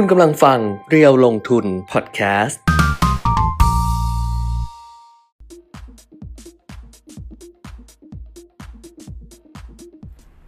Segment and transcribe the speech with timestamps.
[0.00, 0.58] คุณกำลังฟัง
[0.90, 2.60] เรียวลงทุนพอดแคสต์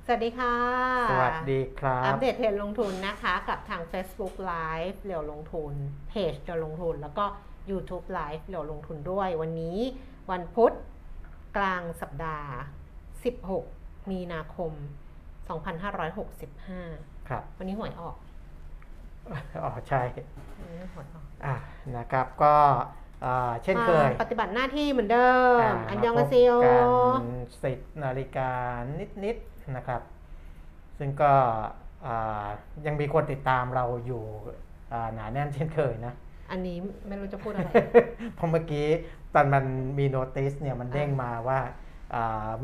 [0.06, 0.54] สวัสดีค่ะ
[1.10, 5.72] สวัสดีครัอับปเดตเทรนด์ลงทุนนะคะกับทาง Facebook Live เรียวลงทุน
[6.08, 7.24] เพจเรียวลงทุน แล้วก็
[7.70, 9.78] YouTube Live เรียวลงทุนด้วย วันนี้
[10.30, 10.72] วันพุธ
[11.56, 12.50] กลางสัปดาห์
[13.48, 14.72] 16 มีนาคม
[15.60, 18.16] 2565 ครับ วันนี้หวยออก
[19.62, 20.02] อ๋อใช่
[20.58, 21.54] วันนี้หวยออกอะ
[21.96, 22.54] นะครับก็
[23.24, 26.88] อ่าเช่นเคยมาปฏิบัติหน้าที่เหมือนเดิมอ่าอันยองมาอาพบเซียวกัน
[27.64, 28.50] สิบนาฬิกา
[29.24, 30.02] นิดๆนะครับ
[30.98, 31.32] ซึ่งก็
[32.06, 32.46] อ่า
[32.86, 34.22] ยังมีคนติดตามเราอยู่
[34.92, 36.14] อ่าหนาแน่นเช่นเคยนะ
[36.50, 36.76] อันนี้
[37.08, 37.70] ไม่รู้จะพูดอะไร
[38.36, 38.86] เพราะเมื่อกี้
[39.34, 39.64] ตอนมัน
[39.98, 41.74] มีโนติสเนี่ยมันเด้งมาว่าอ่า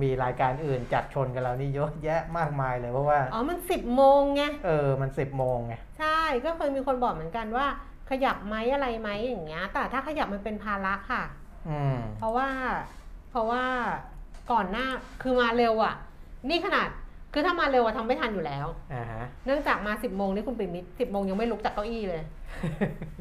[0.03, 7.67] มีรายการอื่นจัดชนกับเรานี่เยอะแยะมากมายเลยเพราะว่า อ๋อ มัน10โมงไง เออ มันสิบโมงไง ใช่ ก็เคยมีคนบอกเหมือนกันว่า
[8.11, 11.23] ขยับไหมอะไรไหมอย่างเงี้ย แต่ถ้าขยับมันเป็นภาระค่ะ
[11.69, 12.49] อืม เพราะว่า
[13.31, 13.65] เพราะว่า
[14.53, 14.87] ก่อนหน้า
[15.23, 15.95] คือมาเร็วอะ่ะ
[16.51, 16.89] นี่ขนาด
[17.33, 22.23] คือถ้ามาเร็วอะทำไม่ทันอยู่แล้ว อ่าฮะ เนื่องจากมา10โมงนี่คุณปิ่มมิตสิบโมงยังไม่ลุกจากเก้าอี้เลย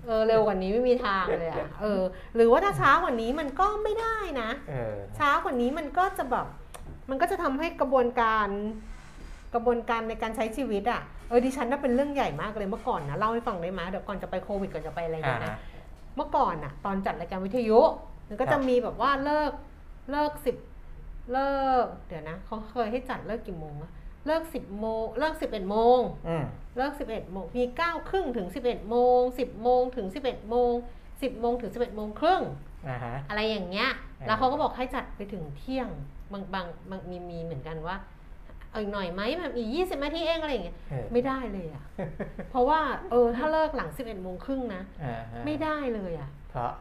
[0.05, 2.01] เออเร็วกว่านี้ไม่มีทางเลยอะ่ะเออ
[2.35, 6.47] หรือว่าถ้าช้ากว่านี้มันก็ไม่ได้นะเออช้ากว่านี้มันก็จะแบบ
[7.09, 8.47] มันก็จะทำให้กระบวนการ
[9.53, 15.57] กระบวนการในการใช้ชีวิตอะ่ะเออดิฉันน่าเป็นเรื่องใหญ่มากเลยเมื่อก่อนนะเล่าให้ฟังได้ไหมเดี๋ยวก่อนจะไปโควิดก่อนจะไปอะไรอ่าเนี่ยนะฮะ
[16.15, 17.79] เมื่อก่อนอะตอนจัดรายการวิทยุ
[18.27, 19.51] มันก็ครัจะบมีแบบว่าเลิก
[20.11, 20.55] เลิกสิบ
[21.31, 23.91] เลิก เดี๋ยวนะเขาเคยให้จัดเลิกกี่โมงอะ
[24.25, 26.45] เลิกสิบโมงเลิกสิบเอ็ดโมงอืม
[26.77, 30.73] เลิกสิบเอ็ดโมงมีเก้าครึ่งถึงสิบเอ็ดโมงสิบโมงถึงสิบเอ็ดโมง
[31.21, 32.41] สิบโมงถึงสิบเอ็ดโมงครึ่ง
[32.87, 35.89] อ่าฮะ อะไรอย่างเงี้ยอ่าแล้วเขาก็บอกให้จัดไปถึงเที่ยง
[36.31, 37.97] บางบางบางมีมีเหมือนกันว่า
[38.69, 41.83] เอาอีกหน่อยไหมแบบอีกยี่สิบนาทีเองอะไรอย่างเงี้ยเออ ไม่ได้เลยอะ
[42.49, 42.79] เพราะว่า
[43.11, 46.71] เออถ้าเลิกหลังสิบเอ็ดโมงครึ่งนะ อ่าฮะไม่ได้เลยอะเพราะ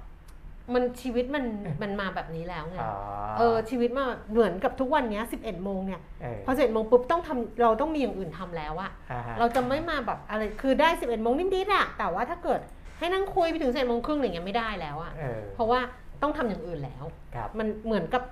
[0.74, 1.44] มันชีวิตมัน
[1.82, 2.92] มันมาแบบนี้แล้วไงอ๋อ
[3.38, 12.60] เออชีวิตมาเหมือนกับทุกวันเนี้ยสิบเอ็ดโมงเนี่ยเออพอสิบเอ็ดโมงปุ๊บต้องทำเราต้องมีอย่างอื่นทำแล้วอะอ่าฮะเราจะไม่มาแบบอะไรคือได้สิบเอ็ดโมงนิดๆอะแต่ว่าถ้าเกิด
[12.98, 15.80] ให้นั่งคุยไปถึงสิบเอ็ดโมงครึ่งอะไรเงี้ยไม่ได้แล้วอะเออเพราะว่า
[16.22, 18.22] ต้องทำอย่างอื่นแล้วครับมันเหมือนกับ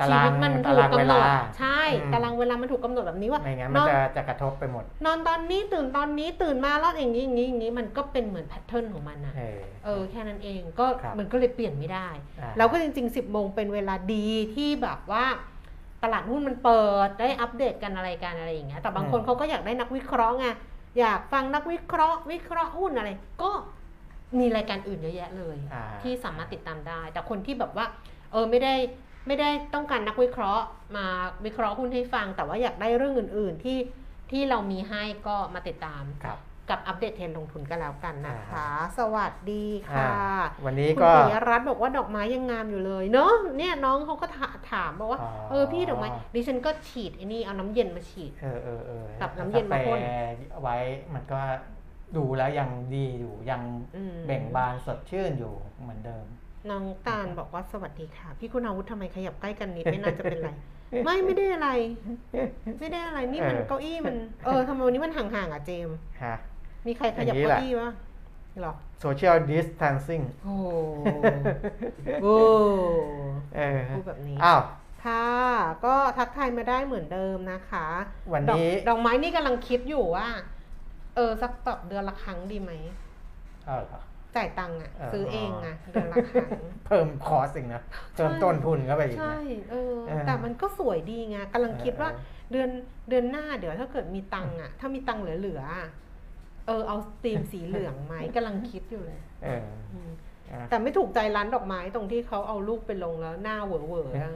[0.00, 12.08] ตาชีรางวิตมันตาถูกรางเวกำหนลาดใช่อืมตารางเวลามันถูกกำหนดแบบนี้ว่าไม่งั้นนมันอนจะจะกระทบไปหมด นอนตอนนี้ตื่นตอนนี้ตื่นมาแล้วอย่างนี้อย่างนี้อย่างนี้มันก็เป็นเหมือนแพทเทิร์นของมันอะเออเออแค่นั้นเองก็ครับมันก็เลยเปลี่ยนไม่ได้
[12.40, 15.24] อ่าแล้วก็จริงๆ 10โมงเป็นเวลาดีที่แบบว่า
[16.02, 20.46] ตลาดหุ้นมันเปิดได้อัปเดตกันอะไรกันอะไรอย่างเงี้ยแต่บางคนเขาก็อยากได้นักวิเคราะห์ไง
[20.98, 23.10] อยากฟังนักวิเคราะห์ วิเคราะห์หุ้นอะไร
[23.42, 23.50] ก็
[24.38, 27.86] มีรายการอื่นเยอะแยะเลยอ่าที่สามารถติดตามได้ แต่คนที่แบบว่า
[28.32, 28.74] เออไม่ได้
[29.28, 30.64] ไม่ได้ต้องการนักวิเคราะห์
[30.96, 31.06] มา
[31.44, 33.78] วิเคราะห์หุ้นให้ฟัง แต่ว่าอยากได้เรื่องอื่น ๆ ที่
[34.30, 36.38] ที่เรามีให้ก็มาติดตามครับ
[36.70, 38.66] กับอัปเดตเทรนด์ลงทุนกันแล้วกันนะคะอ่า
[38.98, 50.08] สวัสดีค่ะอ่าวันนี้คุณก็ปิยรัตน์บอกว่าดอกไม้ยังงามอยู่เลยเนอะเนี่ยน้องเขาก็ถาถามบอกว่าอ๋อเออพี่ดอกไม้ดิฉันก็ฉีดไอ้นี่เอาน้ำเย็นมาฉีดเออเออเออกับน้ำเย็นมาพ่นกาแฟ
[50.62, 50.76] ไว้
[51.14, 51.40] มันก็
[52.16, 53.62] ดูแล้วยังดีอยู่ยัง
[53.96, 56.26] อืมเบ่งบานสดชื่นอยู่เหมือนเดิม
[56.70, 60.50] น้องตาลบอกว่าสวัสดีค่ะ พี่คุณอาวุธทำไมขยับใกล้กันนิดไม่น่าจะเป็นไร
[61.04, 61.70] ไม่ไม่ได้อะไร
[62.80, 66.34] ไม่ได้อะไรนี่มันเออเก้าอี้มัน เออทำไมวันนี้มันห่างๆอะเจมส์ฮะ
[66.86, 67.90] มีใครขยับอย่างนี้เก้าแหละอี้วะ
[68.60, 68.74] หรอ
[69.04, 70.66] social distancing โอ้โห
[73.56, 74.60] เออพูดแบบนี้ อ้าว
[75.04, 75.26] ค่ะ
[75.84, 77.86] ก็ทักทายมาได้เหมือนเดิมนะคะ
[78.32, 80.26] วันดอกนี้ดอกไม้นี่กำลังคิดอยู่ว่า
[81.16, 82.72] เออ สักแบบเดือนละครั้งดีไหม
[83.68, 84.00] อ้าวเหรอ
[84.36, 86.50] จ่ายตังค์อะเออซื้อเองอะเดือนละครั้ง
[86.86, 87.82] เพิ่มคอสิ่งนะ
[88.14, 92.68] เพิ่มใช่ต้นทุนเข้าไปอีกใช่นะเออเออแต่มันก็สวยดีไงกำลังคิดว่าเออเดือน
[93.08, 95.88] เดือนหน้าเดี๋ยวถ้าเกิดมีตังค์อะถ้ามีตังค์เหลือๆอะ
[96.66, 100.27] เออเอาธีมสีเหลืองไหมกำลังคิดอยู่เลยเอออืมอะ
[100.70, 104.32] แต่ไม่ถูกใจร้านดอกไม้ตรงที่เขาเอารูปไปลงแล้วหน้าเหวอๆอะ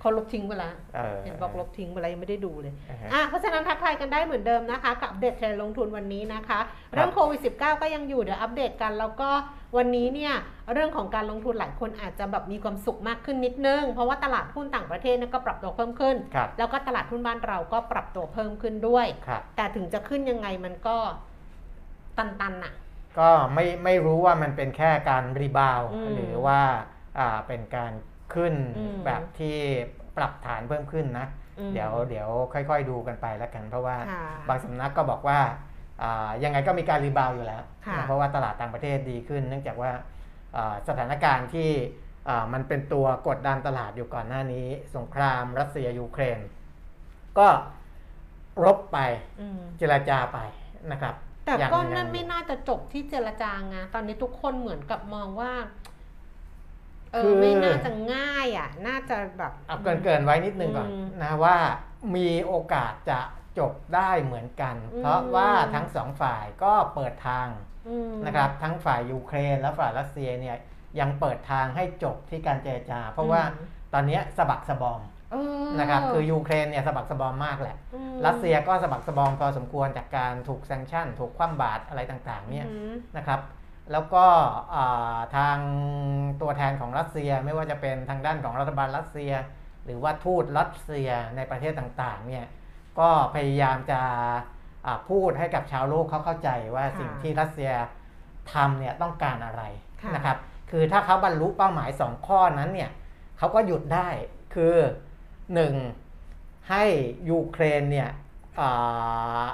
[0.00, 6.60] เขาลบทิ้งไปแล้วเออเห็นบอกลบทิ้งไปแล้วยังไม่ได้ดูเลยอ่าฮะอะเพราะฉะนั้นทักทายกันได้เหมือนเดิมนะคะ กับอัปเดตเทรนด์ลงทุนวันนี้นะคะ
[6.92, 9.30] เรื่องโควิด -19 ก็ยังอยู่เดี๋ยวอัปเดตกันแล้วก็
[9.76, 10.34] วันนี้เนี่ย
[10.72, 20.96] เรื่องของการลงทุนหลายคนอาจจะแบบมีความสุขมากขึ้นนิดนึง เพราะว่าตลาดหุ้นต่างประเทศเนี่ยก็ปรับตัวเพิ่มขึ้นครับแล้วก็ตลาดหุ้นบ้านเราก็ปรับตัวเพิ่มขึ้นด้วยครับแต่ถึงจะขึ้นยังไงมันก็
[22.18, 22.72] ตันๆน่ะ
[23.18, 26.60] ก็ไม่ไม่รู้ว่ามันเป็นแค่การ rebound อืมหรือว่า
[27.18, 27.92] อ่าเป็นการ
[28.34, 29.56] ขึ้นอืมแบบที่
[30.16, 31.26] ปรับฐานเพิ่มขึ้นนะ
[31.58, 35.40] อืมเดี๋ยวเดี๋ยวค่อยๆดูกันไปแล้วกัน เพราะว่าค่ะบางสำนักก็บอกว่า
[36.02, 39.90] อ่ายังไงก็มีการ rebound อยู่แล้วค่ะนะเพราะว่าตลาดต่างประเทศดีขึ้น เนื่องจากว่า
[40.56, 41.70] อ่าสถานการณ์ที่
[42.28, 46.40] อ่ามันเป็นตัวกดดันตลาดอยู่ก่อนหน้านี้ สงครามรัสเซียยูเครน
[47.38, 47.48] ก็
[48.64, 48.98] รบไป
[49.40, 50.38] อืมเจรจาไป
[50.92, 51.14] นะครับ
[51.44, 55.52] แต่ยังก็ยังนั่นไม่น่าจะจบที่เจรจาไงตอนนี้ทุกคนเหมือนกับมองว่า
[57.12, 61.56] เอคืออไม่น่าจะง่ายอะ น่าจะแบบเอาเกินเกินๆไว้นิดนึงก่อนอืมนะว่า
[62.16, 63.20] มีโอกาสจะ
[63.58, 67.48] จบได้เหมือนกันอืมเพราะว่าทั้งสองฝ่ายก็เปิดทาง
[67.88, 70.56] อืมนะครับ ทั้งฝ่ายยูเครนและฝ่ายรัสเซียเนี่ย
[71.00, 73.42] ยังเปิดทางให้จบที่การเจรจา เพราะว่า
[73.92, 75.13] ตอนเนี้ยสะบักสะบอมเออ
[75.80, 83.40] นะครับคือยูเครนเนี่ยสะบักสะบอมมากแหละอืมรัสเซียก็สะบักสะบอมพอสมควรจากการถูกแซงชั่น ถูกคว่ำบาตรอะไรต่างๆเนี่ยอืมนะครับ
[83.92, 84.24] แล้วก็
[84.74, 85.58] อ่าทาง
[86.42, 89.32] ตัวแทนของรัสเซียไม่ว่าจะเป็นทางด้านของรัฐบาลรัสเซีย
[89.84, 92.44] หรือว่าทูตรัสเซียในประเทศต่างๆเนี่ย
[92.98, 94.00] ก็พยายามจะ
[94.86, 97.72] อ่าพูดให้กับชาวโลกเขาเข้าใจว่าค่ะสิ่งที่รัสเซีย
[98.52, 99.62] ทำเนี่ยต้องการอะไร
[100.02, 100.36] ค่ะนะครับ
[100.70, 102.90] คือถ้าเขาบรรลุเป้าหมาย 2 ข้อนั้นเนี่ย
[103.38, 104.08] เขาก็หยุดได้
[104.54, 104.74] คือ
[105.48, 106.70] 1.
[106.70, 106.84] ให้
[107.30, 108.10] ยูเครนเนี่ย
[108.60, 109.46] อ่า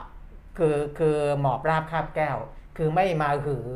[0.58, 2.36] คือคือหมอบราบคาบแก้ว
[2.76, 3.70] คือไม่มาหือ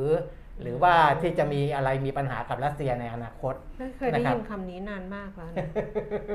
[0.62, 5.68] หรือว่าที่จะมีอะไรมีปัญหากับรัสเซียในอนาคตไม่เคยได้นะครับยินคำนี้นานมากแล้วนะ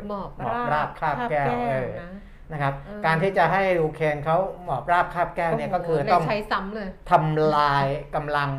[0.07, 2.11] หมอบหมอบราบคาบแก้วเออนะ
[2.51, 7.85] นะครับเออการที่จะให้ยูเครนเขาหมอบราบคาบแก้วเนี่ยก็คือโโหต้องใช้ซ้ำเลยทำลาย
[8.15, 8.51] กำลัง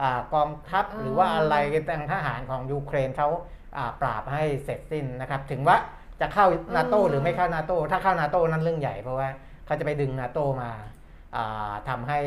[0.00, 1.54] อากองทัพเออหรือว่าอะไร
[1.90, 3.28] ทางทหารของยูเครนเขา
[3.76, 5.76] อ่าปราบให้เสร็จสิ้นนะครับ ถึงว่า
[6.20, 6.46] จะเข้า
[6.76, 9.28] นาโตหรือไม่เข้านาโตถ้าเข้านาโตนั้นเรื่องใหญ่เพราะว่า
[9.66, 10.70] เขาจะไปดึงนาโตมา
[11.36, 12.18] อ่าทำให้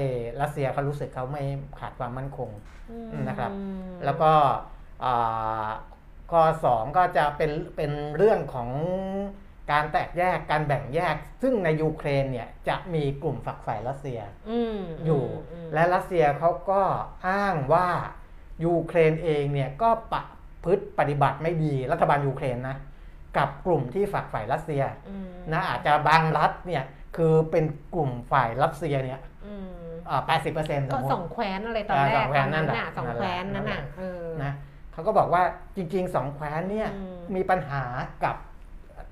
[0.42, 1.44] รัสเซียเขารู้สึกเขาไม่
[1.80, 2.50] ขาดความมั่นคง
[2.92, 3.52] อืมนะครับ
[4.06, 4.32] แล้วก็
[5.06, 5.68] อ่า
[6.32, 8.70] ข้อสองก็จะเป็นเป็นเรื่องของ
[9.72, 14.20] การแตกแยกการแบ่งแยก ซึ่งในยูเครนเนี่ยจะมีกลุ่มฝักฝ่ายรัสเซีย
[14.50, 15.24] อืมอยู่
[15.66, 16.82] มและรัสเซียเขาก็
[17.28, 17.88] อ้างว่า
[18.66, 20.24] ยูเครนเองเนี่ยก็ปะ
[20.64, 22.78] พฤติปฏิบัติไม่ดีรัฐบาลยูเครนนะ
[23.38, 26.84] กับกลุ่มที่ฝักฝ่ายรัสเซียอืมนะอาจจะบางรัฐเนี่ย
[27.18, 27.66] คือเป็น
[27.96, 29.70] กลุ่มฝ่ายรัสเซียเนี่ยอืม
[30.28, 34.54] แปดสิบเปอร์เซ็นต์สก็มมสองติแคว้นอะไรตอนแรอ่ากสองแคว้นนั่นแหละน่ะสองแคว้นนั่นน่ะนั่นแหละเออนะ
[34.94, 35.44] เขาก็บอกว่า
[35.76, 37.84] จริงๆสองแคว้นเนี่ยอืมมีปัญหา
[38.24, 38.36] กับ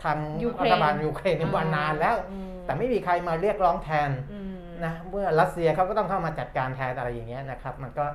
[0.04, 4.56] ทางยูเครรันฐบาลยูเครนในมานานแล้วอืมแต่ไม่มีใครมาเรียกร้องแทนอืม
[4.86, 8.06] นะเมื่อรัสเซียเขาก็ต้องเข้ามาจัดการแทนอะไรอย่างเงี้ยนะครับ มันก็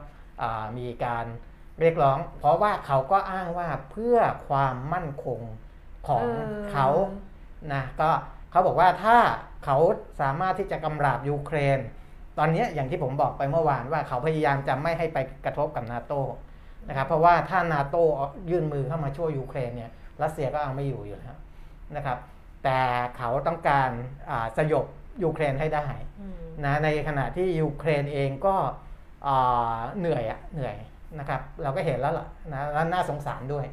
[0.43, 1.27] อ่ามีการ
[1.81, 4.19] เรียกร้อง เพราะว่าเขาก็อ้างว่าเพื่อ
[4.49, 5.41] ความมั่นคง
[6.09, 6.89] ของเออเขา
[7.73, 8.11] นะก็
[8.51, 9.17] เขาบอกว่าถ้า
[9.65, 9.77] เขา
[10.21, 11.79] สามารถที่จะกำราบยูเครน
[12.39, 16.13] ตอนเนี้ยอย่างที่ผมบอกไปเมื่อวานว่าเขาพยายามจะไม่ให้ไปกระทบกับนาโต
[16.89, 17.97] นะครับเพราะว่าถ้านาโต
[18.51, 19.91] ยื่นมือเข้ามาช่วยยูเครนเนี่ย
[20.23, 21.37] รัสเซียก็เอาไม่อยู่อยู่แล้ว
[21.97, 22.19] นะครับ
[22.65, 22.81] แต่
[23.17, 23.91] เขาต้องการ
[24.31, 24.87] อ่าสยบ
[25.25, 25.87] ยูเครนให้ได้
[26.21, 28.55] อืมนะในขณะที่ยูเครนเองก็
[29.27, 30.77] อ่าเหนื่อยอะเหนื่อย
[31.19, 33.67] นะครับ เราก็เห็นแล้วล่ะนะแล้วน่าสงสารด้วย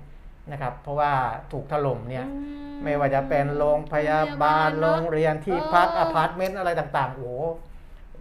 [0.52, 1.12] นะครับ เพราะว่า
[1.52, 2.32] ถูกถล่มเนี่ยอื
[2.84, 7.26] ไม่ว่าจะเป็นโรงพยาบาลเนโรงเรียนที่พักเอออะพาร์ตเมนต์อะไรต่างๆโอ้โห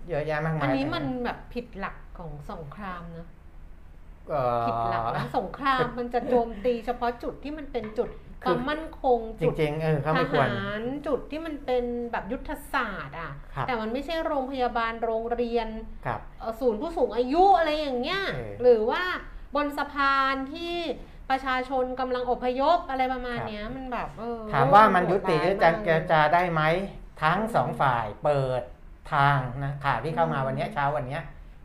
[0.08, 3.26] เยอะแยะมากมายอันนี้มันแบบผิดหลักของสงครามนะ
[4.30, 8.10] เอ่อผิดหลักนะสงครามมันจะโจมตีเฉพาะจุดที่มันเป็นจุด
[8.44, 15.68] คคือวามมั่นคงจจุดริงๆเออเขาทไม่ควรหารจุดที่มันเป็นแบบยุทธศาสตร์อะครับแต่มันไม่ใช่โรงพยาบาลโรงเรียน
[16.06, 19.02] ครับเอ่อศูนย์ผู้สูงอายุอะไรอย่างเงี้ยเออหรือว่า
[19.54, 20.76] บนสะพานที่
[21.30, 26.62] ประชาชนกำลังอพยพอะไรประมาณครับเนี้ยมันแบบเออถามว่ามันยุติโหดหรืร้อจะมากเจรจาได้ไหม
[27.22, 28.62] ทั้งสองฝ่ายเปิด
[29.12, 31.22] ทางนะข่าวที่เข้ามาอืมวันเนี้ยเช้าวันเนี้ย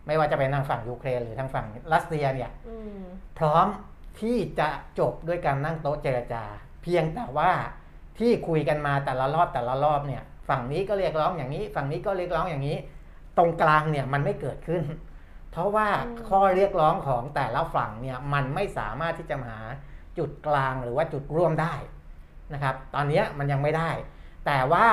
[0.08, 3.02] ไม่ว่าจะเป็นทางฝั่งยูเครนหรือทางฝั่งรัสเซียเนี่ยอืม
[3.38, 3.68] พร้อม
[4.22, 6.44] ที่จะจบด้วยการนั่งโต๊ะเจรจา
[6.84, 7.52] เพียงแต่ว่า
[8.20, 12.78] ที่คุยกันมาแต่ละรอบแต่ละรอบเนี่ย ฝั่งนี้ก็เรียกร้องอย่างนี้ ฝั่งนี้ก็เรียกร้องอย่างนี้
[13.38, 14.84] ตรงกลางเนี่ยมันไม่เกิดขึ้น
[15.54, 19.60] เพราะว่าอืมข้อเรียกร้องของแต่ละฝั่งเนี่ยมันไม่สามารถที่จะหา
[20.18, 21.74] จุดกลางหรือว่าจุดร่วมได้
[22.54, 23.90] นะครับ ตอนเนี้ยมันยังไม่ได้
[24.46, 24.86] แต่ว่า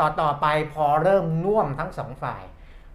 [0.00, 2.42] ต่อต่อไปพอเริ่มน่วมทั้งสองฝ่าย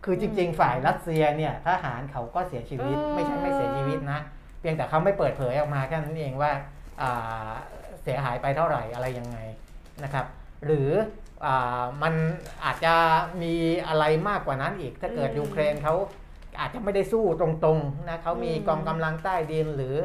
[0.03, 4.19] คือจริง ๆ ฝ่ายรัสเซียเนี่ยทหารเขาก็เสียชีวิต ไม่ใช่ไม่เสียชีวิตนะ
[4.59, 6.51] เพียงแต่เขาไม่เปิดเผยออกมาแค่นั้นเองว่า
[7.01, 7.51] อ่า
[8.03, 9.37] เสียหายไปเท่าไหร่อะไรยังไง
[10.03, 10.25] นะครับ
[10.65, 10.89] หรือ
[11.45, 12.13] อามัน
[12.63, 12.93] อาจจะ
[13.41, 13.53] มี
[13.87, 15.95] อะไรมากกว่านั้นอีก ถ้าเกิดอืมยูเครนเขา
[16.59, 19.95] อาจจะไม่ได้สู้ตรงๆนะเขามีอืมกองกำลังใต้ดินหรือ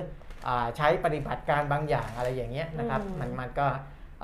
[0.46, 3.68] อาใช้ปฏิบัติการบางอย่างอะไรอย่างเงี้ยนะครับอืมมันมันก็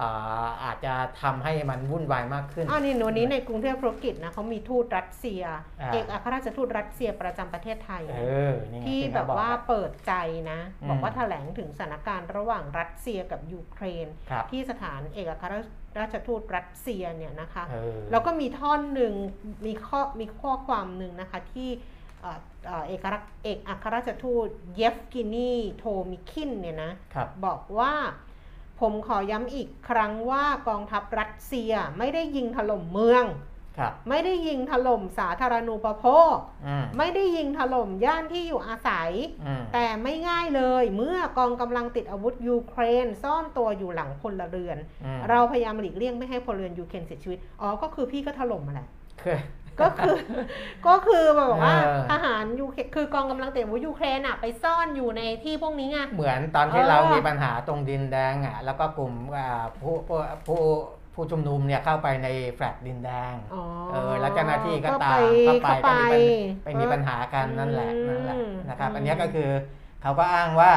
[0.00, 5.42] อ่าอาจจะทำให้มันวุ่นวายมากขึ้นอ้าวนี่วันนี้ในกรุงเทพธุรกิจนะเขามีทูตรัสเซีย
[5.80, 10.12] อ่าเอกอัครราชทูตรัสเซียประจำประเทศไทยเอนะอนี่ไงที่เขแบบอกว่าอะเปิดใจ
[10.50, 15.46] นะอืมบอกว่าแถลงถึงสถานการณ์ระหว่างรัสเซียกับยูเครนครับที่สถานเอกอัคร
[16.00, 19.12] ราชทูตรัสเซียเนี่ยนะคะเออแล้วก็มีท่อนหนึ่ง
[19.66, 21.70] มีข้อมีข้อความหนึ่งนะคะที่
[22.26, 27.92] เอ่อเอ่อเอกอัครเอกอัครราชทูตเยฟกินีโทมิคินเนี่ยนะครับบอกว่า
[28.80, 33.26] ผมขอย้ำอีกครั้งว่ากองทัพรัสเซียไม่ได้ยิงถล่มเมือง
[33.78, 39.10] ครับไม่ได้ยิงถล่มสาธารณูปโภคอืมไม่ได้ยิงถล่มย่านที่อยู่อาศัย
[39.44, 48.88] อืมแต่ไม่ง่ายเลยเมื่อกองกำลังติดอาวุธยูเครน ซ่อนตัวอยู่หลังพลเรือนอืมเราพยายามหลีกเลี่ยงไม่ให้พลเรือนยูเครนเสียชีวิต อ๋อ ก็คือพี่ก็ถล่มมาแหละ
[49.22, 49.38] คือ
[49.80, 50.16] ก็คือ
[50.86, 60.60] ก็คือแบบว่าเออทหารยูเครนคือกองกำลังติดอาวุธยูเครนอะไปซ่อนอยู่ในที่พวกนี้ไงเหมือนตอนที่เออเรามีปัญหาตรงดินแดงอะแล้วก็กลุ่มอ่าผู้ผู้ผู้
[61.14, 66.14] ผู้ชุมนุมเนี่ยเข้าไปในแฟลตดินแดงอ๋อเออแล้วเจ้าหน้าที่ก็ตามเข้าเข้าไปไป
[66.64, 68.36] ไปมีปัญหากันนั่นแหละอืมนั่นแหละ
[68.68, 69.50] นะครับอืมอันเนี้ยก็คือ
[70.02, 70.72] เขาก็อ้างว่า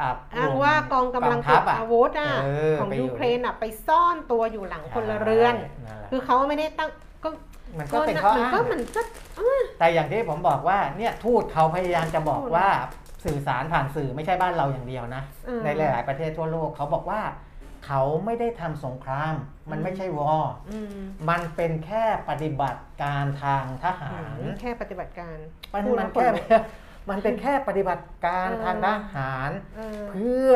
[0.00, 5.54] อ่าอ้างว่ากองกำลังกติทัดพะอาวุธอะเออของไปอยู่ยูเครนอะไปซ่อนตัวอยู่หลังพลเรือน
[5.84, 6.88] ใช่นั่นแหละคือเขาไม่ได้ตั้ง
[7.24, 7.28] ก็
[7.78, 9.02] มันก็เป็นข้อมันอ้างก็มันก็
[9.78, 12.68] แต่อย่างที่ผมบอกว่าเนี่ยทูตเขาพยายามจะบอกว่า
[13.24, 17.22] สื่อสารผ่านสื่อไม่ใช่บ้านเราอย่างเดียวนะเออในหลาย ๆ ประเทศทั่วโลกเขาบอกว่า
[17.86, 19.34] เขาไม่ได้ทำสงคราม
[19.70, 20.86] มันไม่ใช่วอร์อืม
[21.30, 25.36] มันเป็นแค่ปฏิบัติการทางทหารแค่ปฏิบัติการ
[25.74, 26.62] มันพูดมัแล้นวแค่ขนลุก
[27.10, 30.54] มันเป็นแค่ปฏิบัติการเออทางทหารเออเพื่อ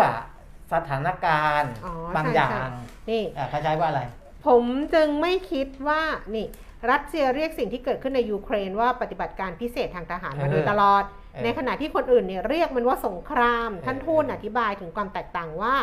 [0.72, 2.62] สถานการณ์อ๋อบางใช่อย่างใช่
[3.10, 4.02] นี่อะเขาใช้ว่าอะไร
[4.46, 6.02] ผมจึงไม่คิดว่า
[6.34, 6.46] นี่
[6.90, 15.74] รัสเซียเรียกสิ่งที่เกิดขึ้นในยูเครนว่าปฏิบัติการพิเศษทางทหารมาโดยเออตลอดเออในขณะที่คนอื่นเนี่ยเรียกมันว่าสงครามเออท่านทูตอธิบายถึงความแตกต่างว่า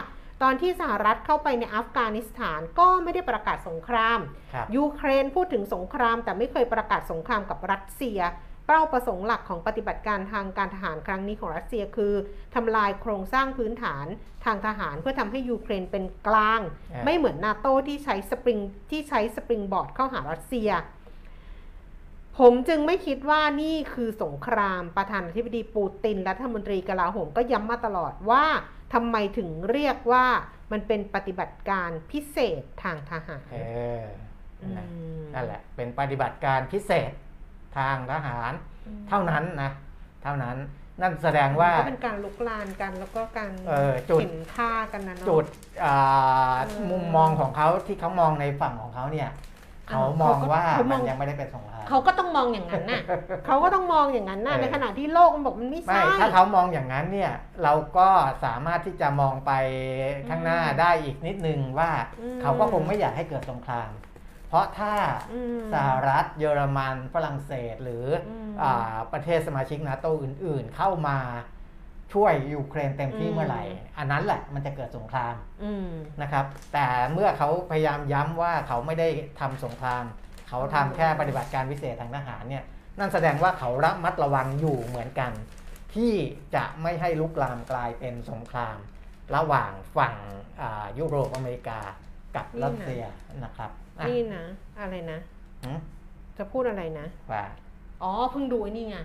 [0.41, 4.19] ตอนที่สหรัฐเข้าไปในอัฟกานิสถานก็ไม่ได้ประกาศสงคราม
[4.53, 8.19] ครับยูเครนพูดถึงสงครามแต่ไม่เคยประกาศสงครามกับรัสเซีย
[8.65, 12.13] เป้าประสงค์หลักของปฏิบัติการทางการทหารครั้งนี้ของรัสเซียคือ
[12.55, 14.05] ทำลายโครงสร้างพื้นฐาน
[14.45, 18.59] ทางทหารเพื่อทำให้ยูเครนเป็นกลางเออไม่เหมือนนาโตที่ใช้สปริง
[18.91, 20.69] ที่ใช้สปริงบอร์ดเข้าหารัสเซีย
[22.39, 28.45] ผมจึงไม่คิดว่านี่คือสงครามประธานาธิบดีปูตินรัฐมนตรีกลาโหมก็ย้ำมาตลอดว่า
[28.93, 30.25] ทำไมถึงเรียกว่า
[30.71, 33.57] มันเป็นปฏิบัติการพิเศษทางทหารเอ
[34.01, 34.03] อ
[34.61, 34.67] อื
[35.21, 37.11] มนั่นแหละเป็นปฏิบัติการพิเศษ
[37.77, 38.51] ทางทหาร
[39.09, 39.71] เท่านั้นนะ
[40.23, 40.57] เท่านั้น
[41.01, 45.45] นั่นแสดงว่าก็เป็นการลุกลานกันแล้วก็การเออจุดเห็นค่ากันนะเนาะจุด
[45.83, 49.29] อ่าเออมุมมองของเขาที่เขามองในฝั่งของเขาเนี่ย
[49.89, 53.01] อ่าเขามองว่าเขามมัองนยังไม่ได้เป็นสงครามเขาก็ต้องมองอย่างนั้นน่ะ
[53.45, 57.31] เขาก็ต้องมองอย่างนั้นน่ะเออในขณะที่โลกมันบอกมันไม่ไม่ใช่ถ้าเขามองอย่างนั้นเนี่ย
[57.63, 58.09] เราก็
[58.45, 59.51] สามารถที่จะมองไป
[60.29, 61.89] ข้างหน้าอืมได้อีกนิดนึงว่า
[62.21, 63.89] อืมเขาก็คงไม่อยากให้เกิดสงคราม
[64.51, 64.93] เพราะถ้า
[65.33, 71.17] อืมสหรัฐเยอรมันฝรั่งเศสหรืออมอ่าประเทศสมาชิกนาโตอื่นๆ เข้ามา
[72.13, 73.63] ช่วยยูเครนเต็มที่อืมเมื่อไหร่
[73.97, 75.89] อันนั้นแหละมันจะเกิดสงครามอืม
[76.21, 80.03] นะครับ แต่เมื่อเขาพยายามย้ำว่าเขาไม่ได้ทำสงคราม
[80.49, 82.63] เขาทำแค่ปฏิบัติการพิเศษทางทหารเนี่ย
[82.99, 85.31] นั่นแสดงว่าเขาระมัดระวังอยู่เหมือนกัน
[85.95, 86.13] ที่
[86.55, 88.77] จะไม่ให้ลุกลามกลายเป็นสงคราม
[89.35, 90.15] ระหว่างฝั่ง
[90.61, 91.79] อ่ายุโรปอเมริกา
[92.35, 93.03] กับนี่นะรัสเซีย
[93.43, 94.43] นะครับ อะนี่นะ
[94.79, 95.19] อะไรนะ
[95.63, 95.79] หืม
[96.37, 97.45] จะพูดอะไรนะ ว่า
[98.03, 98.97] อ๋อเพิ่งดูไอ้นี่ไง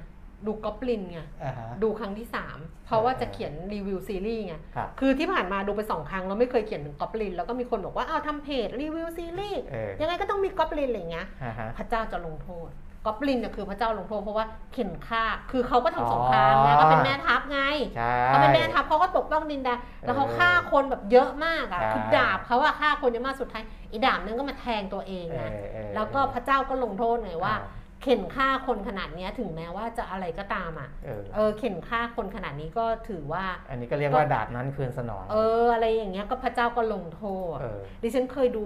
[0.46, 2.26] ดูก๊อบลินไง อ่าฮะ ดูครั้งที่
[2.56, 12.70] 3เพราะว่าเออจะเขียนรีวิวซีรีส์ไง ครับ คือที่ผ่านมาดูไปสองครั้งแล้วไม่เคยเขียนถึงก๊อบลิน แล้วก็มีคนบอกว่าอ้าวทำเพจรีวิวซีรีส์เออยังไงก็ต้องมีก๊อบลินอะไรอย่างเงี้ย อ่าฮะ พระเจ้าจะลงโทษ
[13.06, 17.60] ก๊อบลินเนี่ยคือพระเจ้าลงโทษเพราะว่าเข็นฆ่า คือเขาก็ทำสงครามไงอ๋อก็เป็นแม่ทัพไง
[17.96, 27.68] ใช่เขาเป็นแม่ทัพเขาก็ปกป้องดินแดนแล้วเขาฆ่าคนแบบเยอะมากอะใช่คือดาบเขาอะฆ่าคนเยอะมากสุดท้ายอีดาบนึงก็มาแทงตัวเองเอนะอเออแล้วก็พระเจ้าก็ลงโทษไงว่าอ่
[28.02, 37.22] เข็นฆ่าคนขนาดเนี้ยถึงแม้ว่าจะอะไรก็ตามอะเออเออเข็นฆ่าคนขนาดนี้ก็ถือว่า อันนี้ก็เรียกว่าดาบนั้นคืนสนอง เออ อะไรอย่างเงี้ยก็พระเจ้าก็ลงโท
[37.54, 38.64] ษเออดิฉันเคยดู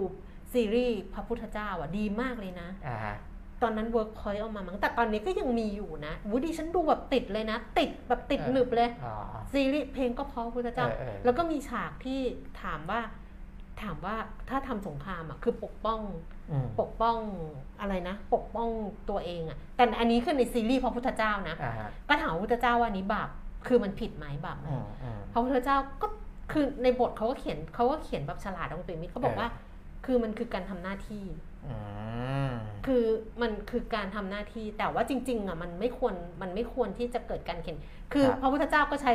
[0.53, 3.17] ซีรีส์พระพุทธเจ้าอะดีมากเลยนะอ่าฮะ
[3.63, 9.15] ตอนนั้นเวิร์กพอยต์เอามามั้งแต่ตอนนี้ก็ยังมีอยู่นะวูดิฉันดูแบบติดเลยนะ ติดแบบติดหนึบเลยอ๋อ
[9.53, 12.21] ซีรีส์เพลงก็เพราะพระพุทธเจ้าเออเออแล้วก็มีฉากที่
[12.63, 13.01] ถามว่า
[13.83, 14.17] ถามว่า
[14.49, 16.01] ถ้าทำสงครามอะคือปกป้อง
[16.51, 17.17] อืมปกป้อง
[17.81, 18.69] อะไรนะ ปกป้อง
[19.11, 23.29] ตัวเองอะ แต่อันนี้คือในซีรีส์พระพุทธเจ้านะอ่าฮะก็ถามพระพุทธเจ้าว่าอันนี้บาป
[23.67, 26.07] คือมันผิดไหมบาปไหมอืมอืมพระพุทธเจ้าก็
[26.53, 29.49] คือในบทเขาก็เขียนเขาก็เขียนแบบฉลาดองค์เป็นมิตรเขาบอกเออว่า
[30.07, 31.50] คือมันคือการทำหน้าที่อืม
[32.87, 33.05] คือ
[33.41, 37.77] มันคือการทำหน้าที่แต่ว่าจริง ๆอะมันไม่ควรมันไม่ควรที่จะเกิดการเข็น
[38.13, 39.15] คือครับพระพุทธเจ้าก็ใช้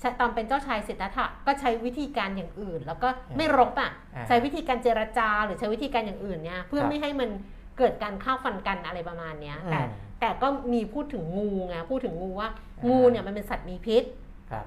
[0.00, 7.30] ใช้ตอนเป็นเจ้าชายสิทธัตถะก็ใช้วิธีการอย่างอื่น แล้วก็ไม่รบอะอ่าใช้วิธีการเจรจาหรือใช้วิธีการอย่างอื่นเนี่ยเพื่อครับไม่ให้มัน
[7.78, 12.48] เกิดการฆ่าฟันกันอะไรประมาณเนี้ยแต่อืมแต่ก็มีพูดถึงงูไงพูดถึงงูว่า
[12.78, 14.02] อ่างูงูเนี่ยมันเป็นสัตว์มีพิษ
[14.50, 14.66] ครับ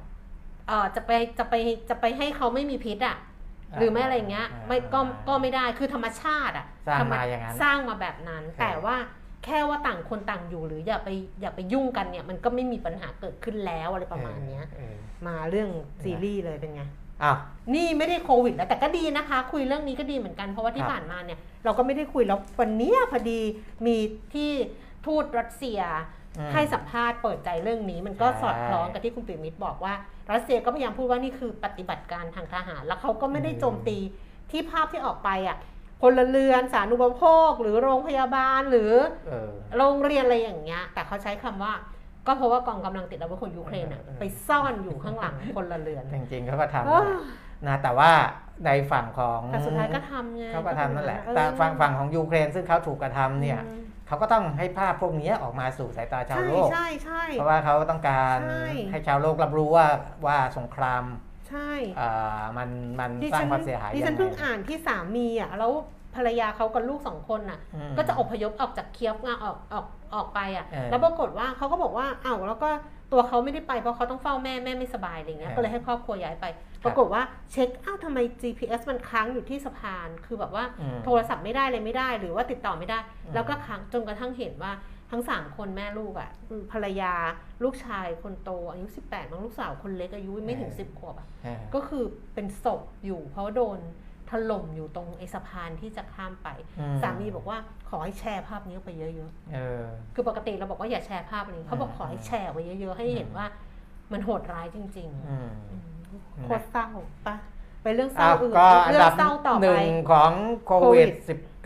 [0.67, 1.55] เอ่อจะไปจะไป
[1.89, 3.17] จะไปให้เขาไม่มีพิษอะ
[3.79, 8.95] หรือไม่อะไรเงี้ยอ่าไม่ก็ก็ไม่ได้คือธรรมชาติอะสร้างธรรมาอย่างนั้นสร้างมาแบบนั้นครับแต่ว่า
[9.45, 11.09] แค่ว่าต่างคนต่างอยู่หรืออย่าไป
[11.41, 14.95] อย่าไปยุ่งกันเนี่ย มันก็ไม่มีปัญหาเกิดขึ้นแล้วอะไรประมาณเนี้ยเออ
[15.27, 15.69] มาเรื่อง
[16.03, 16.83] ซีรีส์เลยเป็นไง
[17.23, 17.37] อ้าว
[17.75, 23.39] นี่ไม่ได้โควิดแล้วแต่ก็ดีนะคะ คุยเรื่องนี้ก็ดีเหมือนกันเพราะว่าที่ครับผ่านมาเนี่ย เราก็ไม่ได้คุยแล้ววันเนี้ยพอดี
[23.85, 23.97] มี
[24.33, 24.51] ที่
[25.05, 26.16] ทูตรัสเซียอืม
[26.53, 29.93] ให้สัมภาษณ์เปิดใจเรื่องนี้ มันก็ใช่สอดคล้องกับที่คุณปิยมิตรบอกว่า
[30.31, 33.97] รัสเซียก็พยายามพูดว่านี่คือปฏิบัติการทางทหาร แล้วเขาก็ไม่ได้อืมโจมตี
[34.51, 35.57] ที่ภาพที่ออกไปอะ
[36.01, 38.93] พลเรือนสาธารณูปโภค หรือโรงพยาบาลหรือ
[39.27, 41.73] เออโรงเรียนอะไรอย่างเงี้ย แต่เขาใช้คำว่า
[42.27, 47.19] ก็เพราะว่ากองกำลังติดอาวุธของยูเครนอะเออเออไปซ่อนอยู่ข้างหลังพลเรือน จริงๆเขาก็ทำเอนั่นอแหละ
[47.67, 48.11] นะแต่ว่า
[48.65, 59.87] ในฝั่งของแต่สุดท้ายก็ทำไงเขาก็ทำนั่นแหละเออแต่ฝั่งฝั่งของยูเครนซึ่งเขาถูกกระทำเนี่ยอืม เขาก็ต้องให้ภาพพวกนี้ออกมาสู่สายตาชาวใช่โลก ใช่ใช่เพราะว่าเขาต้องการใช่ให้ชาวโลกรับรู้ว่า
[60.25, 61.03] ว่าสงคราม
[61.49, 62.09] ใช่เอ่
[62.39, 65.71] อมันมันดิสร้าฉังนความเสียหายดิฉันยังไงเพิ่งอ่านที่สามีอะแล้ว
[66.15, 69.85] ภรรยาเขากับลูกสองคนน่ะอืมก็จะอพยพออกจากเคียฟมาออกออก
[70.15, 72.69] ออกไปอะเออแล้วปรากฏว่าเขาก็บอกว่าอ้าวแล้วก็
[73.11, 84.73] ตัวเขาไม่ได้ไปเพราะเขาต้องเฝ้าแม่แม่ไม่สบายอะไรเงี้ยเออก็เลยให้ครอบครัวย้ายไปครับ ปรากฏว่าเช็คอ้าวทำไม GPS มันค้างอยู่ที่สะพาน คือแบบว่าอืมโทรศัพท์ไม่ได้เลยไม่ได้ หรือว่าติดต่อไม่ได้อืมแล้วก็ค้างจนกระทั่งเห็นว่า
[85.11, 87.13] ทั้งสามคนแม่ลูกอะอืมภรรยา
[87.63, 92.03] ลูกชายคนโตอายุ18มั้งลูกสาวคนเล็กอายุไม่ถึง10ขวบอะเออก็คือ
[92.33, 93.79] เป็นศพอยู่ เพราะว่าโดน
[94.29, 96.47] ถล่มอยู่ตรงไอ้สะพานที่จะข้ามไป
[96.79, 97.57] อืสามีบอกว่า
[97.89, 103.45] ขอให้แชร์ภาพนี้ออกไปเยอะเออๆคือปกติเราบอกว่าอย่าแชร์ภาพอะไรนี้เขาบอกอืมขอให้แชร์ไว้เยอะๆให้เห็นว่า
[104.11, 105.96] มันโหดร้ายจริงอืมๆอืม
[106.43, 106.87] โคตรเศร้า
[107.27, 107.35] ปะ
[107.83, 110.31] ไปเรื่องเศอ้าร้าวอื่นก็อันเรื่อดังบเศร้าต่อหไปนึ่งของ
[110.65, 111.11] โคโควิวิดด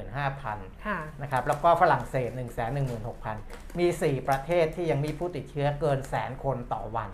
[0.05, 2.29] 175,000ค่ะนะครับ แล้วก็ฝรั่งเศส
[3.05, 7.09] 116,000 มี 4 ประเทศที่ยังมีผู้ติดเชื้อเกินแสนคนต่อวัน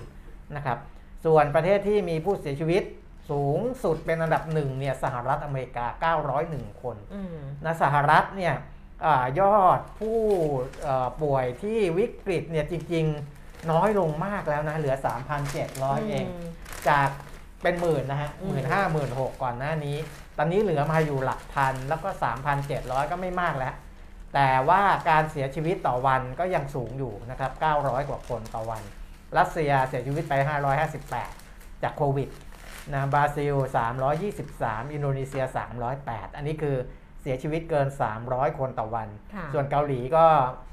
[0.56, 0.78] นะครับ
[1.26, 2.84] ส่วนประเทศที่มีผู้เสียชีวิต
[3.32, 6.14] สูงสุดเป็นอันดับหนึ่งเนี่ยสหรัฐอเมริกา
[6.50, 8.56] 901 คนอืมนะสหรัฐเนี่ย
[9.06, 10.20] อายอดผู้
[10.84, 14.96] เอ่อป่วยที่วิกฤตเนี่ยจริง ๆ น้อยลงมากแล้วนะ เหลือ
[15.52, 16.26] 3,700 เอง
[16.90, 17.10] จาก
[17.64, 19.98] เป็นหมื่นนะฮะอืหมมื่นห้าหมื่นหกก่อนหน้านี้
[20.38, 22.10] ตอนนี้เหลือมาอยู่หลักพันแล้วก็
[22.60, 23.74] 3,700 ก็ไม่มากแล้ว
[24.34, 28.84] แต่ว่าการเสียชีวิตต่อวันก็ยังสูงอยู่นะครับ 900 กว่าคนต่อวัน
[29.38, 30.34] รัสเซียเสียชีวิตไป
[31.10, 32.30] 558 จากโควิด
[32.94, 33.56] นะบราซิล
[34.26, 35.44] 323 อินโดนีเซีย
[35.90, 36.76] 308 อันนี้คือ
[37.22, 37.88] เสียชีวิตเกิน
[38.24, 40.26] 300 คนต่อวันค่ะส่วนเกาหลีก็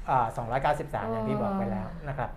[0.09, 0.27] อ่า
[0.63, 2.29] 293 อย่างที่บอกไปแล้วนะครับ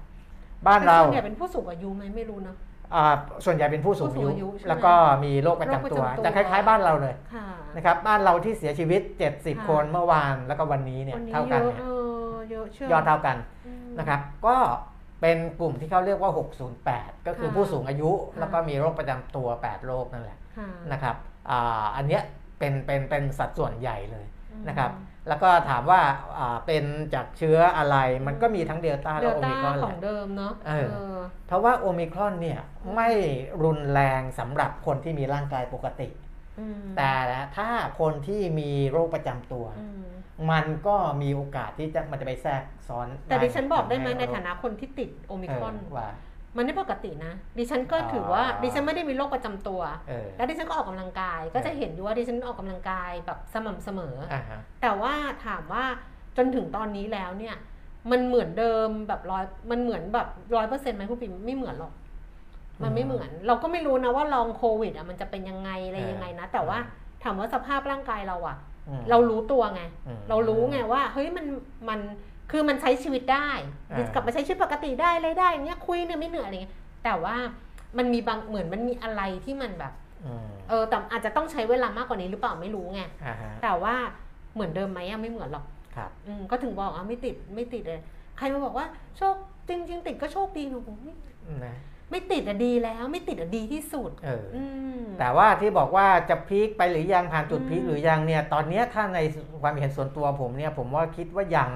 [0.68, 2.56] บ้านเราแต่ส่วนใหญ่เป็นผู้สูงอายุไหมไม่รู้เนอะ
[2.94, 3.04] อ่า
[3.44, 4.92] ส่วนใหญ่เป็นผู้สูงอายุผู้สูงอายุ ใช่ไหมแล้วก็
[5.24, 9.32] มีโรคประจำตัว โรคประจำตัว จะคล้าย ๆ บ้านเราเลยค่ะ นะครับบ้านเราที่เสียชีวิต ค่ะ
[9.64, 11.86] 70 คนเมื่อวานแล้วก็วันนี้เนี่ยวันนี้เท่าเยกันอะเนี่ยเอ
[12.30, 14.56] อเยอะเชื่ยอดเท่ากันอืมนะครับก็
[15.20, 16.30] เป็นกลุ่มที่เขาเรียกว่า
[16.78, 21.16] 608 ก็คือค่ะผู้สูงอายุ ค่ะ แล้วก็มีโรคประจำตัว 8 โรคนั่นแหละค่ะนะครับ
[21.50, 22.22] อ่าอันเนี้ย
[22.58, 24.90] เป็นเป็นเป็นสัดส่วนใหญ่เลยอืมนะครับ
[25.28, 26.00] แล้วก็ถามว่า
[26.38, 26.84] อ่าเป็น
[27.14, 32.60] จากเชื้ออะไรมันก็มีทั้งเดลต้าเดและลโอต้ามิครอนขแหองละเดิมเนาะเออเออเพราะว่าโอมิครอนเนี่ย
[32.94, 33.08] ไม่
[33.62, 36.08] รุนแรงสำหรับคนที่มีร่างกายปกติ
[36.60, 37.12] อืมแต่
[37.56, 37.68] ถ้า
[38.00, 40.06] คนที่มีโรคประจำตัวอืม
[40.50, 46.08] มันก็มีโอกาสที่จะมันจะไปแทรกซ้อน แต่ดิฉันบอกได้ไหมทำในฐานะคนที่ติดโอมิเอครออนว่า
[46.56, 55.14] มันไม่ปกตินะ ดิฉันก็ถือว่าอ่าดิฉันไม่ได้มีโรคประจำตัวเออแล้วดิฉันก็ออกกำลังกาย ก็จะเห็นอยู่ว่าดิฉันออกกำลังกายแบบสม่ำเสมอออ่าฮะแต่ว่า
[55.46, 55.84] ถามว่า
[56.36, 57.56] จนถึงตอนนี้แล้วเนี่ย
[58.10, 61.92] มันเหมือนเดิมแบบร้อยมันเหมือนแบบร้อยเปอร์เซ็นต์ไหมคุณปิ่มไม่เหมือนหรอก
[62.82, 66.78] มันไม่อืมเหมือน เราก็ไม่รู้นะว่าลองโควิดอะมันจะเป็นยังไงอะไรเออยังไงนะ แต่ว่า
[67.22, 68.56] ถามว่าสภาพร่างกายเราอะ
[68.88, 71.46] อืมเรารู้ตัวไงอืมเรารู้ไงว่า เฮ้ยมัน
[71.88, 72.00] มัน
[72.50, 73.48] คือมันใช้ชีวิตได้
[73.92, 77.36] อ่ากลับมาใช้ชีวิตปกติได้อะไรได้อย่างเงี้ยคุยเนี่ยไม่เหนื่อยอะไรเงี้ยแต่ว่า
[77.98, 79.92] มันมีบางเหมือนมันมีอะไรที่มันแบบ
[80.24, 83.94] อืมเออแต่อาจจะต้องใช้เวลามากกว่านี้หรือเปล่าไม่รู้ไงอ่าฮะแต่ว่า
[84.54, 85.64] เหมือนเดิมไหมอะไม่เหมือนหรอก
[85.96, 88.00] ครับอืมก็ถึงบอกอะไม่ติดไม่ติดเลย
[88.38, 89.34] ใครมาบอกว่าโชค
[89.68, 91.14] จริงจริงๆติดก็โชคดีหนูบอกไม่
[91.66, 91.76] นะ
[92.10, 94.62] ไม่ติดอะดีแล้วไม่ติดอะดีที่สุดเออออื
[95.00, 99.18] มแต่ว่าที่บอกว่าจะพีคไปหรือยังผ่านจุดอืมพีคหรือยังเนี่ย ตอนเนี้ยถ้าใน
[99.62, 101.70] ความเห็นส่วนตัวผมเนี่ย ผมว่าคิดว่ายัง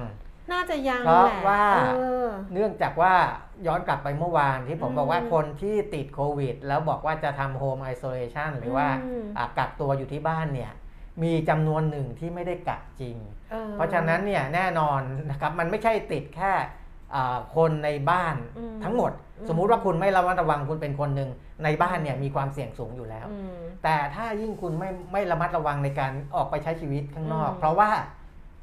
[0.53, 1.79] น่าจะยังเพราะแหละว่าเอ
[2.25, 3.13] อ เนื่องจากว่า
[3.67, 10.71] ย้อนกลับไปเมื่อวานที่ผมอืมบอกว่าคนที่ติดโควิด แล้วบอกว่าจะทำโฮมไอโซเลชันหรือว่าอืม อะกักตัวอยู่ที่บ้านเนี่ย
[11.23, 13.17] มีจำนวนหนึ่งที่ไม่ได้กักจริง
[13.53, 16.51] ออ เพราะฉะนั้นเนี่ยแน่นอนนะครับมันไม่ใช่ติดแค่
[17.15, 21.29] อ่าคนในบ้านอืมทั้งหมด อืม สมมุติว่าคุณไม่ระมัดระวังคุณเป็นคนหนึ่ง
[21.63, 27.89] ในบ้านเนี่ยมีความเสี่ยงสูงอยู่แล้ว อืม แต่ถ้ายิ่งคุณไม่ไม่ระมัดระวังในการออกไปใช้ชีวิตข้างนอก อืม เพราะว่า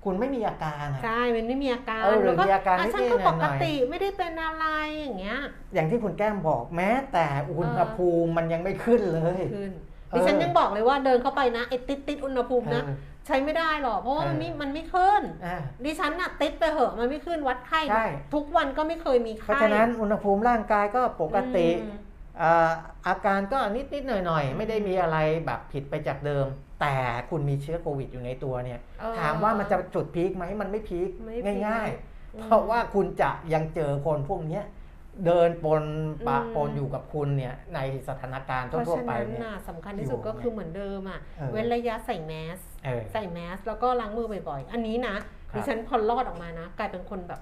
[0.09, 4.67] คุณไม่มีอาการอะ ใช่มันไม่มีอาการเออหรือแล้วมีอาการะนิดๆฉันก็หน่ปอยๆกติไม่ได้เป็นอะไร
[5.01, 5.41] อย่างเงี้ย
[5.75, 9.73] อย่างที่คุณแก้มบอกแม้ แต่อุณหภูมิมันยังไม่ขึ้นเลย ขึ้น
[10.11, 21.97] เออ ดิฉันยังบอกเลยว่าเดินเข้าไปนะไอ้ติดติดอุณหภูมินะเออ ใช้ไม่ได้หรอกเพราะว่ามันเออไม่มันไม่ขึ้น อ่า ดิฉันน่ะติดไปเหอะมันไม่ขึ้นวัดไข้ใช่ ทุกวันก็ไม่เคยมีเพราะไข้ฉะนั้นอุณหภูมิร่างกายก็ปกติอืม
[22.43, 22.71] อ่า
[23.07, 25.17] อาการก็นิดนิดหน่อยหน่อยๆ ไม่ได้มีอะไร
[25.47, 26.47] แบบผิดไปจากเดิม
[26.81, 26.95] แต่
[27.31, 31.91] คุณมีเชื้อโควิดอยู่ในตัวเนี่ยเออถามว่ามันจะจุดพีคไหมมันไม่พีคไม่พีคง่าย
[32.35, 34.65] อืๆมเพราะว่าคุณจะยังเจอคนพวกเนี้ย
[35.27, 35.83] เดินปน
[36.29, 45.17] ปะอืมปนอยู่กับคุณเนี่ยในสถานการณ์เพราะทั่วฉะๆไปนั้นเนี่ยน่ะสำคัญที่สุดอยู่ก็คือเหมือนเดิมอะเออเว้นระยะใส่แมสเออใส่แมสแล้วก็ล้างมือบ่อยๆ อันนี้นะ
[45.53, 47.41] ครับดิฉันพอรอดออกมานะ กลายเป็นคนแบบ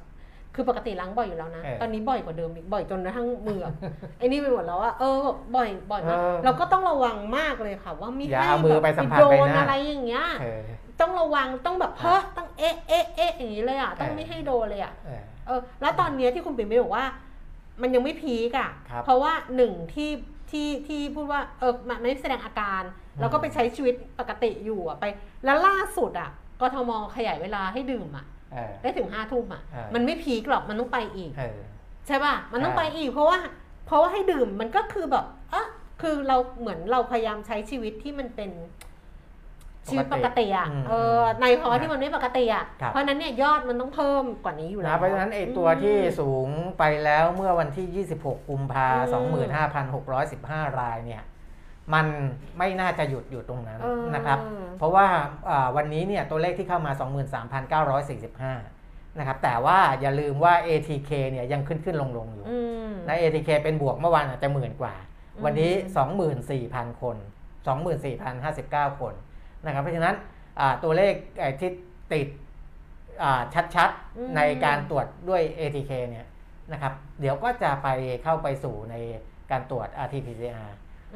[0.56, 3.72] คือปกติล้างบ่อยอยู่แล้วนะเออตอนนี้บ่อยกว่าเดิมอีกบ่อยจนกระทั่งมืออะ
[4.18, 10.60] ไอ้นี่ไปหมดแล้วอะเออแบบบ่อยบ่อยมากเออเราก็ต้องระวังมากเลยค่ะ ว่าไม่อย่าให้เอามือแบบไปสัมผัสโดใบนหน้าอะไรอย่างเงี้ยเออ
[11.00, 17.06] ต้องระวังต้องแบบครัเฮ้บต้องเอ๊ะเอ๊ะเอ๊ะอย่างนี้เลยอะต้องเออไม่ให้โดนเลยอะเออเออ แล้วตอนเนี้ยที่คุณปิ่มไปบอกว่า
[17.82, 20.10] มันยังไม่พีกอะครับเพราะว่าหนึ่งที่
[20.50, 22.82] ที่ที่พูดว่าเออมันไม่แสดงอาการ
[23.20, 25.04] แล้วก็ไปใช้ชีวิตปกติอยู่อะไป
[25.44, 28.35] แล้วล่าสุดอะกทมขยายเวลาให้ดื่มอะเออ
[28.82, 31.58] ได้ถึงห้าทุ่มอะเออมันไม่พีกหรอกมันต้องไปอีกเออ
[32.06, 33.38] ใช่ป่ะมันต้องใช่ไปอีกเพราะว่า
[33.86, 35.64] เพราะว่าให้ดื่มมันก็คือแบบอะ
[36.02, 38.50] คือเราเหมือนเราพยายามใช้ชีวิตที่มันเป็น
[39.86, 49.34] ชีวิตปกติอะอืมเออในภาวะที่มันไม่ปกติอะครับเพราะฉะนั้นเนี่ยยอดมันต้องเพิ่มกว่านี้อยู่แล้นะวเพราะฉะนั้นไอ้ตัวที่สูงไปแล้วเมื่อวันที่ 26 กุมภาอืม
[50.70, 51.22] 25,615 รายเนี่ย
[51.94, 52.06] มัน
[52.58, 54.38] ไม่น่าจะหยุดอยู่ตรงนั้นเออนะครับ
[54.78, 55.06] เพราะว่า
[55.48, 56.92] อ่าวันนี้เนี่ยตัวเลขที่เข้ามา
[57.86, 62.58] 23,945 นะครับ แต่ว่าอย่าลืมว่า ATK เนี่ยยังขึ้นขึ้นลงลงๆอยู่อื
[62.90, 64.94] มนะ ATK เป็นบวกเมื่อวานอาจจะหมื่นกว่า
[65.34, 65.72] อืมวันนี้
[66.36, 67.16] 24,000 คน
[68.12, 69.14] 24,059 คน
[69.64, 70.14] นะครับ เพราะฉะนั้น
[70.60, 71.70] อ่าตัวเลขไอ้ที่
[72.12, 72.28] ติด
[73.22, 73.42] อ่า
[73.74, 76.26] ชัดๆ ในการตรวจด้วย ATK เนี่ย
[76.72, 77.88] นะครับ เดี๋ยวก็จะไป
[78.22, 78.94] เข้าไปสู่ใน
[79.50, 80.70] การตรวจ RT-PCR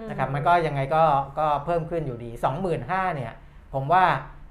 [0.08, 1.04] นะครับมันก็ยังไงก็
[1.38, 2.30] ก็เพิ่มขึ้นอยู่ดี
[2.72, 3.34] 25,000เนี่ย
[3.74, 4.04] ผมว่า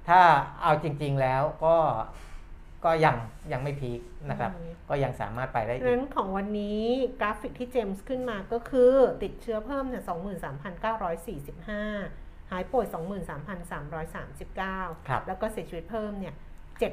[0.08, 0.20] ถ้า
[0.62, 1.76] เอาจริง ๆแล้วก็
[2.84, 3.16] ก็ยัง
[3.52, 6.84] ยังไม่พีคนะครับอืมก็ยังสามารถไปได้เพราะอีฉะกนั้นของวันนี้
[7.20, 10.02] กราฟิกที่เจมส์ขึ้นมาก็คือติดเชื้อเพิ่มเนี่ย
[11.66, 12.86] 23,945 หายป่วย
[14.16, 16.34] 23,339ครับแล้วก็เสียชีวิตเพิ่มเนี่ย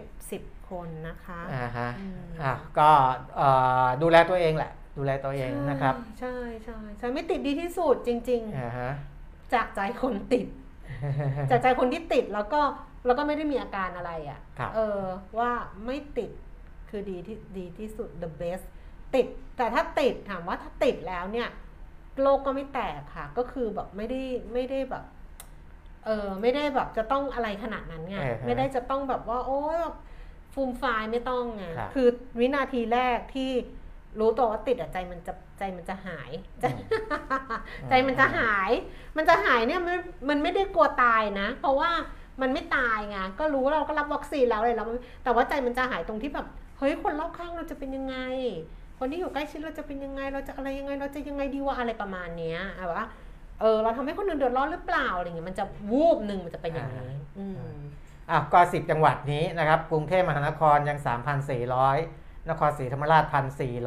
[0.06, 2.90] 70 คนนะคะอ่าฮะอืมอะก็
[3.38, 3.50] เอ่
[3.84, 10.48] อดูแลตัวเองแหละ ดูแลตัวเองนะครับ ใช่ใช่ใช่ไม่ติดดีที่สุดจริงอ่าฮะๆจากใจคนติด
[11.52, 12.62] จากใจคนที่ติดแล้วก็
[13.06, 15.02] แล้วก็ไม่ได้มีอาการอะไรอะ่ะครับเออ
[15.38, 15.52] ว่า
[15.86, 16.32] ไม่ติด
[16.90, 18.66] คือดีที่ดีที่สุด the best
[19.16, 21.50] ติด แต่ถ้าติดถามว่าถ้าติดแล้วเนี่ย
[22.22, 24.22] โลกก็ไม่แตกค่ะ ก็คือแบบไม่ได้
[24.54, 25.06] ไม่ได้แบบ
[26.06, 29.96] เออไม่ได้แบบจะต้องอะไรขนาดนั้นไงเออฮะไม่ได้จะต้องแบบว่า โอ้ยแบบ
[30.54, 32.08] ฟูมไฟายไม่ต้องไงครับคือ
[32.40, 33.52] วินาทีแรกที่
[34.20, 36.66] รู้ตัวว่าติดอะใจมันจะใจมันจะหาย ใจ
[37.90, 38.72] ใจมันจะหาย
[39.18, 39.98] มันจะหายเนี่ยมัน
[40.30, 41.90] มันไม่ได้กลัวตายนะ เพราะว่า
[42.42, 48.16] มันไม่ตายไงก็รู้ว่าเราก็รับวัคซีนแล้วเลยแล้วมันแต่ว่าใจมันจะหายตรงที่แบบเฮ้ยคนรอบข้างเราจะเป็นยังไง
[49.00, 53.08] คนที่อยู่ใกล้ชิดเราจะเป็นยังไง เราจะอะไรยังไง เราจะยังไงดีวะอะไรประมาณเนี้ยอะว่า
[53.60, 57.56] เออเราทำให้คนอื่นเดือดร้อนหรือเปล่าอะไรเงี้ยมันจะวูบหนึ่งมันจะเป็นอย่างนี้อืม
[58.30, 63.24] อะก็สิบจังหวัดนี้นะครับกรุงเทพมหานครยัง 3,400 นครศรีธรรมราช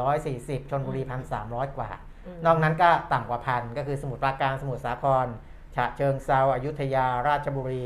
[0.04, 1.02] 1,440ชนบุรี
[1.40, 1.90] 1,300กว่า
[2.26, 5.26] อืมนอกนั้นก็ต่ำกว่าพันก็คือสมุทรปราการสมุทรสาคร
[5.76, 7.84] ฉะเชิงเซาอยุธยาราชบุรี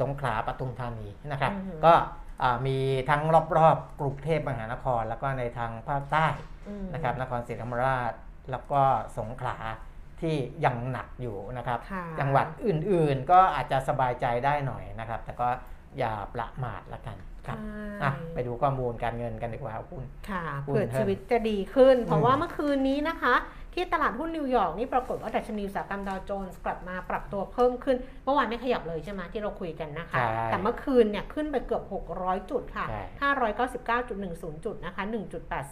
[0.00, 1.94] สงขลาปทุมธานีนะครับอือฮึก็
[2.42, 2.78] อ่ามี
[3.10, 3.22] ทั้ง
[3.56, 6.26] รอบๆกรุงเทพมหานคร แล้วก็ในทางภาคใต้
[6.68, 8.12] อืมนะครับนครศรีธรรมราช
[8.50, 8.82] แล้วก็
[9.18, 9.56] สงขลา
[10.20, 15.48] ที่ยังหนักอยู่นะครับค่ะจังหวัดอื่นๆก็อาจจะสบายใจได้หน่อยนะครับ แต่ก็
[15.98, 17.58] อย่าประมาทละกัน ครับ
[17.98, 23.36] ใช่อะไปดูข้อมูลการเงินกันดีกว่าคุณค่ะหุ้นเผื่อเพิ่มชีวิตจะดีขึ้น เพอืราะมว่าเมื่อคืนนี้นะคะ
[23.76, 31.82] ที่ตลาดหุ้นนิวยอร์กนี่ปรากฏว่าดัชนีอุตสาหกรรมดาวโจนส์กลับมาปรับตัวเพิ่มขึ้น เมื่อวานไม่ขยับเลยใช่ไหมที่เราคุยกันนะคะใช่แต่เมื่อคืนเนี่ยขึ้นไปเกือบ
[32.16, 35.02] 600 จุดค่ะใช่599.10 จุดนะคะ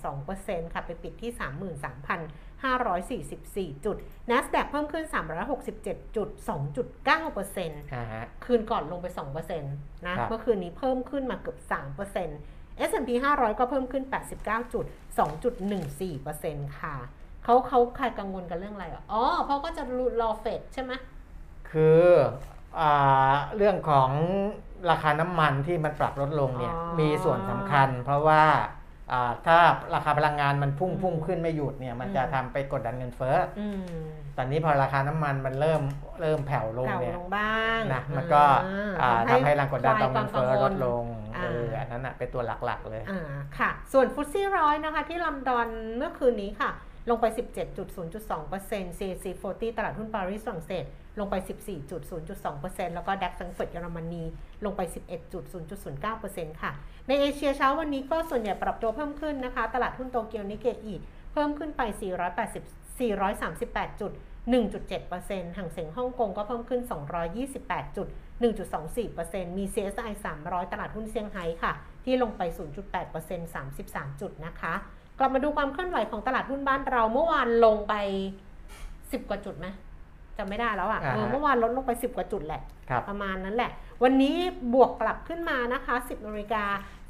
[0.03, 1.31] 1.82%ค่ะไปปิดที่
[2.63, 3.97] 33,544 จุด
[4.31, 5.05] NASDAQ เพิ่มขึ้น
[5.61, 11.59] 367จุด2.9%อ่าฮะคืนก่อนลงไป 2%นะครับเมื่อคืนนี้เพิ่มขึ้นมาเกือบ
[12.25, 14.05] 3% S&P 500 ก็เพิ่มขึ้น
[14.39, 14.85] 89จุด
[16.03, 16.97] 2.14%ค่ะ
[17.45, 19.83] เขาเขาใครกังวลกันเรื่องอะไรอะอ๋อเพราะก็จะ
[20.21, 20.93] รอเฟดใช่ไหม
[21.71, 22.07] คือ
[22.79, 24.11] อาเรื่องของ
[24.91, 28.80] ราคาน้ำมันที่มันปรับลดลงเนี่ยอ๋อมีส่วนสำคัญเพราะว่าอ่า
[29.47, 29.59] ถ้า
[29.95, 33.81] ราคาพลังงานมันพุ่งอืมพุ่งขึ้นไม่หยุดเนี่ยมันจะอืมทำไปกดดันเงินเฟ้ออืม
[34.37, 35.83] ตอนนี้พอราคาน้ำมันมันเริ่ม
[36.21, 38.43] เริ่มแผ่วลงแผ่วเนี่ยลงบ้างนะมันก็
[39.01, 41.05] อ่าทำให้แรงกดดันต่อคเงิลายนเฟ้อควาลมดกังวลง
[41.37, 43.21] อ่าเอออันนั้นน่ะเป็นตัวหลักๆเลยอ่า
[43.59, 46.71] ค่ะ ส่วนฟุตซี่ร้อยนะคะที่ลอนดอนเมื่อคืนนี้ค่ะ
[47.11, 47.27] ลงไป
[48.07, 50.85] 17.0.2% CAC 40 ตลาดหุ้นปารีสฝรั่งเศส
[51.21, 51.35] ลงไป
[52.01, 54.23] 14.0.2%แล้วก็ดัคซังเฟิร์ตเยอรมนี
[54.65, 54.81] ลงไป
[55.51, 56.73] 11.0.09%ค่ะ
[57.11, 60.95] ในเอเชียเช้าวันนี้ก็ส่วนใหญ่ปรับตัวเพิ่มขึ้นนะคะ ตลาดหุ้นโตเกียวนิเกอี
[61.33, 61.83] เพิ่มขึ้นไป
[62.41, 64.13] 480 438จุด
[64.65, 66.81] 1.7%ห่างเสียงฮ่องกงก็เพิ่มขึ้น
[67.39, 68.09] 228จุด
[68.83, 70.11] 1.24%มี CSI
[70.43, 71.73] 300 ตลาดหุ้นเซี่ยงไฮ้ค่ะ
[72.05, 72.43] ที่ลงไป
[72.97, 74.75] 0.8% 33 จุดนะคะ
[75.19, 77.95] กลับมาดูความเคลื่อนไหวของตลาดหุ้นบ้านเราเมื่อวานลงไป
[78.81, 79.67] 10 กว่าจุดไหม
[80.37, 83.71] จำไม่ได้แล้วอะ่ะอ่าฮะเออเมื่อวานลดลงไป 10 กว่าจุดแหละครับประมาณนั้นแหละ
[84.03, 84.37] วันนี้
[84.75, 86.65] บวกกลับขึ้นมานะคะ 10นาฬิกา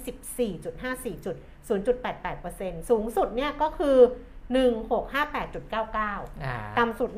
[0.60, 1.36] 14.54 จุด
[1.70, 3.98] 0.88%สูงสุดเนี่ยก็คือ
[4.56, 7.10] 1658.99อ่าต่ำสุด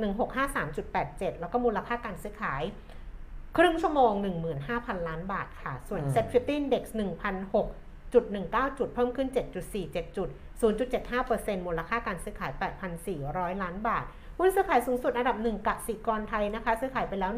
[0.68, 2.63] 1653.87 แล้วก็มูลค่าการซื้อขาย
[3.58, 4.12] ครึ่งชั่วโมง
[4.60, 6.84] 15,000 ล้านบาทค่ะ ส่วนอืม Set 50 Index
[7.65, 9.30] 1,006.19 จุด เพิ่มขึ้น
[9.74, 12.52] 7.47 จุด 0.75%มูลค่าการซื้อขาย
[13.08, 14.06] 8,400 ล้านบาท
[14.38, 17.32] หุ้นซื้อขายสูงสุดอันดับ 1กสิกรไทยนะคะ ซื้อขายไปแล้ว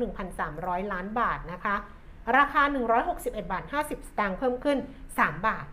[0.44, 1.76] 1,300 ล้านบาทนะคะ
[2.38, 2.62] ราคา
[3.08, 4.78] 161 บาท 50 สตางค์เพิ่มขึ้น
[5.12, 5.66] 3 บาท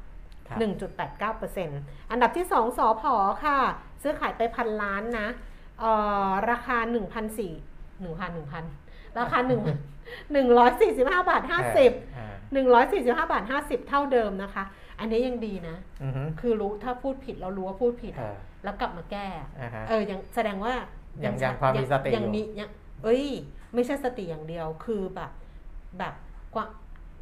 [0.49, 0.59] ครับ
[1.35, 3.57] 1.89%อันดับที่ 2สอพอค่ะ
[4.03, 5.29] ซื้อขายไปพันล้านนะ
[5.81, 5.93] เอ่
[6.29, 12.35] อราคา 1,400 1,000 1,000 ราคา 1 145 บาท 50อ่า
[13.27, 14.65] 145 บาท 50 เท่าเดิมนะคะ
[15.01, 19.27] อันนี้ยังดีนะ อือฮึคือรู้ถ้าพูดผิดเรารู้ว่าพูดผิดเออแล้วกลับมาแก้
[19.61, 20.75] อ่าฮะ เออยังแสดงว่า
[21.25, 22.69] ยัยังยังพอมีสติยังอยู่ มียัง
[23.05, 23.25] เอ้ย
[23.75, 25.31] ไม่ใช่สติอย่างเดียวคือแบบ
[25.99, 26.15] แบบ
[26.55, 26.67] กว่า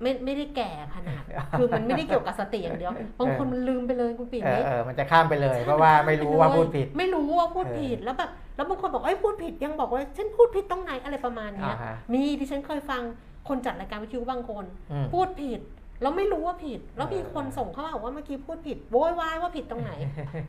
[0.03, 1.23] ไม่ไม่ได้แก่ขนาด
[1.59, 13.03] คือมันไม่ได้เกี่ยวกับสติอย่างเดียวบางคนมันลืมไปเลยคุณปิ่นเออนี่ เออมันจะข้ามไปเลย เพราะว่าไม่รู้ว่าพูดผิด ไม่รู้ว่าพูดเออผิดแล้วแบบแล้วบางคนบอกเอ้ยพูดผิดยังบอกว่าฉันพูดผิดตรงไหนอะไรประมาณเนี้ยอ่าฮะ มีดิฉันเคยฟัง
[13.49, 15.61] คนจัดรายการวิทยุบางคน อืมพูดผิด
[16.01, 19.93] แล้วไม่รู้ว่าผิด แล้วมีเออคนส่งเข้ามาบอกว่าเมื่อกี้พูดผิดโวยวายว่าผิดตรงไหน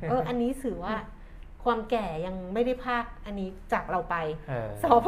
[0.09, 0.95] เออ อันนี้ถือว่า
[1.63, 4.15] ความแก่ยังไม่ได้พากอันนี้จากเราไป
[4.49, 5.07] เออสพ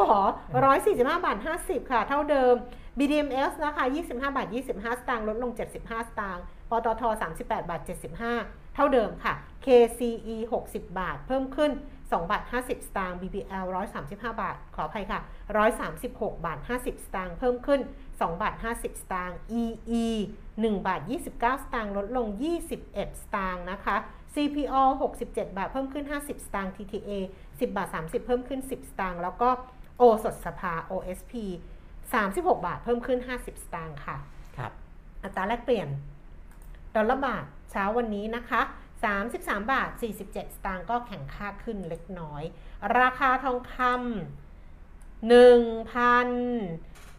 [0.60, 2.56] 145บาท50ค่ะ เท่าเดิม
[2.98, 7.04] BDMs นะคะ25บาท25สตางค์ลดลง75สตางค์ปตท
[7.36, 7.82] 38บาท
[8.28, 9.34] 75เท่าเดิมค่ะ
[9.66, 10.36] KCE
[10.68, 13.66] 60บาท เพิ่มขึ้น2บาท50 สตางค์ BBL
[14.00, 15.20] 135 บาท ขออภัยค่ะ
[15.84, 17.82] 136 บาท 50 สตางค์ เพิ่มขึ้น
[18.26, 20.06] 2 บาท 50 สตางค์ EE
[20.48, 22.28] 1 บาท 29 สตางค์ลดลง
[22.74, 23.96] 21 สตางค์นะคะ
[24.34, 24.84] CPO
[25.20, 27.12] 67 บาทเพิ่มขึ้น 50 สตางค์ TTA
[27.46, 29.50] 10 บาท 30 เพิ่มขึ้น 10 สตางค์แล้วก็
[29.98, 31.34] โอสถสภา OSP
[32.14, 34.18] 36 บาทเพิ่มขึ้น 50 สตางค์ค่ะ
[34.58, 34.72] ครับ
[35.24, 35.88] อัตราแลกเปลี่ยน
[36.96, 38.62] ดอลลาร์บาทเช้าวันนี้นะคะ
[39.16, 42.44] 33 บาท 47 สตางค์ก็แข่งค่าขึ้นเล็กน้อย
[43.00, 45.28] ราคาทองคำ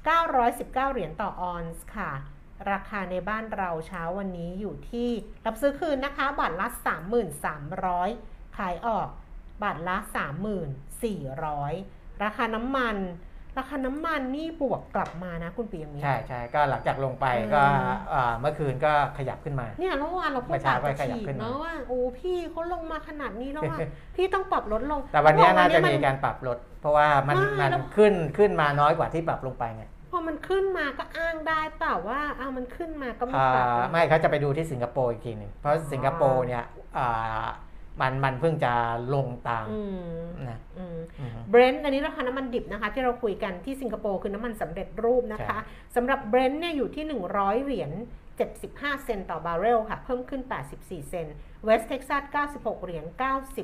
[0.04, 2.12] 1,919 เหรียญต่อออนซ์ค่ะ
[2.72, 5.08] ราคาในบ้านเราเช้าวันนี้อยู่ที่
[5.46, 6.66] รับซื้อคืนนะคะบาทละ
[7.62, 9.08] 3,300 ขายออก
[9.62, 9.96] บาทละ
[11.50, 12.96] 3,400 ราคาน้ำมัน
[13.58, 23.78] ราคาน้ำมันนี่บวกกลับมานะคุณปียังมีใช่ใช่ก็หลังจากลงไปก็อืมเอ่อเมื่อคืนก็ขยับขึ้นมา เนี่ยเมื่อวานเราพูเมื่ดอเช้าปากก็จะขยับฉีกขึ้นมาเนาะว่าโอ้พี่เขาลงมาขนาดนี้แล้วว่า
[24.16, 36.64] พี่ต้องปรับลดลง แต่วันนี้เพรน่าจะวัมีการปรับลด เพราะว่ามันไม่มันแล้วขึ้นขึ้นมาน้อยกว่าที่ปรับลงไปไง พอมันขึ้นมาก็อ้างได้เปล่าว่าอ้าวมันขึ้นมาก็ไม่อ่าปรับลงไม่เขาจะไปดูที่สิงคโปร์อีกทีหนึ่งเพราะสิงคโปร์เนี่ย
[36.99, 37.46] อ่า
[38.01, 38.73] มันมันเพิ่งจะ
[39.14, 39.81] ลงตามอื
[40.23, 45.59] มนะอืมอืมเบรนท์อันนี้ราคาน้ำมันดิบนะคะ ที่เราคุยกันที่สิงคโปร์คือน้ำมันสำเร็จรูปนะคะ
[45.96, 47.90] สำหรับเบรนท์เนี่ยอยู่ที่ 100 เหรียญ
[48.49, 50.42] 75 เซนต์ต่อบาร์เรลค่ะ เพิ่มขึ้น
[50.77, 52.23] 84 เซนต์เวสเท็กซัส
[52.55, 53.05] 96 เหรียญ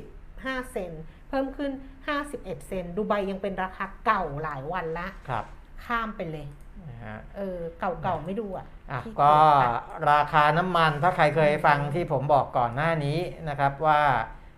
[0.05, 1.71] 95 เซนต์เพิ่มขึ้น
[2.19, 5.45] 51 เซนต์ดูไบยังเป็นราคาเก่าหลายวันละครับ
[5.87, 6.47] ข้ามไปเลย
[6.89, 13.19] นะฮะเออเก่าๆไม่ดูอะอะขี้เยจก็ค่ะราคาน้ำมันถ้าใครเคยฟังที่ผมบอกก่อนหน้านี้
[13.49, 14.01] นะครับว่า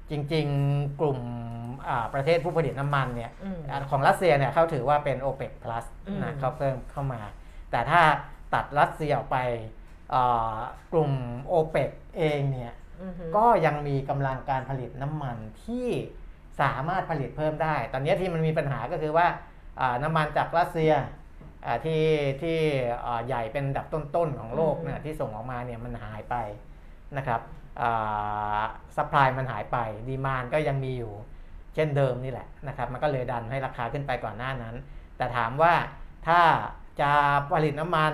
[0.10, 1.20] จริงๆกลุ่ม
[1.90, 7.22] อ่าประเทศผู้ผลิตน้ำมันเนี่ยอืมอ่าของรัสเซียเนี่ยเขาถือว่าเป็น o p e ป plus อืมนะเขาเพิ่มเข้ามา
[7.72, 8.02] แต่ถ้า
[8.54, 9.38] ตัดรัสเซียออกไป
[10.14, 10.56] อ่า
[10.94, 11.12] กลุ่ม
[11.52, 15.88] o p e ปเองเนี่ยอือฮึก็ยังมีกำลังการผลิตน้ำมันที่
[16.62, 19.28] สามารถผลิตเพิ่มได้ ตอนนี้ที่มันมีปัญหาก็คือว่า
[19.80, 21.06] อ่าน้ำมันจากรัสเซียอ่า
[21.86, 22.04] ที่
[22.42, 22.58] ที่
[23.06, 26.36] อ่าใหญ่เป็นอันดับต้นๆของโลกเนี่ยที่ส่งออกมาเนี่ยมันหายไป
[27.18, 27.42] นะครับ
[28.96, 31.14] supply มันหายไป demand ก็ยังมีอยู่
[31.76, 34.76] เช่นเดิมนี่แหละนะครับมันก็เลยดันให้ราคาขึ้นไปก่อนหน้านั้น
[35.18, 35.74] แต่ถามว่า
[36.28, 36.42] ถ้า
[37.02, 37.12] จะ
[37.52, 38.14] ผลิตน้ำมัน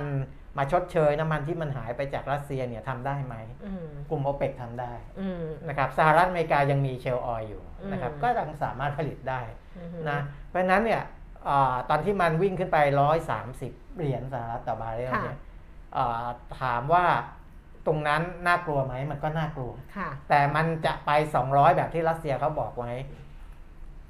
[0.58, 9.42] มาชดเชยน้ำมันที่มันหายไปจากรัสเซียเนี่ยทำได้ไหมอืมกลุ่มโอเปกทำได้อืมนะครับสหรัฐอเมริกายังมีเชลล์ออยล์อยู่นะครับอืมก็ยังสามารถผลิตได้
[9.78, 11.25] อือฮึนะเพราะฉะนั้นเนี่ยอา
[11.90, 12.78] ตอนที่มันวิ่งขึ้นไป
[13.38, 15.38] 130 เหรียญสหรัฐต่อบาร์เรลเนี่ย
[15.98, 16.28] อ่า
[16.62, 17.06] ถามว่า
[17.88, 21.12] ตรงนั้นน่ากลัวไหมมันก็น่ากลัวค่ะแต่มันจะไป
[21.44, 22.92] 200 แบบที่รัสเซียเขาบอกไว้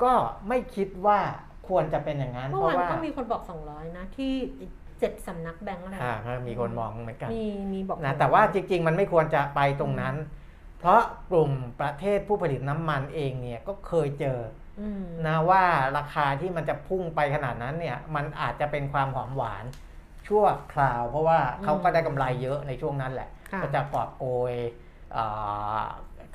[0.03, 0.13] ก็
[0.47, 1.19] ไม่คิดว่า
[1.67, 4.33] ควรจะเป็นอย่างนั้นเมื่เพอวานราะว่าก็มีคนบอก 200 นะที่
[4.99, 6.15] เจ็ดสำนักแบงก์อะไรอ่า
[6.47, 10.15] มีคนมองเหมือนกันมีมีบอกนะแต่ว่าจริง ๆ มันไม่ควรจะไปตรงนั้น
[10.79, 14.64] เพราะกลุ่มประเทศผู้ผลิตน้ำมันเองเนี่ยก็เคยเจออืม
[15.27, 15.63] นะว่า
[15.97, 19.65] ราคาที่มันจะพุ่งไปขนาดนั้นเนี่ย มันอาจจะเป็นความหอมหวาน
[20.27, 24.53] ชั่วคราว เพราะว่าเขาก็ได้กำไรเยอะในช่วงนั้นแหละค่ะก็จะกอบโกย
[25.15, 25.83] อ่า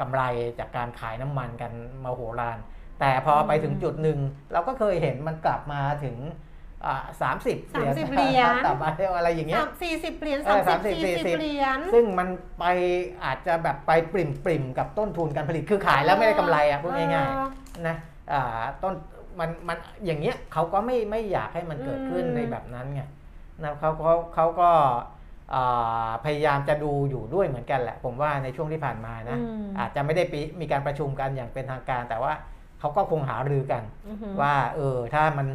[0.00, 0.22] กำไร
[0.58, 1.72] จากการขายน้ำมันกัน
[2.04, 2.58] มาโหฬาร
[3.00, 4.18] แต่พอไปถึงจุดหนึ่ง
[4.52, 6.16] เราก็เคยเห็นมันกลับมาถึง
[7.22, 12.64] สามสิบ30เหรียญต่อบาร์เรลอะไรอย่างเงี้ยสามสี่สิบเหรียญเอสามอสิบ30สี่สิบ40เหรียญซึ่งมันไป
[13.24, 18.09] อาจจะแบบไปปริมปริมๆกับต้นทุนการผลิตคือขายแล้วไม่ได้กำไรอะพูดง่ายๆนะอ่า
[18.82, 18.94] ต้น
[19.40, 23.02] มันมันอย่างเงี้ยเขาก็ไม่ไม่อยากให้มันเกิดขึ้นอืมในแบบนั้นไง
[23.62, 24.70] นะเขาเขาเขาก็
[25.54, 32.32] อ่าพยายามจะดูอยู่ด้วยเหมือนกันแหละ ผมว่าในช่วงที่ผ่านมานะอืมอาจจะไม่ได้ปีมีการประชุมกันอย่างเป็นทางการ แต่ว่า
[32.80, 35.46] เขาก็คงหารือกันอือฮึว่าเออถ้ามัน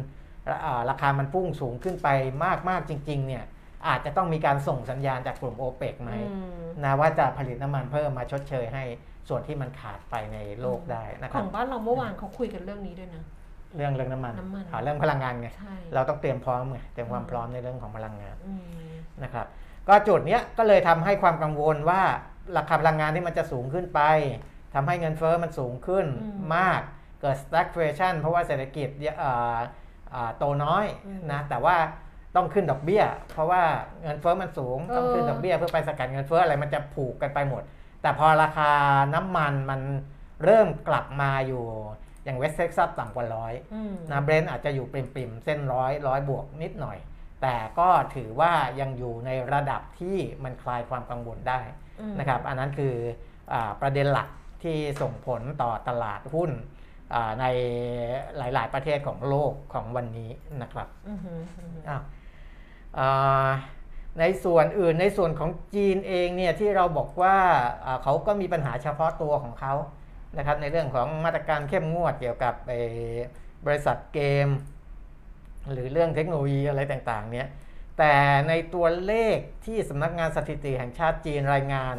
[0.64, 2.08] อ่าราคามันพุ่งสูงขึ้นไป
[2.44, 3.44] มากมากๆจริง ๆ เนี่ย
[3.88, 8.82] อาจจะต้องมีการส่งสัญญาณจากกลุ่มโอเปกไหมอืมนะว่าจะผลิตน้ำมันเพิ่มมาชดเชยให้
[9.28, 13.22] ส่วนที่มันขาดไปในโลกได้นะคขรัอบงบ้านเราเมื่อวานเขาคุยกันเรื่องนี้ด้วยนะ
[13.76, 18.62] เรื่องเรื่องน้ำมันน้ำมันอ่าเรื่องพลังงานไงใช่เราต้องเตรียมพร้อมไงเตรียมความอืมพร้อมในเรื่องของพลังงานอืม
[19.22, 19.46] นะครับ
[19.88, 22.02] ก็จุดเนี้ยก็เลยทำให้ความกังวลว่า
[22.56, 24.00] ราคาพลังงานที่มันจะสูงขึ้นไป
[24.74, 26.80] ทำให้เงินเฟ้อมันสูงขึ้นอืมมาก
[27.20, 29.58] เกิด stagflation เพราะว่าเศรษฐกิจเอ่อ
[30.14, 31.76] อ่าโตน้อยอืมนะแต่ว่า
[32.36, 33.62] ต้องขึ้นดอกเบี้ย เพราะว่า
[34.02, 37.62] เงินเฟ้อมันสูงเออต้องขึ้นดอกเบี้ยเพื่อไปสกัดเงินเฟ้ออะไรมันจะผูกกันไปหมด
[38.02, 38.70] แต่พอราคา
[39.14, 39.80] น้ำมันมัน
[40.44, 41.64] เริ่มกลับมาอยู่
[42.24, 46.98] อย่างเวสเท็กซัสต่ำกว่าร้อยอืมนะเบรนท์อาจจะอยู่ปริมๆเส้นร้อยร้อยบวกนิดหน่อย
[47.42, 51.60] แต่ก็ถือว่ายังอยู่ในระดับที่มันคลายความกังวลได้
[52.00, 52.94] อืมนะครับ อันนั้นคือ
[53.52, 54.28] อาประเด็นหลัก
[54.62, 56.50] ที่ส่งผลต่อตลาดหุ้น
[57.14, 57.44] อ่าใน
[58.38, 60.30] หลาย ๆ ประเทศของโลกของวันนี้
[60.62, 62.02] นะครับอือฮึอือฮึอ้าวอ่า
[64.20, 67.36] ในส่วนอื่นในส่วนของจีนเองเนี่ยที่เราบอกว่า
[67.84, 69.74] อ่าเขาก็มีปัญหาเฉพาะตัวของเขา
[70.36, 72.80] นะครับในเรื่องของมาตรการเข้มงวดเกี่ยวกับไอ้
[73.66, 74.48] บริษัทเกม
[75.72, 77.46] หรือเรื่องเทคโนโลยีอะไรต่างๆเนี่ย
[77.98, 78.14] แต่
[78.48, 81.96] ในตัวเลขที่สำนักงานสถิติแห่งชาติจีนรายงาน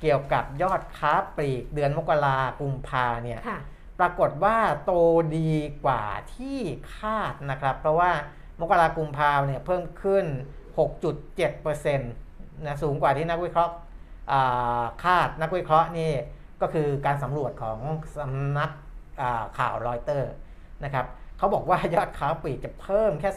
[0.00, 3.60] เกี่ยวกับยอดค้าปลีกเดือนมกรากุมภาเนี่ยค่ะ
[3.98, 4.92] ปรากฏว่าโต
[5.38, 5.52] ดี
[5.84, 6.58] กว่าที่
[6.94, 8.12] คาดนะครับ เพราะว่า
[8.60, 10.24] มกรากุมภาเนี่ยเพิ่มขึ้น
[10.76, 13.74] 6.7%นะสูงกว่าที่นักวิเคราะห์
[14.32, 16.10] อ่าคาดนักวิเคราะห์นี่
[16.62, 17.78] ก็คือการสำรวจของ
[18.18, 18.70] สำนัก
[19.20, 20.32] อ่าข่าวรอยเตอร์
[20.84, 21.06] นะครับ
[21.38, 23.30] เขาบอกว่ายอดค้าปลีกจะเพิ่มแค่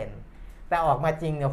[0.00, 1.50] 3%แต่ออกมาจริงเนี่ย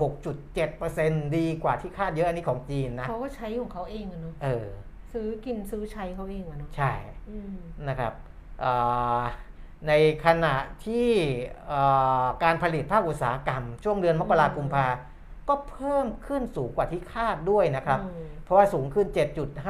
[0.65, 4.67] 6.7%ดีกว่าที่คาดเยอะอันนี้ของจีนนะเขาก็ใช้ของเขาเองอะเนาะเออ
[5.13, 6.93] ซื้อกินซื้อใช้เขาเองอะเนาะใช่
[7.30, 7.56] อืม
[7.88, 8.13] นะครับ
[8.63, 9.23] อ่า
[9.88, 9.94] ใน
[10.25, 10.56] ขณะ
[10.86, 11.10] ที่
[11.71, 14.88] อ่าการผลิตภาคอุตสาหกรรม ช่วงเดือนมกราคมกุมภา
[15.50, 19.08] ก็เพิ่มขึ้นสูงกว่าที่คาดด้วยนะครับอืมเพราะว่าสูงขึ้น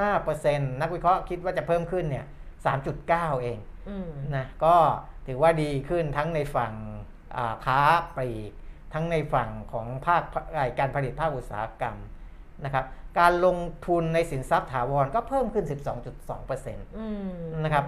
[0.07, 2.25] 7.5%นักวิเคราะห์คิดว่าจะเพิ่มขึ้นเนี่ย
[2.83, 3.57] 3.9 เอง
[3.89, 4.75] อืมนะก็
[5.27, 6.73] ถือว่าดีขึ้นทั้งในฝั่ง
[7.37, 7.79] อ่าค้า
[8.15, 8.51] ปลีก
[8.93, 10.23] ทั้งในฝั่งของภาค
[10.79, 11.95] การผลิตภาคอุตสาหกรรม
[12.65, 12.85] นะครับ
[13.19, 17.05] การลงทุนในสินทรัพย์ถาวรก็เพิ่มขึ้น 12.2%นอื
[17.51, 17.85] มะครับ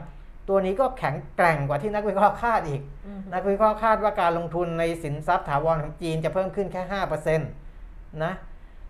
[0.49, 6.81] ตัวนี้ก็แข็งแกร่งกว่าที่นักวิเคราะห์คาดอีกอืมนักวิเคราะห์คาดว่าการลงทุนในสินทรัพย์ถาวรของจีนจะเพิ่มขึ้นแค่
[7.31, 8.33] 5%นะ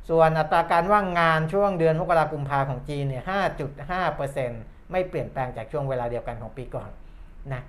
[0.10, 3.24] ส่วนอัตราการว่างงานช่วงเดือนมกราคมพาของจีนเนี่ย
[4.08, 6.90] 5.5%ไม่เปลี่ยนแปลงจากช่วงเวลาเดียวกันของปีก่อน
[7.54, 7.62] นะ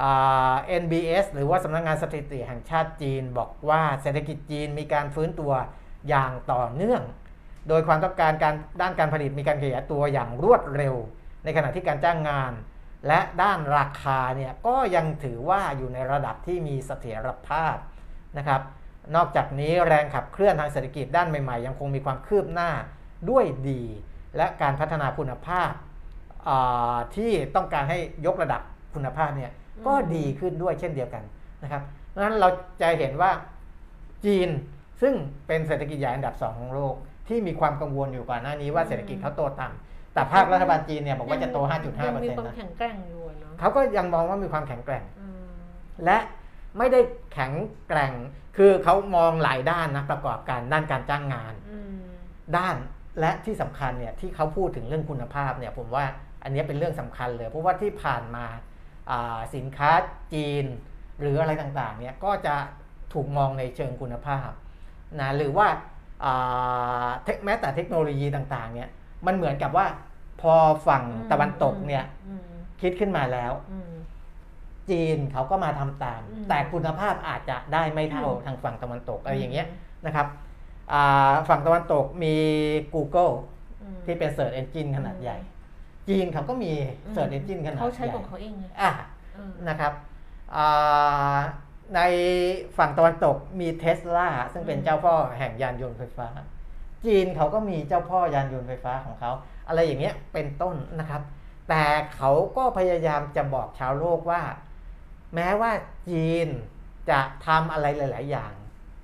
[0.00, 5.52] อ่า NBS หรือว่าสำนักงงานสถิติแห่งชาติจีนบอกว่าเศรษฐกิจจีนมีการฟื้นตัว
[6.08, 7.02] อย่างต่อเนื่อง
[7.68, 10.94] โดยความต้องการการด้านการผลิตมีการขยายตัวอย่างรวดเร็ว
[11.44, 12.52] ในขณะที่การจ้างงาน
[13.06, 17.76] และด้านราคาเนี่ยก็ยังถือว่าอยู่ในระดับที่มีเสถียรภาพ
[18.38, 18.60] นะครับ
[19.16, 22.70] นอกจากนี้แรงขับเคลื่อนทางเศรษฐกิจด้านใหม่ๆ ยังคงมีความคืบหน้า
[23.30, 23.82] ด้วยดี
[24.36, 25.70] และการพัฒนาคุณภาพ
[27.16, 28.62] ที่ต้องการให้ยกระดับ
[28.94, 29.52] คุณภาพเนี่ย
[29.86, 31.24] ก็ดีขึ้นด้วยเช่นเดียวกัน
[31.62, 31.82] นะครับ
[32.22, 32.48] นั้นเรา
[32.80, 33.30] จะเห็นว่า
[34.24, 34.48] จีน
[35.02, 35.14] ซึ่ง
[35.46, 36.94] เป็นเศรษฐกิจใหญ่อันดับสองของโลก
[37.28, 39.87] ที่มีความกังวลอยู่ก่อนหน้านี้ว่าเศรษฐกิจเขาโตต่ำ
[40.18, 45.44] แต่ภาครัฐบาลจีนเนี่ยบอกว่าจะโต 5.5%ยังมีความนะแข็งแกร่งอยู่อะเนาะเขาก็ยังมองว่ามีความแข็งแกร่งอืม
[46.04, 46.18] และ
[46.78, 47.00] ไม่ได้
[47.32, 47.52] แข็ง
[47.88, 48.12] แกร่ง
[48.56, 52.00] คือเขามองหลายด้านนะประกอบการด้านการจ้างงานอืม
[52.56, 52.76] ด้าน
[53.20, 56.04] และที่สำคัญเนี่ยที่เขาพูดถึงเรื่องคุณภาพเนี่ยผมว่า
[56.42, 58.46] อันนี้เป็นเรื่องสำคัญเลย เพราะว่าที่ผ่านมา
[59.10, 59.90] อ่าสินค้า
[60.32, 60.64] จีน
[61.20, 62.54] หรืออะไรต่างๆเนี่ยก็จะ
[63.12, 64.50] ถูกมองในเชิงคุณภาพ
[65.20, 65.66] นะหรือว่า
[66.24, 68.88] อ่าเทคแม้แต่เทคโนโลยีต่างๆเนี่ย
[69.26, 69.86] มันเหมือนกับว่า
[70.40, 70.54] พอ
[70.86, 72.48] ฝั่งตะวันตกเนี่ยอืม
[72.80, 73.92] คิดขึ้นมาแล้วอืม
[74.90, 79.66] จีนเขาก็มาทำตามอืมแต่คุณภาพอาจจะได้ไม่เท่าอืมทางฝั่งตะวันตกอะไรอย่างเงี้ย
[80.06, 80.26] นะครับ
[80.92, 82.34] อ่าฝั่งตะวันตกมี
[82.94, 83.32] Google
[83.82, 85.38] อืมที่เป็น Search Engine ขนาดใหญ่
[86.08, 86.72] จีนเขาก็มี
[87.14, 88.90] Search Engine ขนาดใหญ่เขาใช้ของเขาเองไงอะ
[89.34, 89.92] เออนะครับ
[90.56, 91.36] อ่า
[91.94, 92.00] ใน
[92.78, 96.28] ฝั่งตะวันตกมีเทสลาซึ่งเป็นอืมเจ้าพ่อแห่งยานยนต์ไฟฟ้า
[97.06, 99.32] จีนเขาก็มีเจ้าพ่อยานยนต์ไฟฟ้าของเขา
[99.68, 101.22] อะไรอย่างเงี้ยเป็นต้นนะครับ
[101.68, 104.42] แต่เขาก็พยายามจะบอกชาวโลกว่า
[105.34, 105.72] แม้ว่า
[106.08, 106.48] จีน
[107.10, 108.52] จะทำอะไรหลาย ๆ อย่าง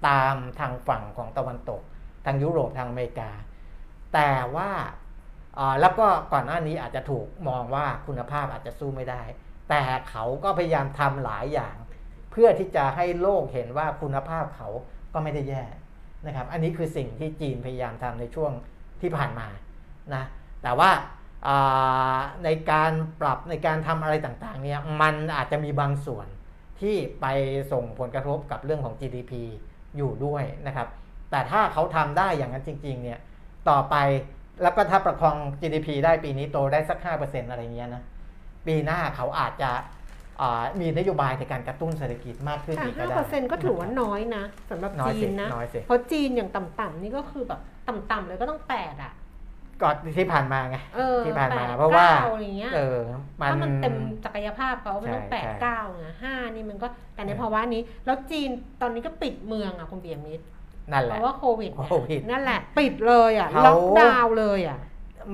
[0.09, 1.83] ตามทางฝั่งของตะวันตก
[2.25, 3.31] ทางยุโรปทางอเมริกา
[4.15, 4.71] แต่ว่า
[5.59, 9.23] อ่าแล้วก็ก่อนหน้านี้อาจจะถูกมองว่าคุณภาพอาจจะสู้ไม่ได้
[9.71, 11.77] แต่เขาก็พยายามทำหลายอย่าง
[12.31, 14.69] เพื่อที่จะให้โลกเห็นว่าคุณภาพเขา
[15.13, 15.65] ก็ไม่ได้แย่
[16.27, 18.53] นะครับ อันนี้คือสิ่งที่จีนพยายามทำในช่วง
[19.01, 19.49] ที่ผ่านมา
[20.15, 20.25] นะ
[20.65, 20.91] แต่ว่า
[21.47, 26.27] อ่าในการปรับในการทำอะไรต่างๆเนี่ยมันอาจจะมีบางส่วน
[26.81, 27.27] ที่ไป
[27.73, 29.33] ส่งผลกระทบกับเรื่องของ GDP
[29.97, 30.89] อยู่ด้วยนะครับ
[31.31, 33.21] แต่ถ้าเขาทำได้อย่างนั้นจริง ๆ เนี่ย
[33.69, 33.97] ต่อไป
[34.63, 38.03] แล้วก็ถ้าประคอง GDP ได้ปีนี้โตได้สัก 5%อะไรเงี้ยนะ
[38.67, 39.71] ปีหน้าเขาอาจจะ
[40.41, 49.13] อ่ามีนโยบายในการกระตุ้นเศรษฐกิจมากขึ้นแต่อีกก็ห้าได้เปอร์เซ็นต์ก็ถือว่าน้อยนะสำหรับน้อยจีสินนะน้อยสิเพราะจีนอย่างต่ำๆนี่ก็คือแบบต่ำๆเลยก็ต้องแปดอะ
[49.83, 52.99] ก่อนที่ผ่านมาไงเออที่ผ่านมาแปดเพราะว่าก้อะไรเงี้ยเออ
[53.41, 53.95] มันถ้ามันเต็ม
[54.25, 58.49] ศักยภาพเขามันต้องใช่แปดใช่เก้าไงห้านี่มันก็แต่ในใช่ภาวะนี้ แล้วจีน
[58.81, 60.45] ตอนนี้ก็ปิดเมืองอะคุณเบียร์มิตร
[60.93, 64.79] นั่นแหเพละราะว่าโควิดเนี่ยโควิดนั่นแหละ ปิดเลยอะเขาล็อกดาวน์เลยอะ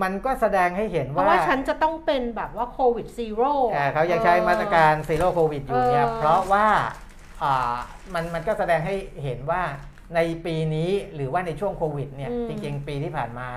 [0.03, 6.67] มันก็แสดงให้เห็นเพว่าราะว่าฉันจะต้องเป็นแบบว่าโควิด zero เอ่อเขายังใช้มาตรการ zero โควิดอยู่เนี่ยเออเพราะว่า
[7.43, 7.77] อ่า
[8.15, 9.63] มันมันก็แสดงให้เห็นว่า
[10.15, 13.49] ในปีนี้หรือว่าในช่วงโควิดเนี่ยจริงๆ ปีที่ผ่านมา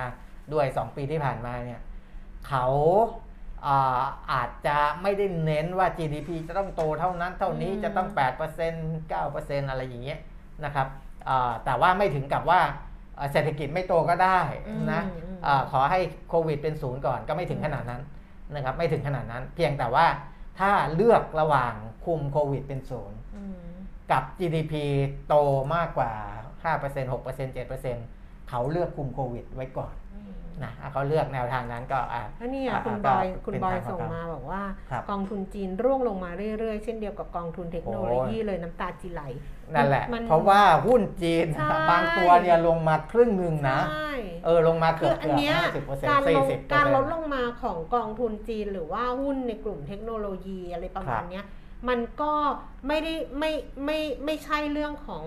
[0.53, 1.81] ด้วย 2 ปีที่ผ่านมาเนี่ย
[2.47, 2.65] เขา
[3.67, 8.07] อ่าอาจจะไม่ได้เน้นว่า GDP จะต้องโตเท่านั้นเท่านี้จะต้อง
[8.69, 10.19] 8% 9%อะไรอย่างเงี้ย
[10.65, 10.87] นะครับ
[11.29, 12.61] อ่าแต่ว่าไม่ถึงกับว่า
[13.15, 14.39] เอ่อเศรษฐกิจไม่โตก็ได้
[14.91, 18.01] นะอืมอืมอาขอให้โควิดเป็นศูนย์ก่อนก็ไม่ถึงขนาดนั้น
[18.55, 20.05] นะครับไม่ถึงขนาดนั้น เพียงแต่ว่า
[20.59, 21.73] ถ้าเลือกระหว่าง
[22.05, 23.73] คุมโควิดเป็นศูนย์อืม
[24.11, 24.73] กับ GDP
[25.27, 25.35] โต
[25.75, 26.11] มากกว่า
[26.63, 30.02] 5% 6% 7%เขาเลือกคุมโควิดไว้ก่อนอืม
[30.63, 36.29] นะอะเขาเลือกแนวทางนั้นก็อะแล้วนี่อ่าอะคุณก็บอยคุณเป็นบอยทางของส่งเขามาบอกว่าครับกองทุนจีนร่วงลงมา
[36.59, 39.21] เรื่อยๆ เช่นเดียวกับกองทุนเทคโนโลยีเลยน้ำตาจีไหล
[39.73, 44.13] นั่นแหละมันเพราะว่าหุ้นจีนใช่บางตัวเนี่ยลงมาครึ่งหนึ่งนะใช่
[44.45, 51.45] เออลงมาคืเกืออบอันเกือบเนี้ยห้าสิบเปอร์เซ็นการต์ลสี่งสิบการลดลงมาของกองทุนจีนหรือว่าหุ้นในกลุ่มเทคโนโลยีอะไรประมาณเนี้ย
[51.89, 52.33] มันก็
[52.87, 53.51] ไม่ได้ไม่
[53.85, 55.25] ไม่ไม่ใช่เรื่องของ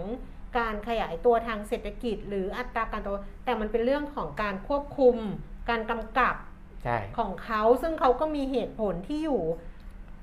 [0.59, 3.09] การขยายตัวทางเศรษฐกิจ หรืออัตราการโต
[3.45, 5.17] แต่มันเป็นเรื่องของการควบคุม
[5.71, 6.37] การกำกับ
[6.83, 9.43] ใช่ของเขาซึ่งเขาก็มีเหตุผลที่อยู่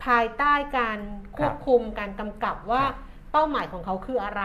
[0.06, 1.00] ภายใต้การ
[1.38, 2.96] ควบคุมการกำกับว่าครับ
[3.32, 4.44] เป้าหมายของเขาคืออะไร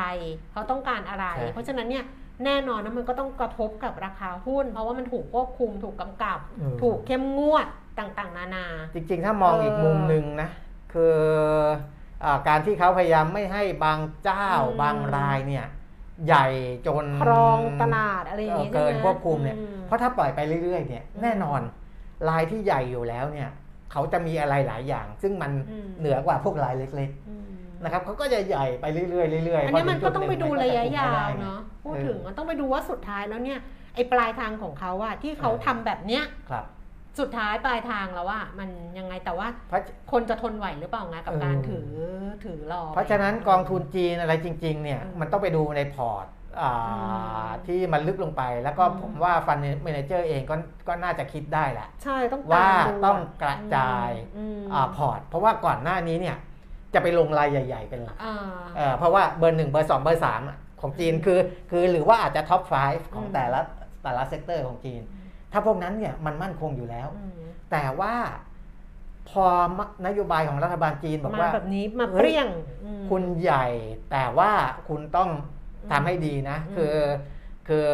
[0.52, 2.04] เขาต้องการอะไรใช่เพราะฉะนั้นเนี่ย
[2.44, 7.66] แน่นอนนะมันก็ต้องกระทบกับราคาหุ้น เพราะว่ามันถูกควบคุมถูกกำกับอืมถูกเข้มงวด
[7.98, 10.48] ต่างๆ นานา จริง ๆ ถ้ามองเอออีอีกมุมหนึ่งนะ
[10.92, 11.16] คือ
[12.24, 15.66] อาการที่เขาพยายามไม่ให้บางเจ้าอืมบางรายเนี่ย
[16.26, 16.46] ใหญ่
[16.86, 21.60] จนครองตลาดอะไรอย่างงี้เกินใช่ไหมควบคุมเนี่ยอืมเพราะถ้าปล่อยไปเรื่อยๆเนี่ยอืมแน่นอน
[22.28, 23.48] รายที่ใหญ่อยู่แล้วเนี่ย
[23.92, 33.58] เขาจะมีอะไรหลายอย่าง ซึ่งมันอืมเหนือกว่าพวกรายเล็กอืมๆนะครับเขาก็จะใหญ่ไปเรื่อยๆเรื่อยๆอันนี้มันพก็ถึต้องไปจุดูหนึ่ระยะมันก็จยาวคุมไม่ได้ไงเนาะพูดเออถึงมันต้องไปดูว่าสุดท้ายแล้วเนี่ย
[33.94, 36.64] ไอ้ปลายทางของเขาอะที่เขาเออทำแบบเนี้ยครับ
[37.20, 39.82] สุดท้ายปลายทางแล้วว่ามันยังไงแต่ว่าเพราะ
[40.12, 41.88] คนจะทนไหวหรือเปล่าไงกับเออการถือ
[42.44, 46.26] ถือรอเพราะฉะนั้นกองทุนจีนอะไรจริง ๆ เนี่ยอืมมันต้องไปดูในพอร์ต
[46.60, 46.94] อ่าอื
[47.48, 50.54] มที่มันลึกลงไปแล้วก็อืมผมว่า fund manager เองก็
[50.88, 56.36] ก็น่าจะคิดได้แหละใช่ต้องว่าตมดูต้องกระจายอืมอ่าพอร์ต เพราะว่าก่อนหน้านี้เนี่ย
[56.94, 58.36] จะไปลงรายใหญ่ ๆ เป็นหลักอ่า
[58.76, 61.38] เอ่อเพราะว่าเบอร์หนึ่งเบอร์สองเบอร์สามอะของจีนคือ
[61.70, 63.60] คือหรือว่าอาจจะ top 5 ของอืมแต่ละ
[64.02, 65.02] แต่ละ sector ของจีน
[65.52, 67.32] ถ้าพวกนั้นเนี่ยมันมั่นคงอยู่แล้วอืม
[67.70, 68.14] แต่ว่า
[69.30, 69.46] พอ
[70.06, 72.48] นโยบายของรัฐบาลจีนบอกมาว่าแบบนี้มาเฮ้ยเปรี้ยง
[72.84, 73.66] อืมคุณใหญ่
[74.10, 74.50] แต่ว่า
[74.88, 75.30] คุณต้อง
[75.82, 76.96] อืมทำให้ดีนะอืมคือ
[77.68, 77.88] คือ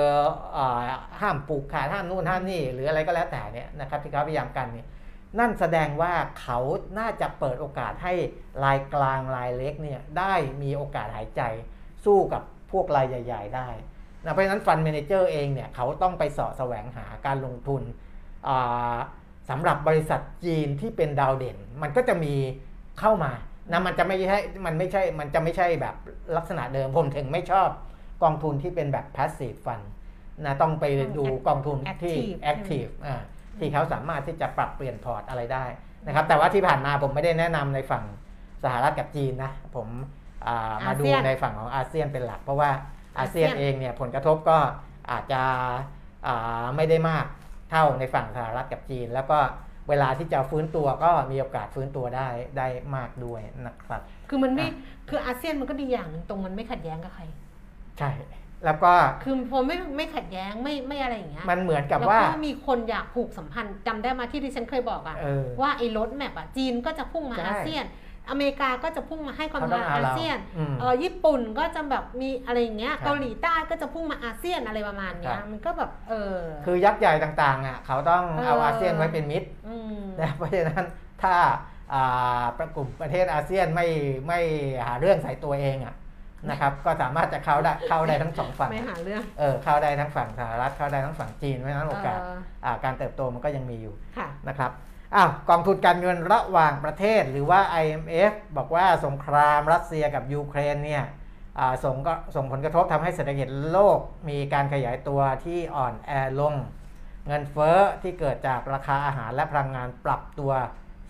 [0.52, 0.82] เอ่อ
[1.20, 4.86] ห้ามปลูกขาดห้ามนู่นห้ามนี่ หรืออะไรก็แล้วแต่เนี่ยนะครับที่เขาพยายามกันเนี่ย
[5.38, 6.58] นั่นแสดงว่าเขา
[6.98, 8.14] น่าจะเปิดโอกาสให้
[8.64, 11.42] รายกลางรายเล็กเนี่ยได้มีโอกาสหายใจ
[12.04, 12.42] สู้กับ
[12.72, 13.68] พวกรายใหญ่ ๆ ได้
[14.24, 17.82] นะเพราะฉะนั้นฟันเมนเจอร์เองเนี่ยเขาต้องไปเสาะแสวงหาการลงทุน
[18.48, 18.96] อ่า
[19.50, 22.34] สำหรับบริษัทจีนที่เป็นดาวเด่น มันก็จะมี
[23.00, 23.32] เข้ามา
[23.70, 25.94] นะมันจะไม่ใช่มันไม่ใช่มันจะไม่ใช่แบบ
[26.36, 27.68] ลักษณะเดิมผมถึงไม่ชอบ
[28.22, 29.86] กองทุนที่เป็นแบบ passive fund
[30.44, 30.84] นะต้องไป
[31.16, 33.22] ดูกองทุนที่ Active active อ่า
[33.58, 35.64] ที่เขาสามารถที่จะปรับเปลี่ยนพอร์ตอะไรได้
[36.06, 38.04] นะครับแต่ว่าที่ผ่านมาผมไม่ได้แนะนำในฝั่ง
[38.64, 39.88] สหรัฐกับจีนนะ ผม
[40.46, 42.70] อ่ามาดูอาเซียนในฝั่งของอาเซียนเป็นหลัก เพราะว่า
[43.18, 44.58] อาเซียนอาเซียนเองเนี่ยผลกระทบก็
[45.10, 45.42] อาจจะ
[46.26, 47.26] อ่าไม่ได้มาก
[47.70, 49.38] เท่าในฝั่งสหรัฐกับจีน แล้วก็
[49.88, 54.74] เวลาที่จะฟื้นตัวก็มีโอกาสฟื้นตัวได้ได้มากด้วยนะครับ คือมันไม่อะ
[55.08, 57.22] คืออาเซียนมันก็ดีอย่างหนึ่งตรงมันไม่ขัดแย้งกับใคร
[57.98, 58.10] ใช่
[58.64, 58.92] แล้วก็
[59.24, 67.84] คือพอไม่ไม่ขัดแย้งไม่ไม่อะไรอย่างเงี้ยมันเหมือนกับแล้วว่าก็มีคนอยากผูกสัมพันธ์จำได้มาที่ดิฉันเคยบอกอะเออว่าไอ้รถแมพอะจีนก็จะพุ่งมาใช่อาเซียน
[68.30, 80.84] อเมริกาก็จะพุ่งมาให้ความเขาสำต้อคังญเอาอาเราเซียนอืมเออญี่ปุ่นก็จะแบบมีอะไรอย่างเงี้ยครับเกาหลีใต้ก็จะพุ่งมาอาเซียนอะไรประมาณเนี้คยรับมันก็แบบเออคือยักษ์ใหญ่ต่างๆอะเขาต้องเอาเอออาเซียนไว้เป็นมิตรอืมนะเพราะฉะนั้น
[81.22, 81.34] ถ้า
[81.94, 83.86] อ่าประกลุ่มประเทศอาเซียนไม่
[84.26, 84.40] ไม่
[84.86, 85.94] หาเรื่องใส่ตัวเองอะ
[86.50, 94.70] นะครับก็สามารถจะเข้าได้เข้าได้ทั้งสองฝั่งไม่หาเรื่องเออเข้าได้ทั้งฝั่งสหรัฐเข้าได้ทั้งฝั่งจีนเพราะฉะนั้นโอกาสเอออ่าการเติบโตมันก็ยังมีอยู่ค่ะนะครับ
[95.16, 101.04] อ้าวกองทุนการเงินระหว่างประเทศหรือว่า IMF บอกว่าสงครามรัสเซียกับยูเครนเนี่ย
[101.58, 103.98] อ่าส่งก็ส่งผลกระทบทำให้เศรษฐกิจโลก
[104.28, 106.54] มีการขยายตัวที่อ่อนแอลง
[107.26, 110.52] เงินเฟ้อที่เกิดจากราคาอาหารและพลังงานปรับตัว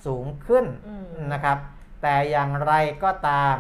[0.07, 1.59] สูงขึ้นอืมนะครับ
[2.03, 2.75] แต่อย่างไร
[3.05, 3.57] ก็ตาม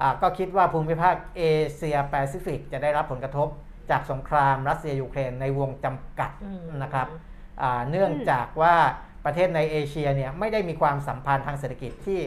[0.00, 1.42] อ่าก็คิดว่าภูมิภาคเอ
[1.74, 3.48] เชียแปซิฟิกจะได้รับผลกระทบ
[3.90, 7.08] จากสงครามรัสเซียยูเครนในวงจำกัดอืมนะครับ
[7.62, 8.76] อ่าเนื่องจากว่า
[9.26, 12.20] ประเทศในเอเชียเนี่ยไม่ได้มีความสัมพันธ์ทางเศรษฐกิจที่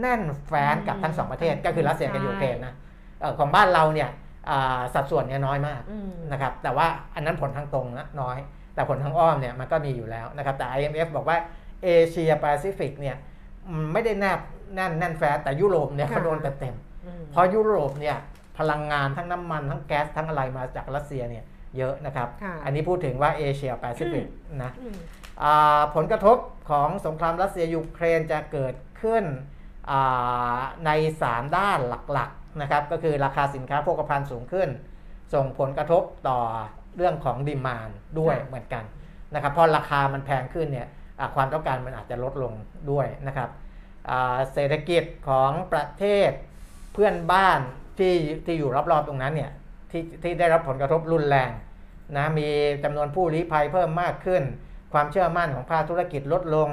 [0.00, 2.74] แน่นแฟ้นกับทั้งสองประเทศก็คือรัสเซียกับยูเครนนะ
[3.20, 4.08] เอ่อของบ้านเราเนี่ย
[4.50, 8.38] อ่าสัดส่วนเนี่ยน้อยมากอืมนะครับแต่ว่าอันนั้นผลทางตรงนะน้อย
[8.74, 11.38] แต่ผลทางอ้อมเนี่ยมันก็มีอยู่แล้วนะครับแต่ IMF บอกว่า
[11.84, 13.16] เอเชียแปซิฟิกเนี่ย
[13.68, 14.40] อืมไม่ได้แนบ
[14.74, 16.74] แน่นแน่นแฟ้นแต่ยุโรปเนี่ยค่ะเขาโดนเต็ม
[17.06, 18.16] อืมๆเพราะยุโรปเนี่ย
[18.58, 21.44] พลังงานทั้งน้ำมันทั้งแก๊สทั้งอะไรมาจากรัสเซียเนี่ย
[21.76, 24.26] เยอะนะครับค่ะอันนี้พูดถึงว่าเอเชียแปซิฟิก
[24.62, 25.23] นะอืมอ่า
[25.94, 26.38] ผลกระทบ
[26.70, 29.24] ของสงครามรัสเซียยูเครนจะเกิดขึ้น
[29.90, 30.90] อ่าใน
[31.24, 31.78] 3 ด้าน
[32.12, 34.68] หลักๆนะครับก็คือราคาสินค้าโภคภัณฑ์สูงขึ้น
[35.34, 36.40] ส่งผลกระทบต่อ
[36.96, 38.84] เรื่องของดีมานด้วยเหมือนกัน
[39.34, 40.88] นะครับพราะราคามันแพงขึ้นเนี่ย
[41.34, 42.52] ความต้องการมันอาจจะลดลง
[42.90, 43.48] ด้วยนะครับ
[44.52, 46.30] เศรษฐกิจของประเทศ
[46.94, 47.60] เพื่อนบ้าน
[47.98, 48.14] ที่
[48.46, 49.50] ที่อยู่รอบๆตรงนั้นเนี่ย
[49.90, 51.50] ที่ที่ได้รับผลกระทบรุนแรง
[52.16, 52.48] นะมี
[52.84, 54.42] จำนวนผู้ลี้ภัยเพิ่มมากขึ้น
[54.94, 56.70] ความเชื่อมั่นของภาคธุรกิจลดลง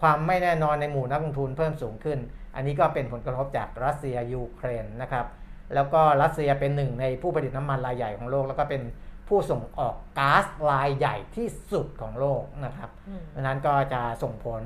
[0.00, 2.18] ความไม่แน่นอนในหมู่นักลงทุนเพิ่มสูงขึ้น
[2.54, 5.26] อันนี้ก็เป็นผลกระทบจากรัสเซียยูเครนนะครับ
[5.74, 8.82] แล้วก็รัสเซียเป็นหนึ่งในผู้ผลิตน้ำมันรายใหญ่ของโลก แล้วก็เป็น
[9.28, 14.62] ผู้ส่งออกก๊าซรายใหญ่ที่สุดของโลกนะครับอืมดังนั้นก็จะส่งผล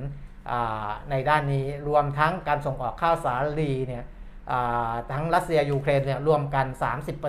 [0.51, 4.05] อ่าในด้านนี้รวมทั้งการส่งออกข้าวสาลีเนี่ย
[4.51, 6.67] อ่าทั้งรัสเซียยูเครนเนี่ยรวมกัน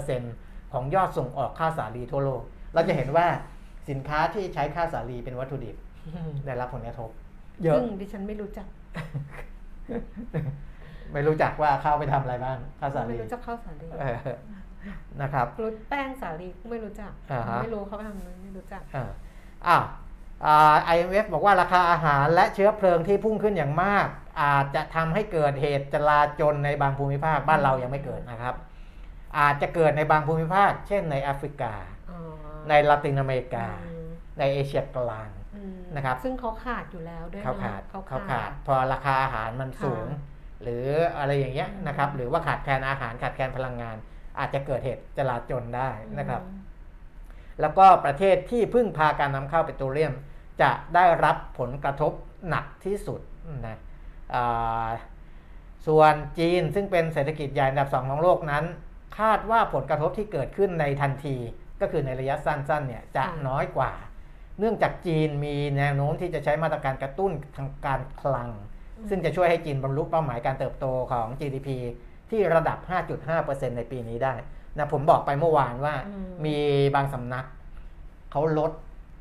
[0.06, 2.42] 30%ของยอดส่งออกข้าวสาลีทั่วโลก
[2.74, 3.28] เราจะเห็นว่า
[3.92, 5.76] สินค้าที่ใช้ข้าวสาลีเป็นวัตถุดิบ
[6.46, 7.10] ได้รับผลกระทบ
[7.64, 8.68] เยอะซึ่งดิฉันไม่รู้จัก
[11.14, 14.18] ไม่รู้จักว่าข้าวไปทำอะไรบ้างข้าวสาไม่ลีรู้จักข้าวสาลีเออ
[15.22, 19.06] นะครับรู้แป้งสาลีไม่รู้จักอ่าฮะไม่รู้เขาไปทำอะไรไม่รู้จักอ่า
[19.68, 19.84] อ้าว
[20.46, 24.08] อ่า IMF บอกว่าราคาอาหารและเชื้อเพลิงที่พุ่งขึ้นอย่างมาก
[24.42, 28.56] อาจจะทำให้เกิดเหตุจลาจลในบางภูมิภาคบ้านเรายังไม่เกิดนะครับ
[29.40, 32.01] อาจจะเกิดในบางภูมิภาค เช่นในแอฟริกาอ๋อ
[32.70, 34.08] ในลาตินอเมริกาอืม
[34.40, 40.30] ในเอเชียกลางอืมนะครับ ซึ่งเขาขาดอยู่แล้วด้วยเขาเนอะขาดเขาเขาขาขาดดพอราคาอาหารมันสูงค่ะ
[40.64, 40.86] หรือ
[41.18, 43.98] อะไรอย่างเงี้ยอืมนะครับ หรือว่าขาดแคลนอาหารขาดแคลนพลังงาน
[44.40, 45.90] อาจจะเกิดเหตุจลาจลได้
[46.20, 46.60] นะครับอืม
[47.62, 50.14] แล้วก็ประเทศที่พึ่งพาการนำเข้าปิโตรเลียม
[50.62, 52.14] จะได้รับผลกระทบ
[52.50, 53.22] หนักที่สุด
[53.68, 53.78] นะ
[54.34, 54.90] อ่า
[55.88, 58.66] ส่วนจีนซึ่งเป็นเศรษฐกิจใหญ่อันดับสองของโลกนั้น
[59.20, 61.38] คาดว่าผลกระทบที่เกิดขึ้นในทันที
[61.82, 63.92] ก็คือในระยะสั้นๆเนี่ยจะค่ะน้อยกว่า
[64.60, 68.50] เนื่องจากจีนมีแนวโน้มที่จะใช้มาตรการกระตุ้นทางการคลัง
[69.10, 71.70] ซึ่งจะช่วยให้จีนบรรลุเป้าหมายการเติบโตของ GDP
[72.30, 72.78] ที่ระดับ
[73.28, 74.34] 5.5%ในปีนี้ได้
[74.78, 76.58] นะผมบอกไปเมื่อวานว่าอืมมี
[76.96, 77.46] บางสำนัก
[78.32, 78.72] เขาลด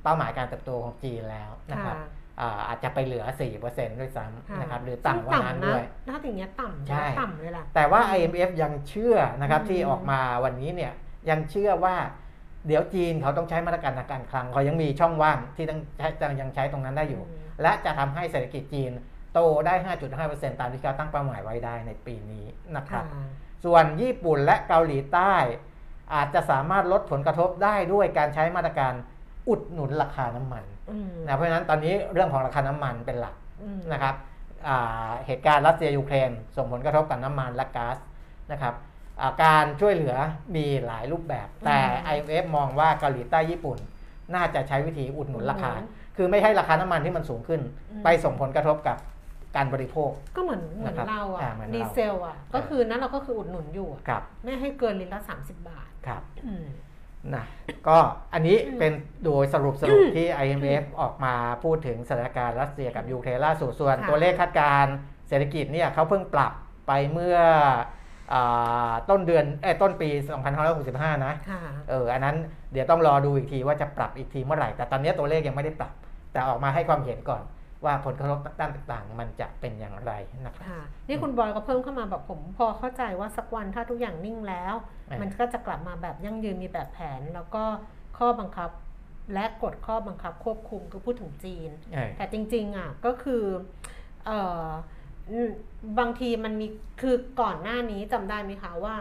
[0.03, 3.25] เป้าหมายการเติบโตของจีนแล้วนะครับค่ะอ่าอาจจะไปเหลือ
[3.63, 10.93] 4%ด้วยซ้ำนะครับหรือต่ำกว่าซึ่งนั้นด้วยะถ้าอย่างเงี้ยต่ำใช่ต่ำเลยล่ะแต่ว่า IMF ยังเชื่อนะครับอืมที่ออกมาวันนี้เนี่ย
[11.31, 11.97] ยังเชื่อว่า
[12.67, 16.09] เดี๋ยวจีนเขาต้องใช้มาตรการทางการคลังเขายังมีช่องว่างที่ต้องใช้
[16.41, 18.91] ยังใช้ตรงนั้นได้อยู่อืมและจะทำให้เศรษฐกิจจีน
[19.33, 19.75] โตได้
[20.19, 22.45] 5.5%ตามที่เขาตั้งเป้าหมายไว้ได้ในปีนี้
[22.77, 23.25] นะครับค่ะ
[23.65, 25.35] ส่วนญี่ปุ่นและเกาหลีใต้
[26.15, 28.93] อาจจะสามารถลดผลกระทบได้ด้วยการใช้มาตรการ
[29.49, 34.15] อุดหนุนราคาน้ำมันอืมนะเพราะฉะนั้นตอนนี้เรื่องของราคาน้ำมันเป็นหลักอืมนะครับ
[34.69, 37.97] อ่าเหตุการณ์รัสเซียยูเครนส่งผลกระทบกับน้ำมันและก๊าซ
[38.53, 38.90] นะครับอ่า
[39.43, 40.15] การช่วยเหลือ
[40.57, 41.79] มีหลายรูปแบบ แต่
[42.13, 43.79] IMF มองว่าเกาหลีใต้ญี่ปุ่น
[44.35, 45.73] น่าจะใช้วิธีอุดหนุนราคา
[46.17, 47.61] คือไม่ให้ราคาน้ำมันที่มันสูงขึ้น
[48.05, 48.97] ไปส่งผลกระทบกับ
[49.57, 56.67] การบริโภค ก็เหมือนเหมือนนะครับเราอ่าอะเหมือนเราดีเซลอะก็คือนั่นเราก็คืออุดหนุนอยู่อะครับไม่ให้เกินลิตรละ30 บาทครับอืม
[57.35, 57.45] นะ
[57.89, 57.99] ก็
[58.35, 58.93] อันนี้อืมเป็น
[59.25, 64.95] โดยสรุปสรุปที่ IMF ออกมาพูดถึงสถานการณ์รัสเซียกับยูเครนล่าสุดส่วนค่ะตัวเลขคาดการณ์
[65.29, 66.53] เศรษฐกิจเนี่ยเขาเพิ่งปรับ
[66.87, 68.00] ไปเมื่ออา
[69.11, 70.09] ต้นเดือนเอ้ยต้นปี
[70.67, 72.37] 2565นะค่ะเอออันนั้น
[72.73, 75.93] เดี๋ยวต้องรอดูอีกทีว่าจะปรับอีกทีเมื่อไหร่ แต่ตอนนี้ตัวเลขยังไม่ได้ปรับ
[76.33, 77.43] แต่ออกมาให้ความเห็นก่อน
[77.85, 84.75] ว่าผลกระทบด้านต่างๆ มันจะเป็นอย่างไรนะครับค่ะนี่คุณบอยก็เพิ่มเข้ามาบอกผมพอเข้าใจว่าสักวันถ้าทุกอย่างนิ่งแล้ว
[85.11, 87.65] อ่ามัมันก็จะกลับมาแบบยั่งยืนมีแบบแผน แล้วก็
[88.19, 88.71] ข้อบังคับ
[89.35, 93.45] และกฎข้อบังคับควบคุมคือพูดถึงจีนเออแต่จริงๆอะก็คือ
[94.27, 94.31] เอ
[94.65, 95.00] ออืม
[95.99, 96.67] บางทีมันมี
[97.01, 98.95] คือก่อนหน้านี้จำได้ไหมคะว่า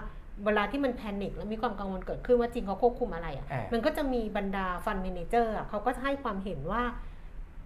[0.45, 6.83] เวลาที่มันแพนิคแล้วมีความกังวลเกิดขึ้นว่าจีนเขาควบคุมอะไรอ่าอะ่ะ มันก็จะมีบรรดาฟันเมนเจอร์เขาก็จะให้ความเห็นว่า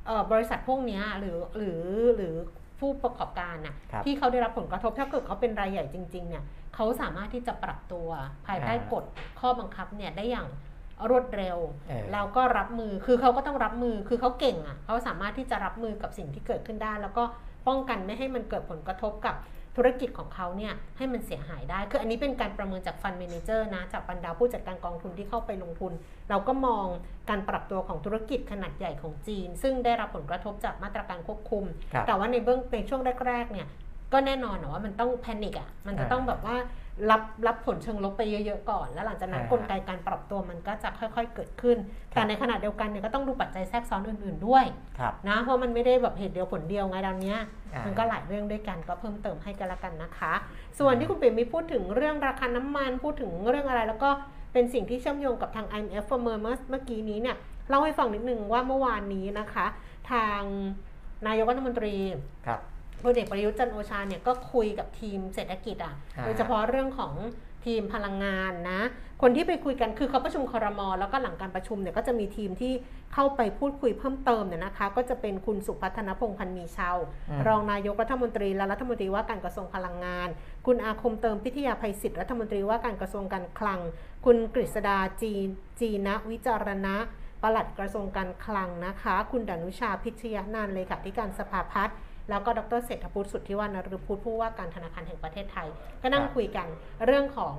[0.05, 1.81] เอ่อบริษัทพวกเนี้ยหรือหรือ
[2.15, 2.33] หรือ
[2.79, 6.43] ผู้ประกอบการน่ะครับที่เขาได้รับผลกระทบถ้าเกิดเขาเป็นรายใหญ่จริง ๆ เนี่ย
[6.75, 8.07] เขาสามารถที่จะปรับตัว
[8.47, 9.03] ภายใต้อ่ากฎ
[9.39, 10.47] ข้อบังคับเนี่ยได้อย่าง
[11.09, 17.23] รวดเร็วเออแล้วก็รับมือคือเขาก็ต้องรับมือคือเขาเก่งอะเขาสามารถที่จะรับมือกับสิ่งที่เกิดขึ้นได้แล้วก็
[17.67, 19.35] ป้องกันไม่ให้มันเกิดผลกระทบกับ
[19.77, 25.91] ธุรกิจของเขาเนี่ยให้มันเสียหายได้ คืออันนี้เป็นการประเมินจากฟันเมนเจอร์นะ จากบรรดาผู้จัดการกองทุนที่เข้าไปลงทุน
[26.29, 26.85] เราก็มอง
[27.29, 33.67] การปรับตัวของธุรกิจขนาดใหญ่ของจีน ซึ่งได้รับผลกระทบจากมาตรการควบคุมครับแต่ว่าในเบื้องในช่วงแรกๆเนี่ย
[34.13, 36.55] ก็แน่นอนนะว่ามันต้องแพนิคอะ มันจะอ่าต้องแบบว่า
[37.11, 44.65] รับรับผลเชิงลบไปเยอะๆก่อน แล้วหลังจากนั้นอ่ากลไกการปรับตัวมันก็จะค่อยๆเกิดขึ้นครับแต่ในขณะเดียวกันเนี่ยก็ต้องดูปัจจัยแทรกซ้อนอื่นๆด้วย
[44.99, 47.37] ครับนะเพราะมันไม่ได้แบบเหตุเดียวผลเดียวไงดาวเนี้ย
[47.73, 50.33] อ่ามัมันก็หลายเรื่องด้วยกันก็เพิ่มเติมให้กันละกันนะคะ
[50.79, 54.09] ส่วนที่คุณเป๋มีพูดถึงเรื่องราคาน้ำมันพูดถึงเรื่องอะไร แล้วก็
[54.53, 57.35] เป็นสิ่งที่เชื่อมโยงกับทาง IMF ประเมินเมื่อเมื่อกี้นี้เนี่ย
[57.69, 59.65] เล่าให้ฟังนิดนึงว่าเมื่อวานนี้นะคะ
[60.11, 60.41] ทาง
[61.27, 61.95] นายกรัฐมนตรี
[62.47, 62.59] ครับ
[63.03, 67.13] พลเอกประยุทธ์จันทร์โอชาเนี่ยก็คุยกับทีมเศรษฐกิจอะอ่าโดยเฉพาะเรื่องของ
[67.65, 68.81] ทีมพลังงานนะ
[69.21, 72.73] คนที่ไปคุยกันคือเขาประชุมครมแล้วก็หลังการประชุมเนี่ยก็จะมีทีมที่
[73.13, 76.97] เข้าไปพูดคุยเพิ่มเติมเนี่ยนะคะ ก็จะเป็นคุณสุพัฒนพงษ์พันธ์มีเชาว
[77.29, 80.29] อืมรองนายกรัฐมนตรีและรัฐมนตรีว่าการกระทรวงพลังงาน
[80.65, 83.79] คุณอาคมเติมพิทยาภัยศิษย์รัฐมนตรีว่าการกระทรวงการคลัง
[84.25, 85.47] คุณกฤษดาจีน
[85.79, 86.95] จีนะวิจารณะ
[87.41, 91.95] ปลัดกระทรวงการคลังนะคะ คุณดานุชาพิชยนานท์เลขาธิการสภาพัฒน์
[92.29, 95.67] แล้วก็ดรเศรษฐพุทธสุทธิวานฤพุทธผู้ว่าการธนาคารแห่งประเทศไทย
[96.01, 96.67] ก็นั่งครับคุยกัน
[97.05, 97.55] เรื่องของ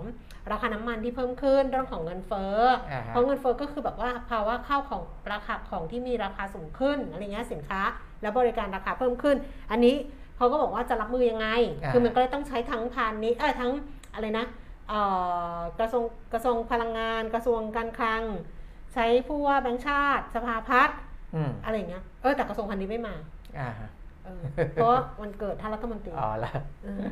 [0.50, 2.56] ราคาน้ำมันที่เพิ่มขึ้นเรื่องของเงินเฟ้อ
[2.92, 5.02] อาฮะเพราะเงินเฟ้อก็คือแบบว่าภาวะข้าวของ
[5.32, 7.80] ราคาของที่มีราคาสูงขึ้นอะไรเงี้ยสินค้า
[8.22, 9.36] และบริการราคาเพิ่มขึ้น
[9.70, 9.94] อันนี้
[10.36, 11.48] เขาก็บอกว่าจะรับมือยังไง
[11.82, 13.70] อ่าคือมันก็เลยต้องใช้ทั้งพาณิชย์เออทั้ง
[14.14, 14.46] อะไรนะ
[14.88, 15.00] เอ่
[15.54, 18.22] อกระทรวงกระทรวงพลังงาน กระทรวงการคลัง
[18.94, 20.98] ใช้ผู้ว่าแบงค์ชาติ สภาพัฒน์
[21.34, 23.14] อืมอะไรเงี้ยเออแต่กระทรวงพาณิชย์ไม่มา
[23.58, 23.88] อ่าฮะ
[24.24, 24.42] เออ
[24.74, 26.52] เพราะว่าวันเกิดท่านรัฐมนตรีอ๋อละ
[26.84, 27.02] เออ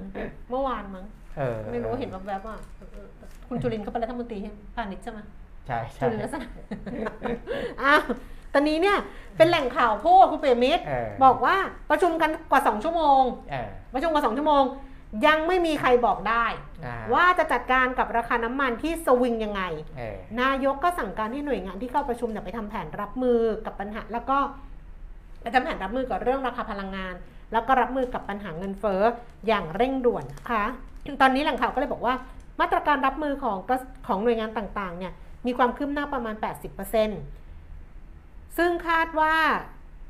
[0.50, 1.04] เมื่อวานมั้ง
[1.36, 3.06] เออไม่รู้เห็นแวบๆว่าเออ
[3.48, 4.38] คุณจุลินทร์เขาเป็นรัฐมนตรี
[4.74, 5.20] พาณิชย์ใช่ไหม
[5.66, 6.48] ใช่จุใช่ลินลักษณะ
[7.82, 8.02] อ้าว
[8.52, 8.98] ตอนนี้เนี่ย
[9.36, 11.56] เป็นแหล่งข่าวพูดคุณเปรมิตรเออบอกว่า
[11.90, 14.64] ประชุมกันกว่า2ชั่วโมงเออประชุมกว่า2ชั่วโมง
[15.26, 16.46] ยังไม่มีใครบอกได้
[16.86, 19.62] อ่าว่าจะจัดการกับราคาน้ำมันที่สวิงยังไง
[19.98, 24.38] เออนายกก็สั่งการให้หน่วยงานที่เข้าประชุมเนี่ยไปทำแผนรับมือกับปัญหาแล้วก็
[25.42, 27.14] ไปทำแผนรับมือกับเรื่องราคาพลังงาน
[27.52, 29.02] แล้วก็รับมือกับปัญหาเงินเฟ้อ
[29.46, 30.64] อย่างเร่งด่วนนะคะ
[31.20, 32.14] ตอนนี้แหล่งข่าวก็เลยบอกว่า
[32.60, 35.12] มาตรการรับมือของกระของหน่วยงานต่างๆเนี่ย
[35.46, 36.34] มีความคืบหน้าประมาณ
[37.46, 39.34] 80%ซึ่งคาดว่า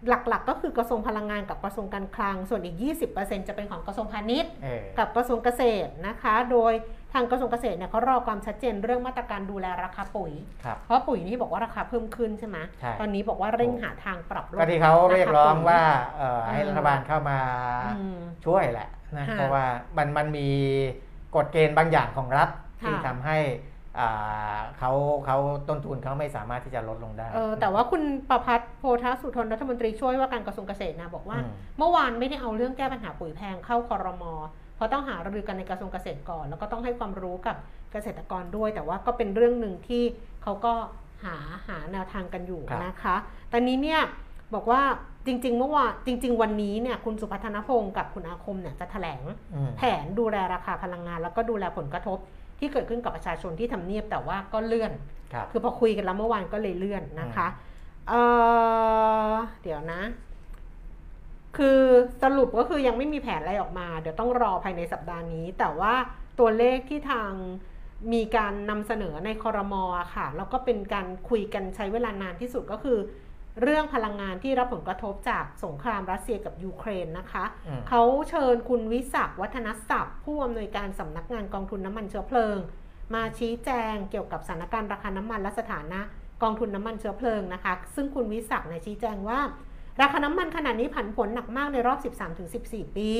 [0.08, 2.76] หลักๆ ก็คือกระทรวงพลังงานกับกระทรวงการคลัง ส่วนอีก
[3.12, 6.72] 20%จะเป็นของกระทรวงพาณิชย์เออกับกระทรวงเกษตรนะคะ โดย
[7.12, 10.32] ทางกระทรวงเกษตรเนี่ยเขารอความชัดเจนเรื่องมาตรการดูแลราคาปุ๋ย
[10.64, 15.80] ครับ เพราะปุ๋ยนี่บอกว่าราคาเพิ่มขึ้นใช่ไหมใช่ ตอนนี้บอกว่าเร่งหาทางปรับลด ก็ที่เขาเรียกร้องปุ๋ยว่า
[16.18, 17.38] เอ่อให้เออรัฐบาลเข้ามา
[17.96, 18.88] อืม ช่วยแหละ
[19.18, 19.64] นะค่ะเพราะว่า
[19.96, 20.48] มันมันมี
[21.36, 22.48] กฎเกณฑ์บางอย่างของรัฐ
[22.82, 23.38] ค่ะ ที่ทำให้
[23.98, 24.92] อ่าเขา
[25.26, 25.36] เขา
[25.68, 37.56] ต้นทุนเขาไม่สามารถที่จะลดลงได้ เออแต่ว่าคุณประพัฒน์โพธสุทนรัฐมนตรีช่วยว่าการกระทรวงเกษตรนะบอกว่า อืม เมื่อวานไม่ได้เอาเรื่องแก้ปัญหาปุ๋ยแพงเข้าคอรมอเพ ราะต้องหารือกันในกระทรวงเกษตรก่อน แล้วก็ต้องให้ความรู้กับ
[37.92, 40.02] เกษตรกรด้วย แต่ว่าก็เป็นเรื่องหนึ่งที่
[40.42, 40.72] เขาก็
[41.24, 43.16] หาหาแนวทางกันอยู่ครับนะคะ
[43.52, 44.00] ตอนนี้เนี่ย
[44.54, 44.82] บอกว่า
[45.26, 49.22] จริง ๆ เมื่อวานจริง ๆ วันนี้เนี่ยคุณสุพัฒนพงศ์กับคุณอาคมเนี่ยจะแถลง
[49.54, 52.18] อืมแผนดูแลราคาพลังงาน แล้วก็ดูแลผลกระทบ
[52.58, 54.92] ที่เกิดขึ้นกับประชาชนที่ทำเนียบแต่ว่าก็เลื่อน
[55.32, 57.48] ครับคือพอคุยกันแล้วเมื่อวานก็เลยเลื่อนนะคะ
[58.08, 58.20] เอ่
[59.32, 60.00] อเดี๋ยวนะ
[61.56, 61.80] คือ
[62.22, 65.94] สรุปก็คือยังไม่มีแผนอะไรออกมา เดี๋ยวต้องรอภายในสัปดาห์นี้ แต่ว่า
[66.38, 67.32] ตัวเลขที่ทาง
[68.12, 69.84] มีการนำเสนอในคอรมอ
[70.14, 72.98] ค่ะ แล้วก็เป็นการคุยกันใช้เวลานานที่สุดก็คือ
[73.62, 82.56] เรื่องพลังงานที่รับผลกระทบจากสงครามรัสเซียกับยูเครนนะคะอืมเขาเชิญคุณวิศักดิ์วัฒนศัพท์ ผู้อำนวยการสำนักงานกองทุนน้ำมันเชื้อเพลิง
[83.14, 86.00] มาชี้แจงเกี่ยวกับสถานการณ์ราคาน้ำมันและสถานะ
[86.42, 89.40] กองทุนน้ำมันเชื้อเพลิงนะคะ ซึ่งคุณวิศักดิ์เนี่ยชี้แจงว่า
[90.00, 91.98] ราคาน้ำมันขนาดนี้ผันผวนหนักมากในรอบ
[92.48, 93.10] 13-14 ปี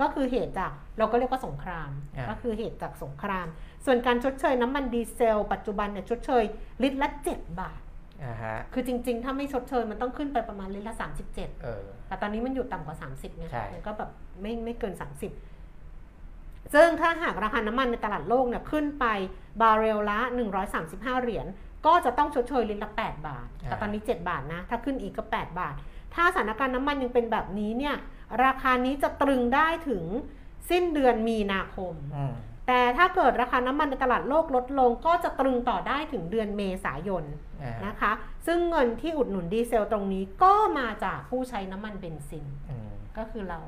[0.00, 3.46] ก็คือเหตุจากเราก็เรียกว่าสงครามอ่าก็คือเหตุจากสงคราม
[3.86, 6.44] ส่วนการชดเชยน้ำมันดีเซล ปัจจุบันเนี่ยชดเชย
[6.82, 7.80] ลิตรละ 7 บาท
[8.24, 14.10] อ่าฮะคือจริง ๆ ถ้าไม่ชดเชยมันต้องขึ้นไปประมาณลิตรละ 37เออแต่ตอนนี้มันอยู่ต่ำกว่า 30ไงใช่มันก็แบบ
[14.40, 14.94] ไม่ไม่เกิน
[15.62, 19.06] 30 ซึ่งถ้าหากราคาน้ำมันในตลาดโลกเนี่ยขึ้นไป
[19.60, 20.18] บาร์เรลละ
[20.72, 21.46] 135 เหรียญ
[21.86, 25.74] ก็จะต้องชดเชยลิตรละ 8 บาท แต่ตอนนี้ 7 บาทนะ ถ้าขึ้นอีกก็ 8 บาท
[26.16, 27.96] ถ้าสถานการณ์น้ำมันยังเป็นแบบนี้เนี่ย
[28.44, 30.04] ราคานี้จะตรึงได้ถึง
[30.70, 32.34] สิ้นเดือนมีนาคมอืม
[32.66, 37.24] แต่ถ้าเกิดราคาน้ำมันในตลาดโลกลดลงก็จะตรึงต่อได้ถึงเดือนเมษายน
[37.62, 38.12] อ่าฮะนะคะ
[38.46, 42.88] ซึ่งเงินที่อุดหนุนดีเซลตรงนี้ก็มาจากผู้ใช้น้ำมันเบนซินอืม
[43.18, 43.60] ก็คือเรา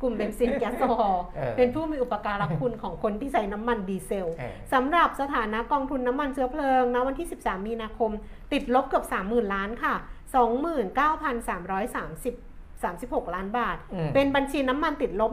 [0.00, 8.10] กลุ่มเบนซินแก๊สโซฮอล์เออเป็นผู้มีอุปการะคุณของคนที่ใช้น้ำมันดีเซลเออสำหรับสถานะกองทุนน้ำมันเชื้อเพลิงณวันที่ 13 มีนาคม
[8.52, 9.94] ติดลบเกือบ 30,000 ล้านค่ะ
[10.34, 15.30] 29,330 36 ล้านบาทอืมเป็นบัญชีน้ำมันติดลบ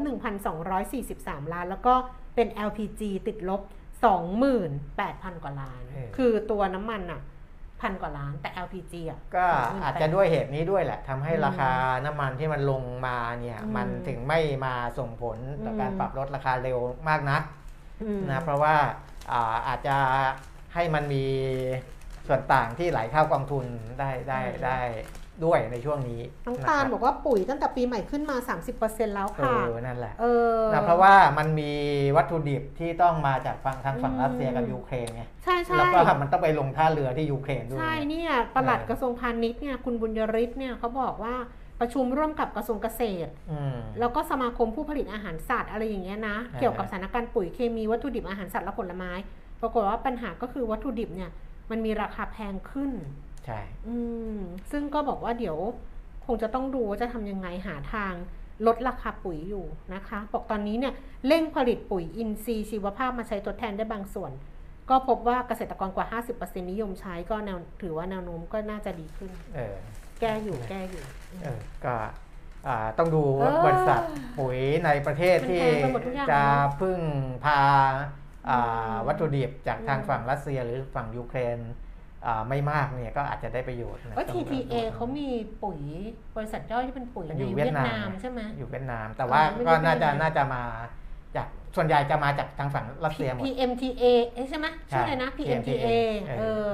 [0.75, 1.93] 1,243 ล้าน แล้วก็
[2.35, 3.61] เป็น LPG ติดลบ
[4.71, 7.21] 28,000 กว่าล้านเออคือตัวน้ำมันอะ
[7.81, 11.71] พันกว่าล้านแต่ LPG อะก็28,000อาจจะด้วยเหตุนี้ด้วยแหละทำให้อืมราคา
[12.05, 16.77] น้ำมันที่มันลงมาเนี่ยอืมมันถึงไม่มาส่งผลต่ออมการปรับลดราคาเร็ว
[17.09, 17.41] มากนัก
[18.03, 18.75] อืมนะเพราะว่า
[19.31, 19.95] อ่าอาจจะ
[20.73, 21.23] ให้มันมี
[22.27, 23.65] ส่วนต่างที่ไหลเข้ากองทุน
[23.99, 24.79] ได้ได้อืมได้
[25.45, 28.37] ด้วยในช่วงนี้น้องตาลนะครับบอกว่าปุ๋ยตั้งแต่ปีใหม่ขึ้นมา
[28.75, 31.71] 30%แล้วเอค่ะอนั่นแหละเออนะเพราะว่ามันมี
[32.17, 41.35] วัตถุดิบที่ต้องมาจากฝั่งทางฝั่งอืมรัสเซียกับยูเครนไงใช่ใช่แล้วก็มันต้องไปลงท่าเรือที่ยูเครนด้วยใช่เนี่ยปลัดเออกระทรวงพาณิชย์เนี่ยคุณบุญยริศเนี่ยเขาบอกว่า
[41.79, 49.11] ประชุมร่วมกับกระทรวงเกษตรอืมแล้วก็สมาคมผู้ผลิตอาหารสัตว์อะไรอย่างเงี้ยนะอ่าเกี่ยวกับสถานการณ์ปุ๋ยเคมีวัตถุดิบอาหารสัตว์และผลไม้
[49.61, 51.29] ปรากฏว่าปัญหาก็คือวัตถุดิบเนี่ย
[51.71, 52.91] มันมีราคาแพงขึ้น
[53.45, 53.95] ใช่ อื
[54.35, 54.37] ม
[54.71, 55.57] ซึ่งก็บอกว่าเดี๋ยว
[56.25, 58.13] คงจะต้องดูว่าจะทำยังไงหาทาง
[58.67, 60.93] ลดราคาปุ๋ยอยู่นะคะ บอกตอนนี้เนี่ย
[61.27, 64.31] เร่งผลิตปุ๋ยอินทรีย์ชีวภาพมาใช้ทดแทนได้บางส่วน
[64.89, 69.75] ก็พบว่าเกษตรกรกว่า 50%นิยมใช้ก็แนวถือว่าแนวโน้มก็น่าจะดีขึ้น เออ
[70.21, 71.03] แก้อยู่แก้อยู่
[71.43, 71.95] เออ ก็
[72.67, 74.01] อ่าต้องดูเออบริษัท
[74.39, 76.99] ปุ๋ยในประเทศมันที่แพงไปหมดทุกอย่างจะเนอะพึ่ง
[77.43, 78.20] พาอ่าอืม
[79.07, 81.59] วัตถุดิบจากทางอืมฝั่งรัสเซียหรือฝั่งยูเครน
[82.25, 85.27] อ่าไม่มากเนี่ยก็อาจจะได้ประโยชน์นะเอ้ยต้อง TTA ดูเขามี
[85.63, 85.79] ปุ๋ย
[86.35, 90.63] บริษัทย่อยที่เป็นปุ๋ยมันในอยู่เวียดเวียดนามนามใช่ไหมอยู่เวียดนาม แต่ว่าไม่ก็ได้น่าจะไปไหนน่าจะมา
[91.35, 95.87] จากส่วนใหญ่จะมาจากทางฝั่งรัสเซียหมด PMTA เอ๊ะใช่ไหมชื่ออะไรนะ PMTA
[96.39, 96.67] เออ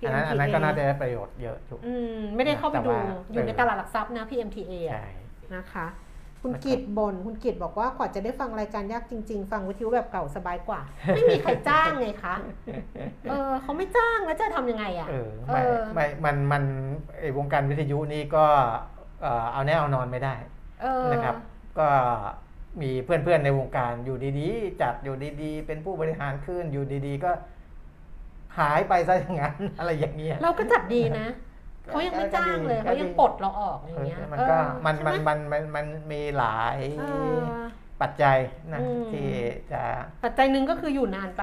[0.00, 3.02] อันนั้นอันนั้นก็น่าจะได้ประโยชน์เยอะถูกอืมไม่ได้เข้าไปแต่ดูว่า
[3.32, 5.08] อยู่ในเออตลาดหลักทรัพย์นะ PMTA อะใช่
[5.54, 5.86] นะคะ
[6.42, 10.80] คุณนะครับกิตบน่นคุณกิตบอกว่ากว่าจะได้ฟังรายการยากจริง ๆ ฟังวิทยุแบบเก่าสบายกว่า
[11.14, 12.34] ไม่มีใครจ้างไงคะ
[13.28, 16.62] เออเขาไม่จ้างแล้วจะทำยังไงอะเออเอไม่อไม่มันมัน
[17.18, 18.44] ไอ้วงการวิทยุนี่ก็
[19.22, 20.34] เอ่อเอาแน่เอานอนไม่ได้
[20.82, 21.36] เออนะครับ
[21.78, 21.88] ก็
[22.82, 27.30] มีเพื่อนๆในวงการอยู่ดีๆ จัดอยู่ดีๆ เป็นผู้บริหารขึ้นอยู่ดีๆ ก็
[28.58, 31.47] หายไปซะอย่างนั้นอะไรอย่างเงี้ยเราก็จัดดีนะก็
[31.88, 37.04] เขายังไม่จ้างเลยก็ดีเขายังปลดเราออกอย่างเงี้ยเออมันก็เออมันใช่มันไหมันมันมันมีหลายเอ
[37.38, 37.40] อ
[38.00, 38.38] ปัจจัย
[38.72, 39.30] นะอืมที่
[39.72, 39.82] จะ
[40.24, 41.42] ปัจจัยหนึ่งก็คืออยู่นานไป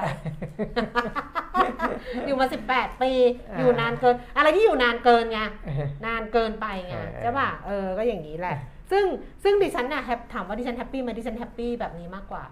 [2.26, 3.12] อยู่มาสิบแปดปี
[3.50, 5.40] อ่าอยู่นานเกิน อะไรที่อยู่นานเกินไง
[6.06, 8.58] นานเกินไปไงเออใช่ป่ะเออก็อย่างนี้แหละ
[8.92, 9.06] ซึ่ง
[9.44, 12.44] ซึ่งดิฉันน่ะ happy ถามว่าดิฉัน happy ไหมดิฉัน happy แบบนี้มากกว่า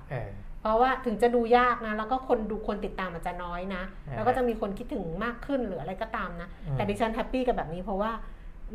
[0.63, 8.11] เออเพราะว่าถึงจะดูยากนะ แล้วก็คนดูคนติดตามอาจจะน้อยนะอ่าแล้วก็จะมีคนคิดถึงมากขึ้นหรืออะไรก็ตามนะอืมแต่ดิฉัน happy กับแบบนี้เพราะว่า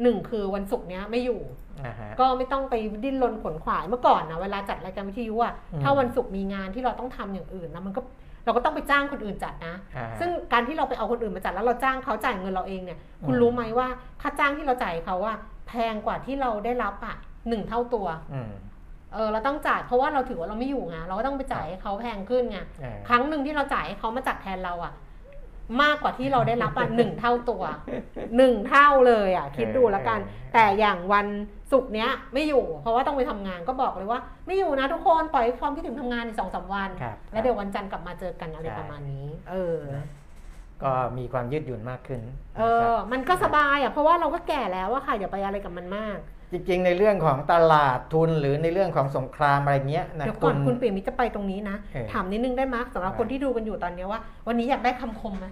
[0.02, 1.40] หนึ่งคือวันศุกร์เนี้ยไม่อยู่
[1.86, 2.74] อ่าฮะก็ไม่ต้องไป
[3.04, 8.00] ดิ้นรนขนขวายเมื่อก่อนนะเวลาจัดรายการวิทยุอะอืมถ้าวันศุกร์มีงานที่เราต้องทำอย่างอื่นนะมันก็
[8.44, 13.88] เราก็ต้องไปจ้างคนอื่นจัดนะอ่าฮะซึ่งการที่เราไปเอาคนอื่นมาจัดแล้วเราจ้างเขาจ่ายเงินเราเองเนี่ย คุณอืมรู้ไหมว่า
[14.22, 15.34] ค่าจ้างที่เราจ่ายเขาว่า
[15.68, 17.16] แพงกว่าที่เราได้รับอะ
[17.48, 18.50] หนึ่งเท่าตัวอืม
[19.14, 24.92] เออเราต้องจ่ายเพราะว่าเราถือว่าเราไม่อยู่ไงเราก็ต้องไปจ่ายให้เขาแพงขึ้นไงเออครั้งหนึ่งที่เราจ่ายให้เขามาจัดแทนเราอะ
[25.82, 27.62] มากกว่าที่เราได้รับอะหนึ่งเท่าตัว
[28.36, 30.20] หนึ่งเท่าเลยอะคิดดูแล้วกัน
[30.54, 31.26] แต่อย่างวัน
[31.72, 39.78] ศุกร์เนี้ยไม่อยู่ เพราะว่าต้องไปทำงานก็บอกเลยว่า ไม่อยู่นะทุกคนปล่อยความคิดถึงทำงานในสองสามวันครับแล้วเดี๋ยววันจันทร์กลับมาเจอกันอะไรใช่ประมาณนี้ เออ
[40.82, 42.20] ก็มีความยืดหยุ่นมากขึ้น
[42.58, 46.18] เออ มันก็สบายอะ เพราะว่าเราก็แก่แล้วอะค่ะ อย่าไปอะไรกับมันมาก
[46.52, 55.46] จริงๆ ในเรื่องของตลาดทุนหรือในเรื่องของสงครามอะไรเงี้ยนะเดี๋ยวก่อนคุณปิ่มมิตรจะไปตรงนี้นะเออถามนิดนึงได้ไหมยสำหรับคนที่ดูกันอยู่ตอนเนี้ยว่า วันนี้อยากได้คำคมไหม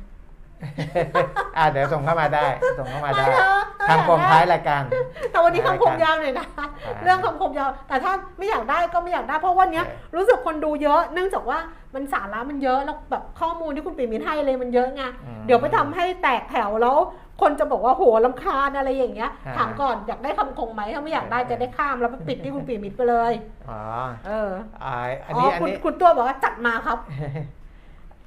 [1.56, 2.46] อ่าเดี๋ยวส่งเข้ามาได้
[2.78, 4.82] ส่งเข้ามาได้ไม่เถอะทางกองท้ายรายการ
[5.30, 6.66] แต่วันนี้คำคมได้ครับยาวหน่อยนะอ่า
[7.02, 11.58] เรื่องคำคมยาว แต่ถ้าไม่อยากได้ก็ไม่อยากได้เพราะวันเนี้ยเออรู้สึกคนดูเยอะ เนื่องจากว่า
[11.94, 16.96] มันสาระมันเยอะแล้วแบบข้อมูลที่คุณปิ่มมิตรให้เลยมันเยอะไงอืมเดี๋ยวไปทำให้แตกแถวแล้ว
[17.40, 23.32] คนจะบอกว่าโหลำคาญอะไรอย่างเงี้ยอ่าถามก่อนอยากได้คำคมไหมถ้าไม่อยากได้เออจะได้ข้ามแล้วไปปิดที่คุณปิ่มมิตรไปเลย
[23.70, 23.80] อ๋อ
[24.26, 24.50] เออ
[24.84, 26.98] อ่าอันอ๋นี้ออันคุณนี้คุณตัวบอกว่าจัดมาครับ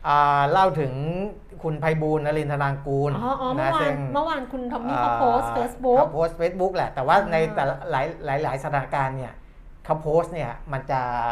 [0.08, 0.94] อ่าเล่าถึง
[1.64, 9.34] คุณไพบูลย์นรินทรางกูลอ๋ออ๋อเมื่อวาซึ่นงเมื่อวานคุณทอมมี่เขาโพสเฟซบุ๊กเขาโพสเฟซบุ๊กแหละ แต่ว่าในอ่าแต่ละหลายหลายหลายสถานการณ์เนี่ย
[9.86, 11.10] เขาโพสต์เนี่ยมันจะอ่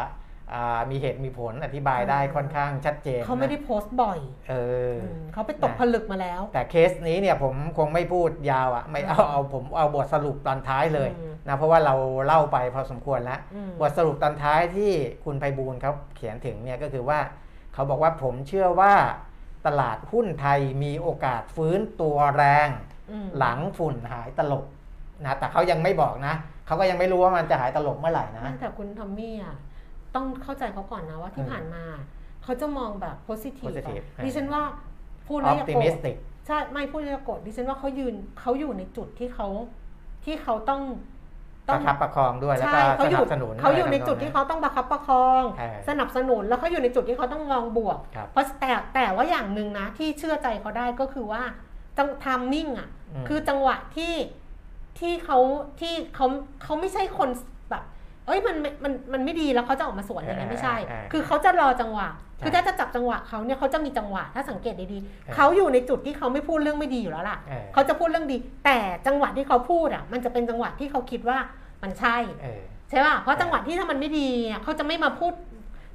[0.90, 4.18] มีเหตุมีผลอธิบายได้ค่อนข้างชัดเจนเขาไม่นะได้โพสต์บ่อย
[4.48, 4.54] เอ
[4.94, 11.94] ออมเขาไปตกผลึกมาแล้ว แต่เคสนี้เนี่ยผมคงไม่พูดยาวอะ่ะไม่เอาเอาผมเอาบทสรุปตอนท้ายเลยอืมนะเพราะว่าเรา
[12.26, 14.92] เล่าไปพอสมควรแล้วอืมบทสรุปตอนท้ายที่
[15.24, 17.18] คุณไพบูลย์เขาเขียนถึงเนี่ยก็คือว่า
[17.74, 18.94] เขาบอกว่าผมเชื่อว่า
[19.66, 22.68] ตลาดหุ้นไทยมีโอกาสฟื้นตัวแรง
[23.10, 24.64] อืมหลังฝุ่นหายตลบ
[25.24, 26.34] นะแต่เขายังไม่บอกนะ
[26.66, 29.54] เขาก็ยังไม่รู้ว่ามันจะหายตลบเมื่อไหร่นะไม่แต่คุณทอมมี่อะ
[30.18, 31.84] ต้องเข้าใจเขาก่อนนะว่าที่อืมผ่านมา
[32.42, 34.62] เขาจะมองแบบโพสิทีฟ positive ดิฉันว่า
[35.28, 36.16] พูดแล้วอย่าโกรธ optimistic
[36.46, 39.48] ใช่ไม่พูดแล้วอย่าโกรธดิฉันว่าเขายืนเขาอยู่ในจุดที่เขา
[40.24, 40.82] ที่เขาต้อง
[41.68, 51.42] ประคับประคองด้วยแล้วใช่ก็เขาสอนัยู่บสนุนเขาอยู่ในะไรจุดทำนงที่เขาต้องประคับประคองเออสนับสนุนแล้วเขาอยู่ในจุดที่เขาต้องมองบวกครับเพราะแต่แต่ว่าอย่างหนึ่งนะที่เชื่อใจเขาได้ก็คือว่า
[51.98, 54.14] จังทามมิ่งอะอืมคือจังหวะที่
[54.98, 55.38] ที่เขา
[55.80, 56.26] ที่เขา
[56.64, 57.57] เขาไม่ใช่คนแบบ
[58.28, 62.08] เอ้ยมันมันมันมันไม่ดีแล้วเขาจะออกมาสวนอย่างนี้ไม่ใช่เออเออคือเขาจะรอจังหวะ
[62.38, 71.38] ใช่คือถ้าจะจับจังหวะเขาเนี่ยเขาจะมีจังหวะ ถ้าสังเกตดีเออๆเขาอยู่ในจุดที่เขาไม่พูดเรื่องไม่ดีอยู่แล้วล่ะเออเขาจะพูดเรื่องดี แต่จังหวะที่เขาพูดอะ มันจะเป็นจังหวะที่เขาคิดว่า
[71.82, 75.32] มันใช่เออใช่ป่ะเพราะจังหวะที่ถ้ามันไม่ดีอะเขาจะไม่มาพูด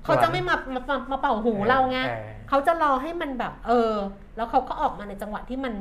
[0.05, 3.93] เขาจะไม่มามามามาเป่าหูเราไงออเขาจะรอให้มันแบบ เออ
[4.37, 5.73] แล้วเขาก็ออกมาในจังหวะที่มัน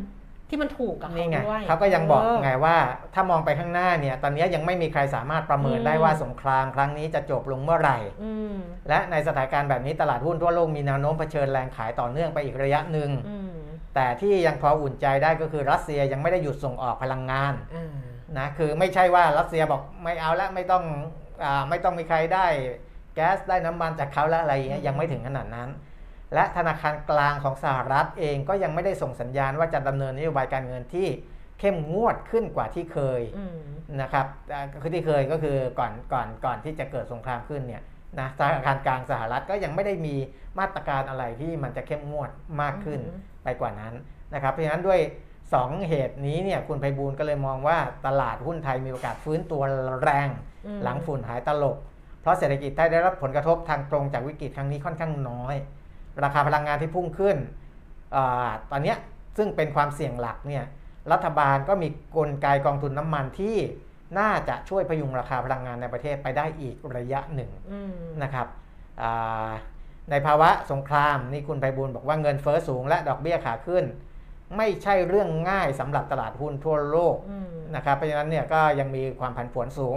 [0.52, 2.76] ที่มันถูกกับเขานี่ไงด้วยเขาก็ยังบอกเไงว่า
[3.14, 8.56] ถ้ามองไปข้างหน้าเนี่ย ตอนนี้ยังไม่มีใครสามารถประเมินอืมได้ว่าสงครามครั้งนี้จะจบลงเมื่อไหร่อืม
[8.88, 13.52] และในสถานการณ์แบบนี้ตลาดหุ้นทั่วโลกมีแนวโน้มเผชิญแรงขายต่อเนื่องไปอีกระยะหนึ่งอืม
[13.94, 17.94] แต่ที่ยังพออุ่นใจได้ก็คือรัสเซียยังไม่ได้หยุดส่งออกพลังงานอ่า
[18.38, 20.84] นะคือไม่ใช่ว่ารัสเซียบอกไม่เอาแล้วไม่ต้อง
[21.44, 22.46] อาไม่ต้องมีใครได้
[23.14, 25.68] แก๊สได้น้ำมันจากเขาแล้วอะไรอย่างเงี้ยยังไม่ถึงขนาดนั้น
[26.34, 31.08] และธนาคารกลางของสหรัฐเองก็ยังไม่ได้ส่งสัญญาณว่าจะดำเนินนโยบายการเงินที่
[31.60, 33.58] เข้มงวดขึ้นกว่าที่เคยอืม
[34.00, 37.82] นะครับอ่าคือที่เคยก็คือก่อนก่อนก่อนที่จะเกิดสงครามขึ้นเนี่ย
[38.20, 40.14] นะธนาคารกลางสหรัฐก็ยังไม่ได้มี
[40.58, 42.30] มาตรการอะไรที่มันจะเข้มงวด
[42.62, 43.94] มากขึ้นอือหือไปกว่านั้น
[44.34, 45.00] นะครับเพราะฉะนั้นด้วย
[45.42, 49.62] 2 เหตุนี้เนี่ยคุณไพบูลย์ก็เลยมองว่าตลาดหุ้นไทยมีโอกาสฟื้นตัว
[50.02, 50.28] แรง
[50.66, 51.76] อืมหลังฝุ่นหายตลบ
[52.22, 55.54] เพราะเศรษฐกิจไทยได้รับผลกระทบทางตรงจากวิกฤตครั้งนี้ค่อนข้างน้อย
[56.24, 57.36] ราคาพลังงานที่พุ่งขึ้น
[58.14, 58.98] อาตอนเนี้ย
[59.36, 60.64] ซึ่งเป็นความเสี่ยงหลักเนี่ย
[61.12, 63.56] รัฐบาลก็มีกลไกกองทุนน้ำมันที่
[64.18, 67.92] น่าจะช่วยพยุงราคาพลังงานในประเทศไปได้อีกระยะหนึ่งอืม
[68.22, 68.46] นะครับ
[69.02, 69.50] อ่า
[70.10, 73.84] ในภาวะสงครามนี่คุณไพบูลย์บอกว่าเงินเฟอ้อสูงและดอกเบี้ยขาขึ้น
[74.56, 79.96] ไม่ใช่เรื่องง่ายสำหรับตลาดหุ้นทั่วโลกอืมนะครับเพราะฉะนั้นเนี่ยก็ยังมีความผันผวนสูง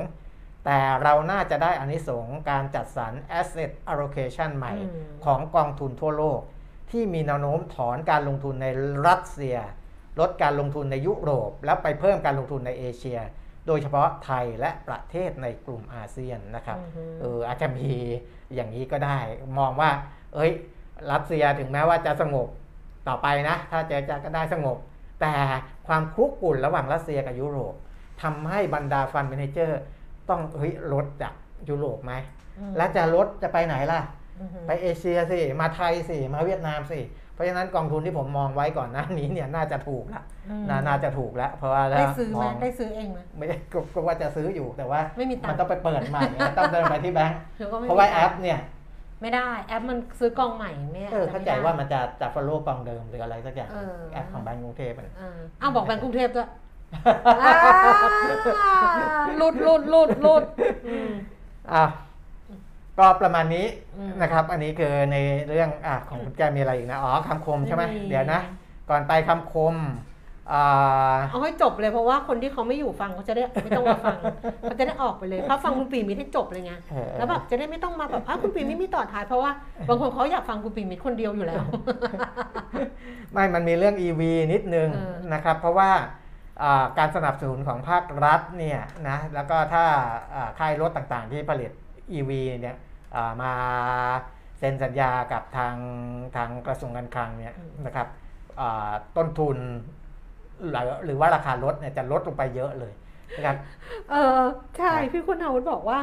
[0.66, 6.40] แต่เราน่าจะได้อานิสงส์การจัดสรร asset allocation ใหม่อืมของกองทุนทั่วโลก
[6.92, 8.68] ที่มีแนวโน้มถอนการลงทุนใน
[9.08, 9.58] รัสเซีย
[10.20, 13.20] ลดการลงทุนในยุโรป แล้วไปเพิ่มการลงทุนในเอเชีย
[13.68, 17.90] โดยเฉพาะไทยและประเทศในกลุ่มอาเซียนนะครับอือฮึเอออาจจะมี
[18.56, 19.20] อย่างนี้ก็ได้
[19.60, 19.90] มองว่า
[20.34, 20.52] เอ้ย
[21.12, 22.48] รัสเซียถึงแม้ว่าจะสงบ
[23.08, 24.78] ต่อไปนะ ถ้าจะจะก็ได้สงบ
[25.22, 25.36] แต่
[25.88, 27.74] ความคลุกกลุ่นระหว่างรัสเซียกับยุโรป
[28.24, 29.82] ทำให้บรรดาฟันเมนเจอร์
[30.30, 31.34] ต้องเฮ้ยลดจาก
[31.70, 32.14] ยุโรปไหม
[32.60, 34.02] อืมแล้วจะลดจะไปไหนล่ะ
[34.40, 37.00] อือฮึไปเอเชียสิมาไทยสิมาเวียดนามสิ
[37.34, 48.60] เพราะฉะนั้นกองทุนที่ผมมองไว้ก่อนหน้านี้เนี่ยน่าจะถูกละอืมนาน่าจะถูกแล้ว เพราะว่าถ้าได้ซื้อไหมมองได้ซื้อเองไหมไม่ได้ก็ก็ว่าจะซื้ออยู่แต่ว่าไม่มีตังค์มันต้องไปเปิดใหม่ไงต้องเดินไปที่แบงก์หรือก็ไม่เพราะว่ามีแอตังปค์เนี่ย
[49.22, 56.50] ไม่ได้แอปมันซื้อกองใหม่ไม่เออจะเข้าไม่ใจได้ว่ามันจะจะฟอลโล่กองเดิมหรืออะไรสักอย่างเออแอปของแบงก์กรุงเทพอะอ่าอ้าวบอกแบงก์กรุงเทพด้วย
[57.44, 57.54] อ่า
[59.38, 60.44] หลุดหลุดหลุดหลุด
[60.88, 61.12] อืม
[61.74, 61.86] อะ
[63.00, 63.66] ก็ประมาณนี้
[63.98, 65.18] อืมนะครับ อันนี้คือใน
[65.50, 68.42] เรื่องอะของคุณแกมีอะไรอีกนะอ๋อคำคมใช่ไหมไม่มี เดี๋ยวนะ
[68.90, 69.76] ก่อนไปคำคม
[70.52, 74.18] อ่าเอาให้จบเลยเพราะว่าคนที่เขาไม่อยู่ฟังเขาจะได้ไม่ต้องมาฟัง
[74.62, 79.52] เขาจะได้ออกไปเลยเพราะฟังคุณปีมิตรให้จบเลยไงเออแล้วแบบจะได้ไม่ต้องมาแบบอ้าวคุณปีมิตรมีต่อท้ายเพราะว่า
[79.88, 81.64] บางคนเขาอยากฟังคุณปีมิตรคนเดียวอยู่แล้ว
[83.34, 84.22] ไม่มันมีเรื่อง EV
[84.54, 86.04] นิดนึงเออ นะครับ เพราะว่าอ่า
[86.98, 88.80] การสนับสนุนของภาครัฐเนี่ย
[89.10, 89.84] นะแล้วก็ถ้า
[90.36, 91.72] อ่าค่ายรถต่างๆ ที่ผลิต
[92.18, 92.32] EV
[92.62, 92.76] เนี่ย
[93.16, 93.52] อ่ามา
[94.60, 95.76] เซ็นสัญญากับทาง
[96.36, 97.54] ทางกระทรวงการคลังเนี่ย
[97.86, 98.08] นะครับ
[98.62, 99.58] อ่าต้นทุน
[100.72, 102.94] หรือหรือว่าราคารถเนี่ยจะลดลงไปเยอะเลย
[103.36, 103.58] นะครับ
[104.12, 104.42] เออ
[104.78, 106.00] ใช่พี่คุณอาวุธบอกว่า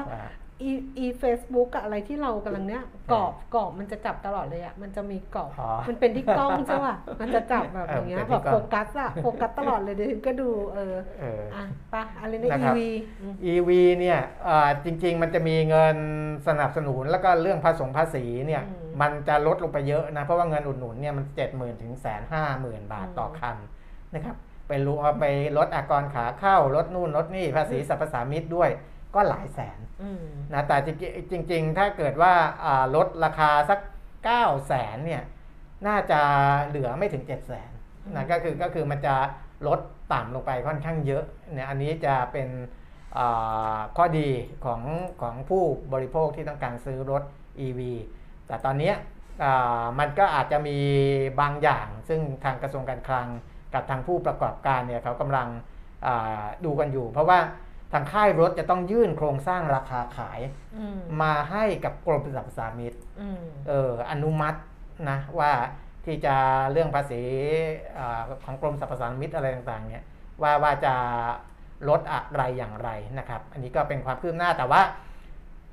[0.62, 2.82] อ่าอีอีเฟซบุ๊กอะอะไรที่เรากำลังเนี้ย
[3.12, 12.80] กรอบกรอบมันจะจับตลอดเลยอะมันจะมีกรอบอ๋อมันเป็นที่กล้องใช่ป่ะมันจะจับแบบอย่างเงี้ยเออเป็นที่แบบกล้โฟอง กัสอะโฟกัสตลอดเลยเดี๋ยวฉันก็ดูเออเออ อะไปะอะไรนะนะครับ EV
[13.20, 15.96] อืม EV เนี่ยเอ่อจริง ๆ มันจะมีเงิน
[16.48, 23.56] สนับสนุนแล้วก็เรื่องภาษีภาษีเนี่ยอืมมันจะลดลงไปเยอะนะเพราะว่าเงินอุดหนุนเนี่ยมันเจ็ดหมื่นถึงแสนห้าหมื่นบาทอืม ต่อคัน
[24.14, 24.36] นะครับ
[24.68, 28.70] ไปรู้เอาไปลดอากรขาเข้าลดนู่นลดนี่ภาษีสรรพสามิตด้วย
[29.14, 30.88] ก็หลายแสนอืมนะแต่จ
[31.32, 32.32] ริงๆจริง ๆ ถ้าเกิดว่า
[32.64, 33.80] อ่าลดราคาสัก
[34.22, 35.22] 9แสนเนี่ย
[35.86, 36.20] น่าจะ
[36.66, 37.70] เหลือไม่ถึง 7 0 0แสน
[38.14, 39.14] นะก็คือก็คือมันจะ
[39.66, 39.80] ลด
[40.12, 42.48] ต่ำลงไปค่อนข้างเยอะเนี่ยอันนี้จะเป็น
[43.18, 44.28] อ่าข้อดี
[44.64, 44.82] ของ
[45.22, 47.22] ของผู้บริโภคที่ต้องการซื้อรถ
[47.66, 47.80] EV
[48.46, 48.94] แต่ตอนเนี้ย
[49.44, 50.78] อ่ามันก็อาจจะมี
[51.40, 53.28] บางอย่าง ซึ่งทางกระทรวงการคลัง
[53.74, 55.48] กับทางผู้ประกอบการเนี่ยเขากำลัง
[56.06, 57.38] อ่าดูกันอยู่ เพราะว่า
[57.92, 60.40] ทางค่ายรถจะต้องยื่นโครงสร้างราคาขาย
[60.78, 64.58] อืมมาให้กับกรมสรรพสามิตอืมเอออนุมัติ
[65.08, 65.52] นะว่า
[66.04, 66.34] ที่จะ
[66.72, 67.22] เรื่องภาษี
[67.98, 70.04] อาของกรมสรรพสามิตอะไรต่างๆเนี่ย
[70.42, 70.94] ว่าว่าจะ
[71.88, 74.82] ลดอะไรอย่างไรนะครับ อันนี้ก็เป็นความคืบหน้าแต่ว่า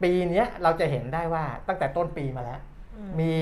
[0.03, 2.61] ปีเนี้ยเราจะเห็นได้ว่าตั้งแต่ต้นปีมาแล้ว
[2.97, 3.36] อืมมี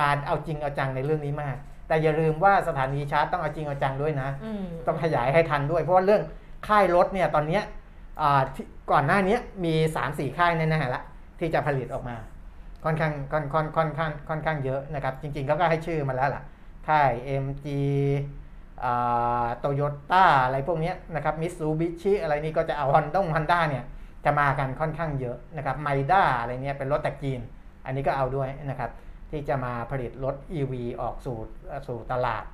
[0.00, 1.56] การเอาจริงเอาจังในเรื่องนี้มาก
[1.88, 6.22] แต่อย่าลืมว่าสถานีชาร์จต้องเอาจริงเอาจังด้วยนะอืมต้องขยายให้ทันด้วย เพราะว่าเรื่อง
[6.68, 7.60] ค่ายรถเนี่ยตอนนี้
[8.90, 11.02] ก่อนหน้านี้มี3ามสี่ค่ายแน่ๆละ
[11.38, 12.16] ที่จะผลิตออกมา
[12.84, 16.42] ค่อนข้างค่อนค่อนค่อนข้างค่อนข้างเยอะนะครับจริงๆเขาก็ให้ชื่อมาแล้วล่ะ
[16.88, 17.10] ค่าย
[17.44, 17.66] MG
[19.58, 19.80] โตโย
[20.12, 23.84] ต้าอะไรพวกนี้นะครับมิ t ซูบิชิอะไรนี่ก็จะเอาฮอนด้งฮอนด้าเนี่ย
[24.24, 27.40] จะมากันค่อนข้างเยอะนะครับไมด้าอะไรเนี่ยเป็นรถแต่จีน
[27.84, 28.90] อันนี้ก็เอาด้วยนะครับ
[29.30, 31.38] ที่จะมาผลิตรถ EV ออกสู่
[31.88, 32.44] สู่ตลาด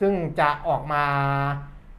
[0.00, 1.04] ซึ่งจะออกมา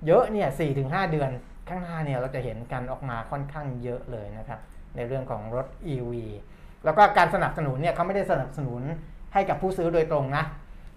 [0.08, 1.30] เยอะเนี่ย4ถึง5เดือน
[1.70, 4.60] ข้างหน้าเนี่ยเราจะเห็นกันออกมาค่อนข้างเยอะเลยนะครับ
[4.96, 6.12] ในเรื่องของรถ EV
[6.86, 8.82] แล้วก็การสนับสนุนเนี่ยเขาไม่ได้สนับสนุน
[9.34, 10.44] ให้กับผู้ซื้อโดยตรงนะ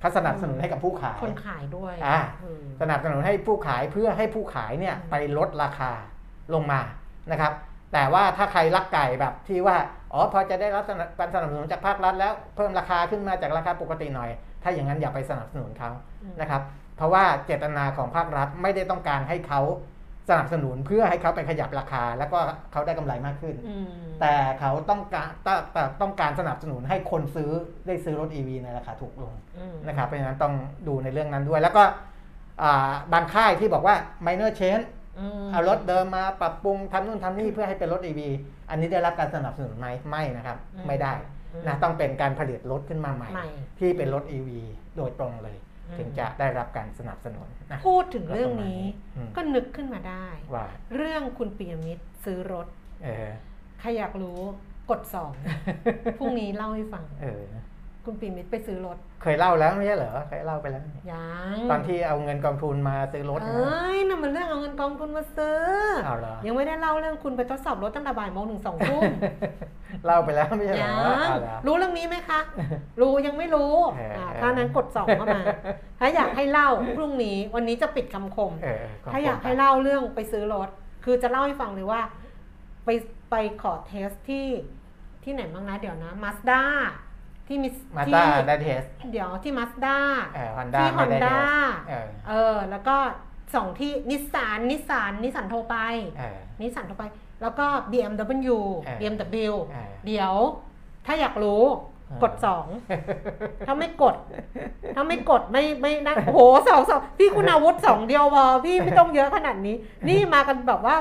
[0.01, 5.93] เขาสนับสนุนให้กับผู้ขายคนขายด้วยอ่าอืมสนับสนุนให้ผู้ขายเพื่อให้ผู้ขายเนี่ยอืมไปลดราคา
[6.55, 6.81] ลงมา
[7.31, 7.53] นะครับ
[7.93, 9.77] แต่ว่าถ้าใครรักไก่แบบที่ว่า
[10.13, 10.85] อ๋อพอจะได้รับ
[11.19, 14.31] การสนับสนุนจากภาครัฐแล้วเพิ่มราคาขึ้นมาจากราคาปกติหน่อย
[14.63, 15.91] ถ้าอย่างนั้นอย่าไปสนับสนุนเขา
[16.23, 19.61] อืมนะครับเพ ราะว่าเจตนาของภาครัฐไม่ได้ต้องการให้เขา
[20.31, 22.39] สนับสนุนเพื่อให้เขาไปขยับราคา แล้วก็
[22.73, 23.87] เขาได้กำไรมากขึ้นอืม
[24.21, 27.51] แต่เขาต้องการต้องแต่ต้องการสนับสนุนให้คนซื้อ
[27.87, 30.55] ได้ซื้อรถ EV ในราคาถูกลงอืมนะครับ เพราะฉะนั้นต้อง
[30.89, 31.83] ดูในเรื่องนั้นด้วย แล้วก็
[32.63, 33.97] อ่าบางค่ายที่บอกว่า
[34.27, 34.85] minor change
[35.19, 38.21] อืมเอารถเดิมมาปรับปรุงทำนู่นทำนี่เพื่อให้เป็นรถ EV
[38.71, 41.15] อันนี้ได้รับการสนับสนุนไหมไม่นะครับ ไม่ได้
[41.67, 43.49] นะต้องเป็นการผลิตรถขึ้นมาใหม่ใหม่
[43.79, 44.49] ที่เป็นรถ EV
[44.97, 48.81] โดยตรงเลยอืม ถึงจะได้รับการสนับสนุนนะพูดถึงเรื่องนี้
[49.17, 52.67] อืมก็นึกขึ้นมาได้ว่าเรื่องคุณปียมิตรซื้อรถ
[53.05, 53.29] เออ
[53.81, 54.39] ใครอยากรู้
[54.91, 55.31] กดสอง
[56.19, 57.43] พรุ่งนี้เล่าให้ฟังเออ
[58.05, 60.83] คุณปีมิตรไปซื้อรถ เคยเล่าแล้วไม่ใช่เหรอ เคยเล่าไปแล้ว
[61.13, 65.61] ยังตอนที่เอาเงินกองทุนมาซื้อรถเอนะ้ยนะมันเรื่องเอาเงินกองทุนมาซื้อ
[66.05, 69.03] เอาเหรอยังไม่ได้เล่าเรื่องคุณไปทดสอบรถตั้งแต่บ่ายโมงถึงสองทุ่ม
[70.07, 70.95] เล่าไปแล้วไม่ใช่เหรยัอง
[71.29, 72.41] เอาเหรอรู้เรื่องนี้ไหมคะ
[73.01, 75.43] รู้ยังไม่รู้เอออ่าถ้านั้นกดสองเข้ามา
[76.01, 80.69] ถ้าอยากให้เล่าพรุ่งนี้วันนี้จะปิดคำคมเออขบถ้าอยากคุณให้เล่าเรื่องไปซื้อรถ
[81.05, 82.01] คือจะเล่าให้ฟังเลยว่า
[82.85, 82.89] ไป
[83.31, 84.47] ไปขอเทสที่
[85.25, 86.63] ที่ไหนบ้างนะเดี๋ยวนะมาสด้า
[87.53, 88.83] ที่มิสมาที่ต้าได้เทส
[89.13, 89.97] เดี๋ยวที่มาสด้า
[90.35, 92.97] เออฮอนด้าที่ฮไม่อนได้เทด้าสเออเออ แล้วก็
[93.55, 95.77] สองที่นิสสันนิสสันนิสสันโทรไป
[96.19, 97.05] เออนิสสันโทรไป
[97.43, 100.33] แล้วก็ BMW เออ BMW เออเดี๋ยว
[101.07, 101.63] ถ้าอยากรู้
[102.09, 102.67] เออกดสอง
[103.67, 104.17] ถ้าไม่กด
[104.95, 109.77] ถ้าไม่กดไม่ไม่นะโอ้โหสองสองพี่คุณอาวุธสองเดียวพอพี่ไม่ต้องเยอะขนาดนี้
[110.09, 110.97] นี่มากันแบบว่า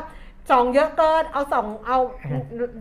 [0.50, 1.98] สองเยอะเกิน เอาสองเอา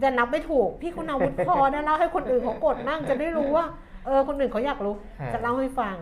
[0.02, 3.64] จะนับไม่ถูก พี่คุณอาวุธพอนะเล่าให้คนอื่นเขากดมั่งจะได้รู้ว่า
[4.06, 5.96] เออคนอื่นเขาอยากรู้เออจะเล่าให้ฟัง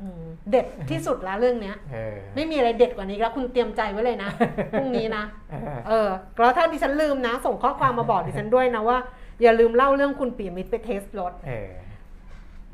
[0.00, 4.30] อืมเด็ดที่สุดแล้วเรื่องเนี้ยเออไม่มีอะไรเด็ดกว่านี้แล้วคุณเตรียมใจไว้เลยนะ
[4.72, 8.98] พรุ่งนี้นะเออเออแล้วถ้าดิฉันลืมนะ ส่งข้อความมาบอกดิฉันด้วยนะว่า
[9.42, 11.70] อย่าลืมเล่าเรื่องคุณปียมิตรไปเทสรถเออ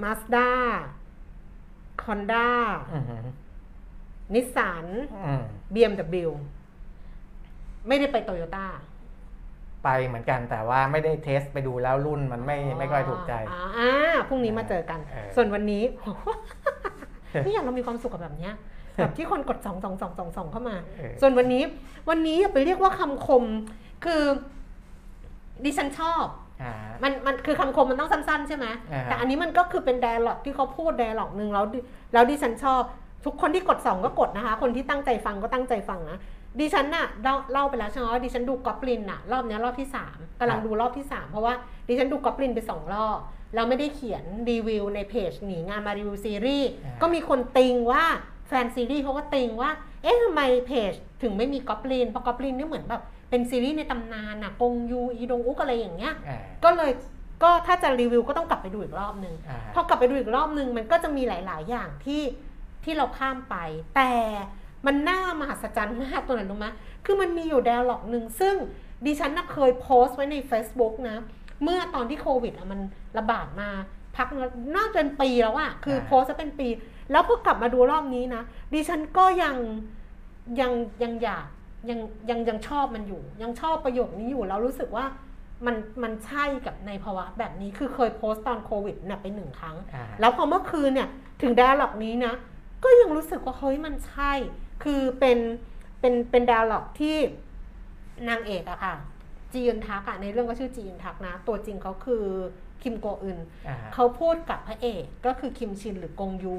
[0.02, 0.50] มาสด้า
[2.02, 2.48] คอนด้า
[2.94, 3.20] อือหือ
[4.34, 4.86] นิสสัน
[5.26, 5.44] อืม
[5.74, 6.30] BMW
[7.88, 8.66] ไม่ได้ไปโตโยต้า
[9.84, 13.90] ไปเหมือนกันแต่ว่าไม่ได้เทสไปดูแล้วรุ่นมันไม่ไม่ค่อยถูกใจอ่าอ่า
[14.28, 15.82] พรุ่งนี้มาเจอกันเออส่วนวันนี้
[17.44, 18.54] นี่อย่างเรามีความสุขกับแบบเนี้ย
[18.96, 21.62] แบบที่คนกดสองสองสองสองสองเข้ามาเออส่วนวันนี้
[22.08, 23.44] วันนี้อย่าไปเรียกว่าคำคม
[24.04, 24.22] คือ
[25.64, 26.24] ดิฉันชอบ
[26.62, 26.72] อ่า
[27.02, 31.78] มันมันคือคำคมมันต้องสั้น ๆ ใช่ไหมอ่าฮะแต่อันนี้มันก็คือเป็นไดอะล็อกที่เขาพูดไดอะล็อกหนึ่งแล้วดิ
[32.12, 32.82] แล้วดิฉันชอบ
[33.24, 36.18] ทุกคนที่กดสองก็กดนะคะ คนที่ตั้งใจฟังก็ตั้งใจฟังนะ
[36.58, 41.54] ดิฉันน่ะเล่าเล่าไปแล้วใช่ไหมว่าดิฉันดูกอบลินน่ะรอบเนี้ยรอบที่สามกำลังดูรอบที่สามเพราะว่า
[41.88, 43.18] ดิฉันดูกอบลินไปสองรอบ
[43.54, 48.04] แล้วไม่ได้เขียนรีวิวในเพจหนีงานมารีวิวซีรีส์อ่าก็มีคนติงว่า
[48.48, 49.70] แฟนซีรีส์เขาก็ติงว่า
[50.02, 50.92] เอ๊ะทำไมเพจ
[51.22, 56.92] ถึงไม่มีกอบลินเพราะกอบลินนี่เหมือนแบบเป็นซีรีส์ในตำนานน่ะกงยูอีดงอุกอะไรอย่างเงี้ยอ่าก็เลย
[57.42, 62.22] ก็ถ้าจะรีวิวก็ต้องกลับไปดูอีกรอบนึงอ่าพอกลับไปดูอีกรอบนึงมันก็จะมีหลาย ๆ อย่างที่
[62.84, 63.56] ที่เราข้ามไป
[63.96, 64.12] แต่
[64.86, 66.66] มันน่ามหัศจรรย์มากตรงไหนรู้ไหม
[67.04, 68.54] คือมันมีอยู่ dialogue หนึ่งซึ่ง
[69.06, 71.16] ดิฉันน่ะเคยโพสต์ไว้ใน Facebook นะ
[71.62, 72.80] เมื่อตอนที่โควิดอะมัน
[73.18, 73.68] ระบาดมา
[74.16, 74.26] พัก
[74.76, 76.68] น่าจะเป็นปีแล้วอะคือโพสต์จะเป็นปี
[77.12, 78.42] แล้วพอกลับมาดูรอบนี้นะ
[78.74, 79.56] ดิฉันก็ยัง
[80.60, 80.72] ยัง
[81.02, 81.46] ยังอยาก
[81.90, 81.98] ยัง
[82.30, 85.04] ยังยังชอบมันอยู่ ยังชอบประโยคนี้อยู่ แล้วรู้สึกว่า
[85.66, 91.08] มันมันใช่กับในภาวะแบบนี้คือเคยโพสต์ตอนโควิดเนี่ยไปหนึ่งครั้งอ่าแล้วพอเมื่อคืนเนี่ย
[91.42, 92.32] ถึงดาล็อกนี้นะ
[92.84, 94.32] ก็ยังรู้สึกว่าเฮ้ยมันใช่
[94.84, 95.38] คือเป็น
[96.00, 97.16] เป็นเป็นดาล็อกที่
[98.28, 98.94] นางเอกอะค่ะ
[99.52, 102.24] จียนทักอะในเรื่องก็ชื่อจียนทักนะ ตัวจริงเขาคือ
[102.82, 106.56] คิมโกอึนอ่าเขาพูดกับพระเอกก็คือคิมชินหรือกงยู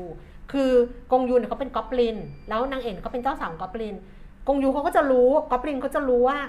[0.51, 0.72] คือ
[1.11, 2.17] กงยูเนี่ยเขาเป็นกอบลิน
[2.49, 3.95] แล้วนางเอกเขาเป็นเจ้าสาวกอบลิน
[4.47, 6.39] กงยูเขาก็จะรู้กอบลินเขาจะรู้ว่า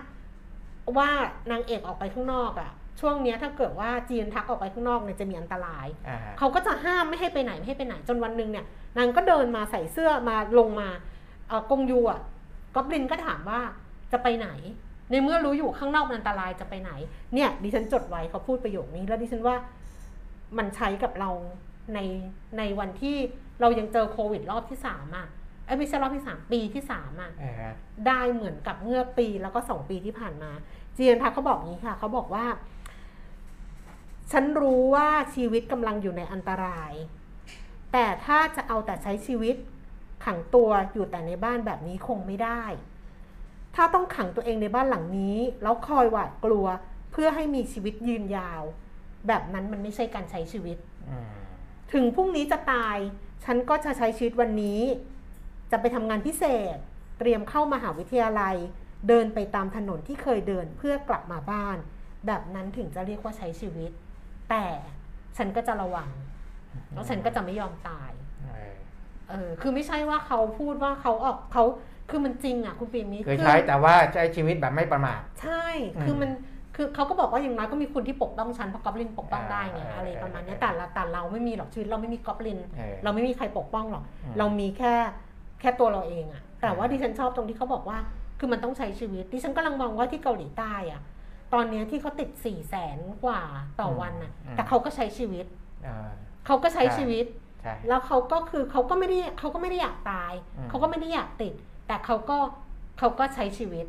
[0.97, 1.11] ว่า
[1.51, 2.71] นางเอกออกไปข้างนอกอะ
[3.01, 8.67] ช่วงเนี้ยถ้าเกิดว่าจีนทักออกไปข้างนอกเนี่ยจะมีอันตรายอ่าเขาก็จะห้ามไม่ให้ไปไหนไม่ให้ไปไหนจนวันหนึ่งเนี่ย
[8.99, 11.12] นางก็เดินมาใส่เสื้อมาลงมาเอ่อ
[11.71, 12.21] กงยูอะ
[12.75, 13.61] กอบลินก็ถามว่า
[14.13, 14.49] จะไปไหน
[15.11, 16.91] ในเมื่อรู้อยู่ข้างนอกมันอันตรายจะไปไหน
[17.35, 19.57] เนี่ยดิฉันจดไว้เขาพูดประโยคนี้ แล้วดิฉันว่า
[20.59, 21.31] มันใช้กับเรา
[21.95, 21.99] ใน
[22.59, 23.17] ในวันที่
[23.61, 25.27] เรายังเจอโควิดรอบที่สามอะ
[25.67, 27.73] ไอ้ยไม่ใช่รอบที่สามปีที่สามอะอ่า
[28.07, 30.51] ได้เหมือนกับเมื่อปีแล้วก็สองปีที่ผ่านมา
[30.95, 32.47] เจียนทักเขาบอกงี้ค่ะเขาบอกว่า
[34.33, 36.93] ฉันรู้ว่าชีวิตกำลังอยู่ในอันตราย
[37.93, 39.57] แต่ถ้าจะเอาแต่ใช้ชีวิต
[40.25, 42.63] ขังตัวอยู่แต่ในบ้านแบบนี้คงไม่ได้
[43.75, 46.67] ถ้าต้องขังตัวเองในบ้านหลังนี้ แล้วคอยหวาดกลัว
[47.13, 48.63] เพื่อให้มีชีวิตยืนยาว
[49.27, 50.79] แบบนั้นมันไม่ใช่การใช้ชีวิต
[51.11, 51.33] อืม
[51.93, 52.97] ถึงพรุ่งนี้จะตาย
[53.45, 54.81] ฉันก็จะใช้ชีวิตวันนี้
[55.71, 56.45] จะไปทำงานพิเศ
[56.75, 56.77] ษ
[57.19, 58.57] เตรียมเข้ามหาวิทยาลัย
[59.09, 61.77] เดินไปตามถนนที่เคยเดินเพื่อกลับมาบ้าน
[62.27, 63.91] แบบนั้นถึงจะเรียกว่าใช้ชีวิต
[64.51, 64.65] แต่
[65.37, 66.11] ฉันก็จะระวัง
[66.93, 68.11] แล้วฉันก็จะไม่ยอมตาย
[69.33, 71.65] เออเออคือไม่ใช่ว่าเขาพูดว่าเขาออกเขา
[72.11, 75.65] คือมันจริงอะคุณปีมิตรคือใช้แต่ว่าใช้ชีวิตแบบไม่ประมาทใช่
[75.97, 76.31] อืมคือมัน
[76.77, 84.95] คือเขาก็บอกว่าอย่างน้อยก็มีคนที่ปกป้องฉันเพราะกอบลินปกป้องได้ไงอ่าอะไรประมาณเนี้ยเออแต่ละแต่เราไม่มีหรอกชีวิตเราไม่มีกอบลินเออเราไม่มีใครปกป้องหรอกอืมเรามีแค่
[85.61, 87.99] แค่ตัวเราเองอะแต่ว่าอืมดิฉันชอบตรงที่เขาบอกว่า
[88.39, 91.03] คือมันต้องใช้ชีวิตดิฉันกำลังมองว่าที่เกาหลีใต้อะ
[91.55, 93.43] ตอนเนี้ยที่เขาติดสี่แสนกว่า
[93.81, 95.47] ต่อวันน่ะ แต่เขาก็ใช้ชีวิต
[95.87, 96.11] อ่า
[96.47, 97.42] เขาก็ใช้ใช่ชีวิตใช่
[97.89, 101.55] แล้วเขาก็คือเขาก็ไม่ได้เขาก็ไม่ได้อยากตายอืมเขาก็ไม่ได้อยากติด
[101.87, 102.39] แต่เขาก็
[102.99, 103.87] เขาก็ใช้ชีวิต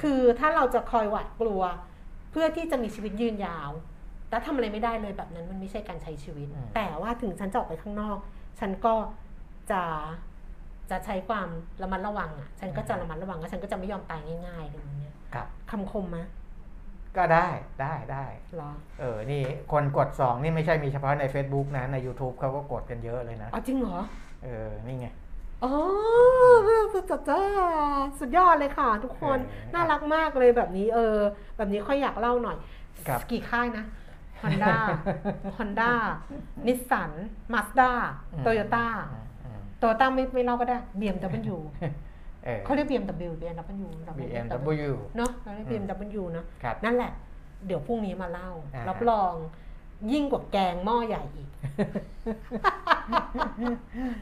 [0.00, 1.62] คือถ้าเราจะคอยหวาดกลัว
[2.30, 3.70] เพื่อที่จะมีชีวิตยืนยาว
[4.28, 8.18] แต่ทำอะไรไม่ได้เลยแบบนั้นมันไม่ใช่การใช้ชีวิต แต่ว่าถึงฉันจะออกไปข้างนอก
[8.60, 8.94] ฉันก็
[9.70, 9.82] จะ
[10.90, 11.48] จะใช้ความ
[11.82, 16.26] ระมัดระวังอะ ฉันก็จะระมัดระวังแล้วฉันก็จะไม่ยอมตายง่ายๆอะไรอย่างเงี้ยครับคำคมมะ
[17.16, 17.48] ก็ได้
[17.82, 18.24] ได้ได้
[18.54, 18.70] เหรอ
[19.00, 19.42] เออ นี่
[19.72, 23.98] คนกด 2 นี่ไม่ใช่มีเฉพาะใน Facebook นะ ใน YouTube เขาก็กดกันเยอะเลยนะ อ๋อ จริงเหรอ
[24.44, 25.06] เออ นี่ไง
[25.64, 25.72] อ๋อ
[27.10, 27.40] จ้าจ้า
[28.18, 31.16] สุดยอดเลยค่ะ ทุกคนเออน่ารักมากเลยแบบนี้ เออ
[31.56, 32.56] แบบนี้ค่อยอยากเล่าหน่อย
[33.08, 33.84] ครับกี่ค่ายนะ
[34.42, 34.76] Honda
[35.56, 35.92] Honda
[36.66, 37.10] นิสสัน
[37.52, 37.90] มาสด้า
[38.42, 41.92] โตโยต้าอืมอืมโตโยต้าไม่ไม่เล่าก็ได้ BMW เออ
[42.64, 43.88] เขาเรียก BMW BMW
[44.18, 47.12] BMW เนาะเราเรียก BMW เนาะครับนั่นแหละ
[47.66, 49.34] เดี๋ยวพรุ่งนี้มาเล่าอ่าฮะรับรอง
[50.12, 51.48] ยิ่งกว่าแกงหม้อใหญ่อีก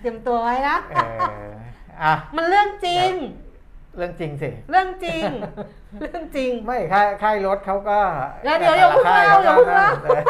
[0.00, 0.96] เตรียมตัวไว้นะเอ
[1.50, 1.52] อ
[2.02, 3.10] อะมันเรื่องจริง
[3.96, 5.22] เรื่องจริงสิ เรื่องจริง
[6.00, 7.98] เรื่องจริง ไม่ค่ายค่ายรถเขาก็
[8.44, 10.22] เดี๋ยวเดี๋ยวอย่าเพิ่งแต่ละเล่าอย่าเพิ่งค่เล่าเออ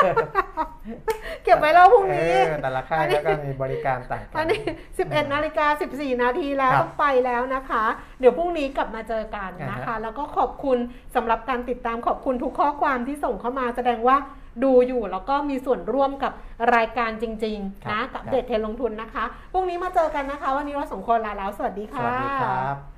[1.44, 4.60] เก็บไว้เล่าพรุ่งนี้เออแต่ละค่ายแล้วก็มีบริการต่างกัอันนี้
[4.96, 7.84] 11นาฬิกา14 นาทีแล้วครับต้องไปแล้วนะคะ
[8.20, 10.78] เดี๋ยวพรุ่งนี้กลับมาเจอกันนะอ่าคะฮะแล้วก็ขอบคุณ
[11.14, 14.16] สำหรับการติดตามขอบคุณทุกข้อความที่ส่งเข้ามาแสดงว่า
[14.64, 16.32] ดูอยู่แล้วก็มีส่วนร่วมกับ
[16.76, 22.91] รายการจริง ๆ นะกับเด็ดเทรนลงทุนนะคะพรุ่งนี้มาเจอกันนะคะ วันนี้เราสองคนลาแล้วสวัสดีสค่ะวัสดีครับ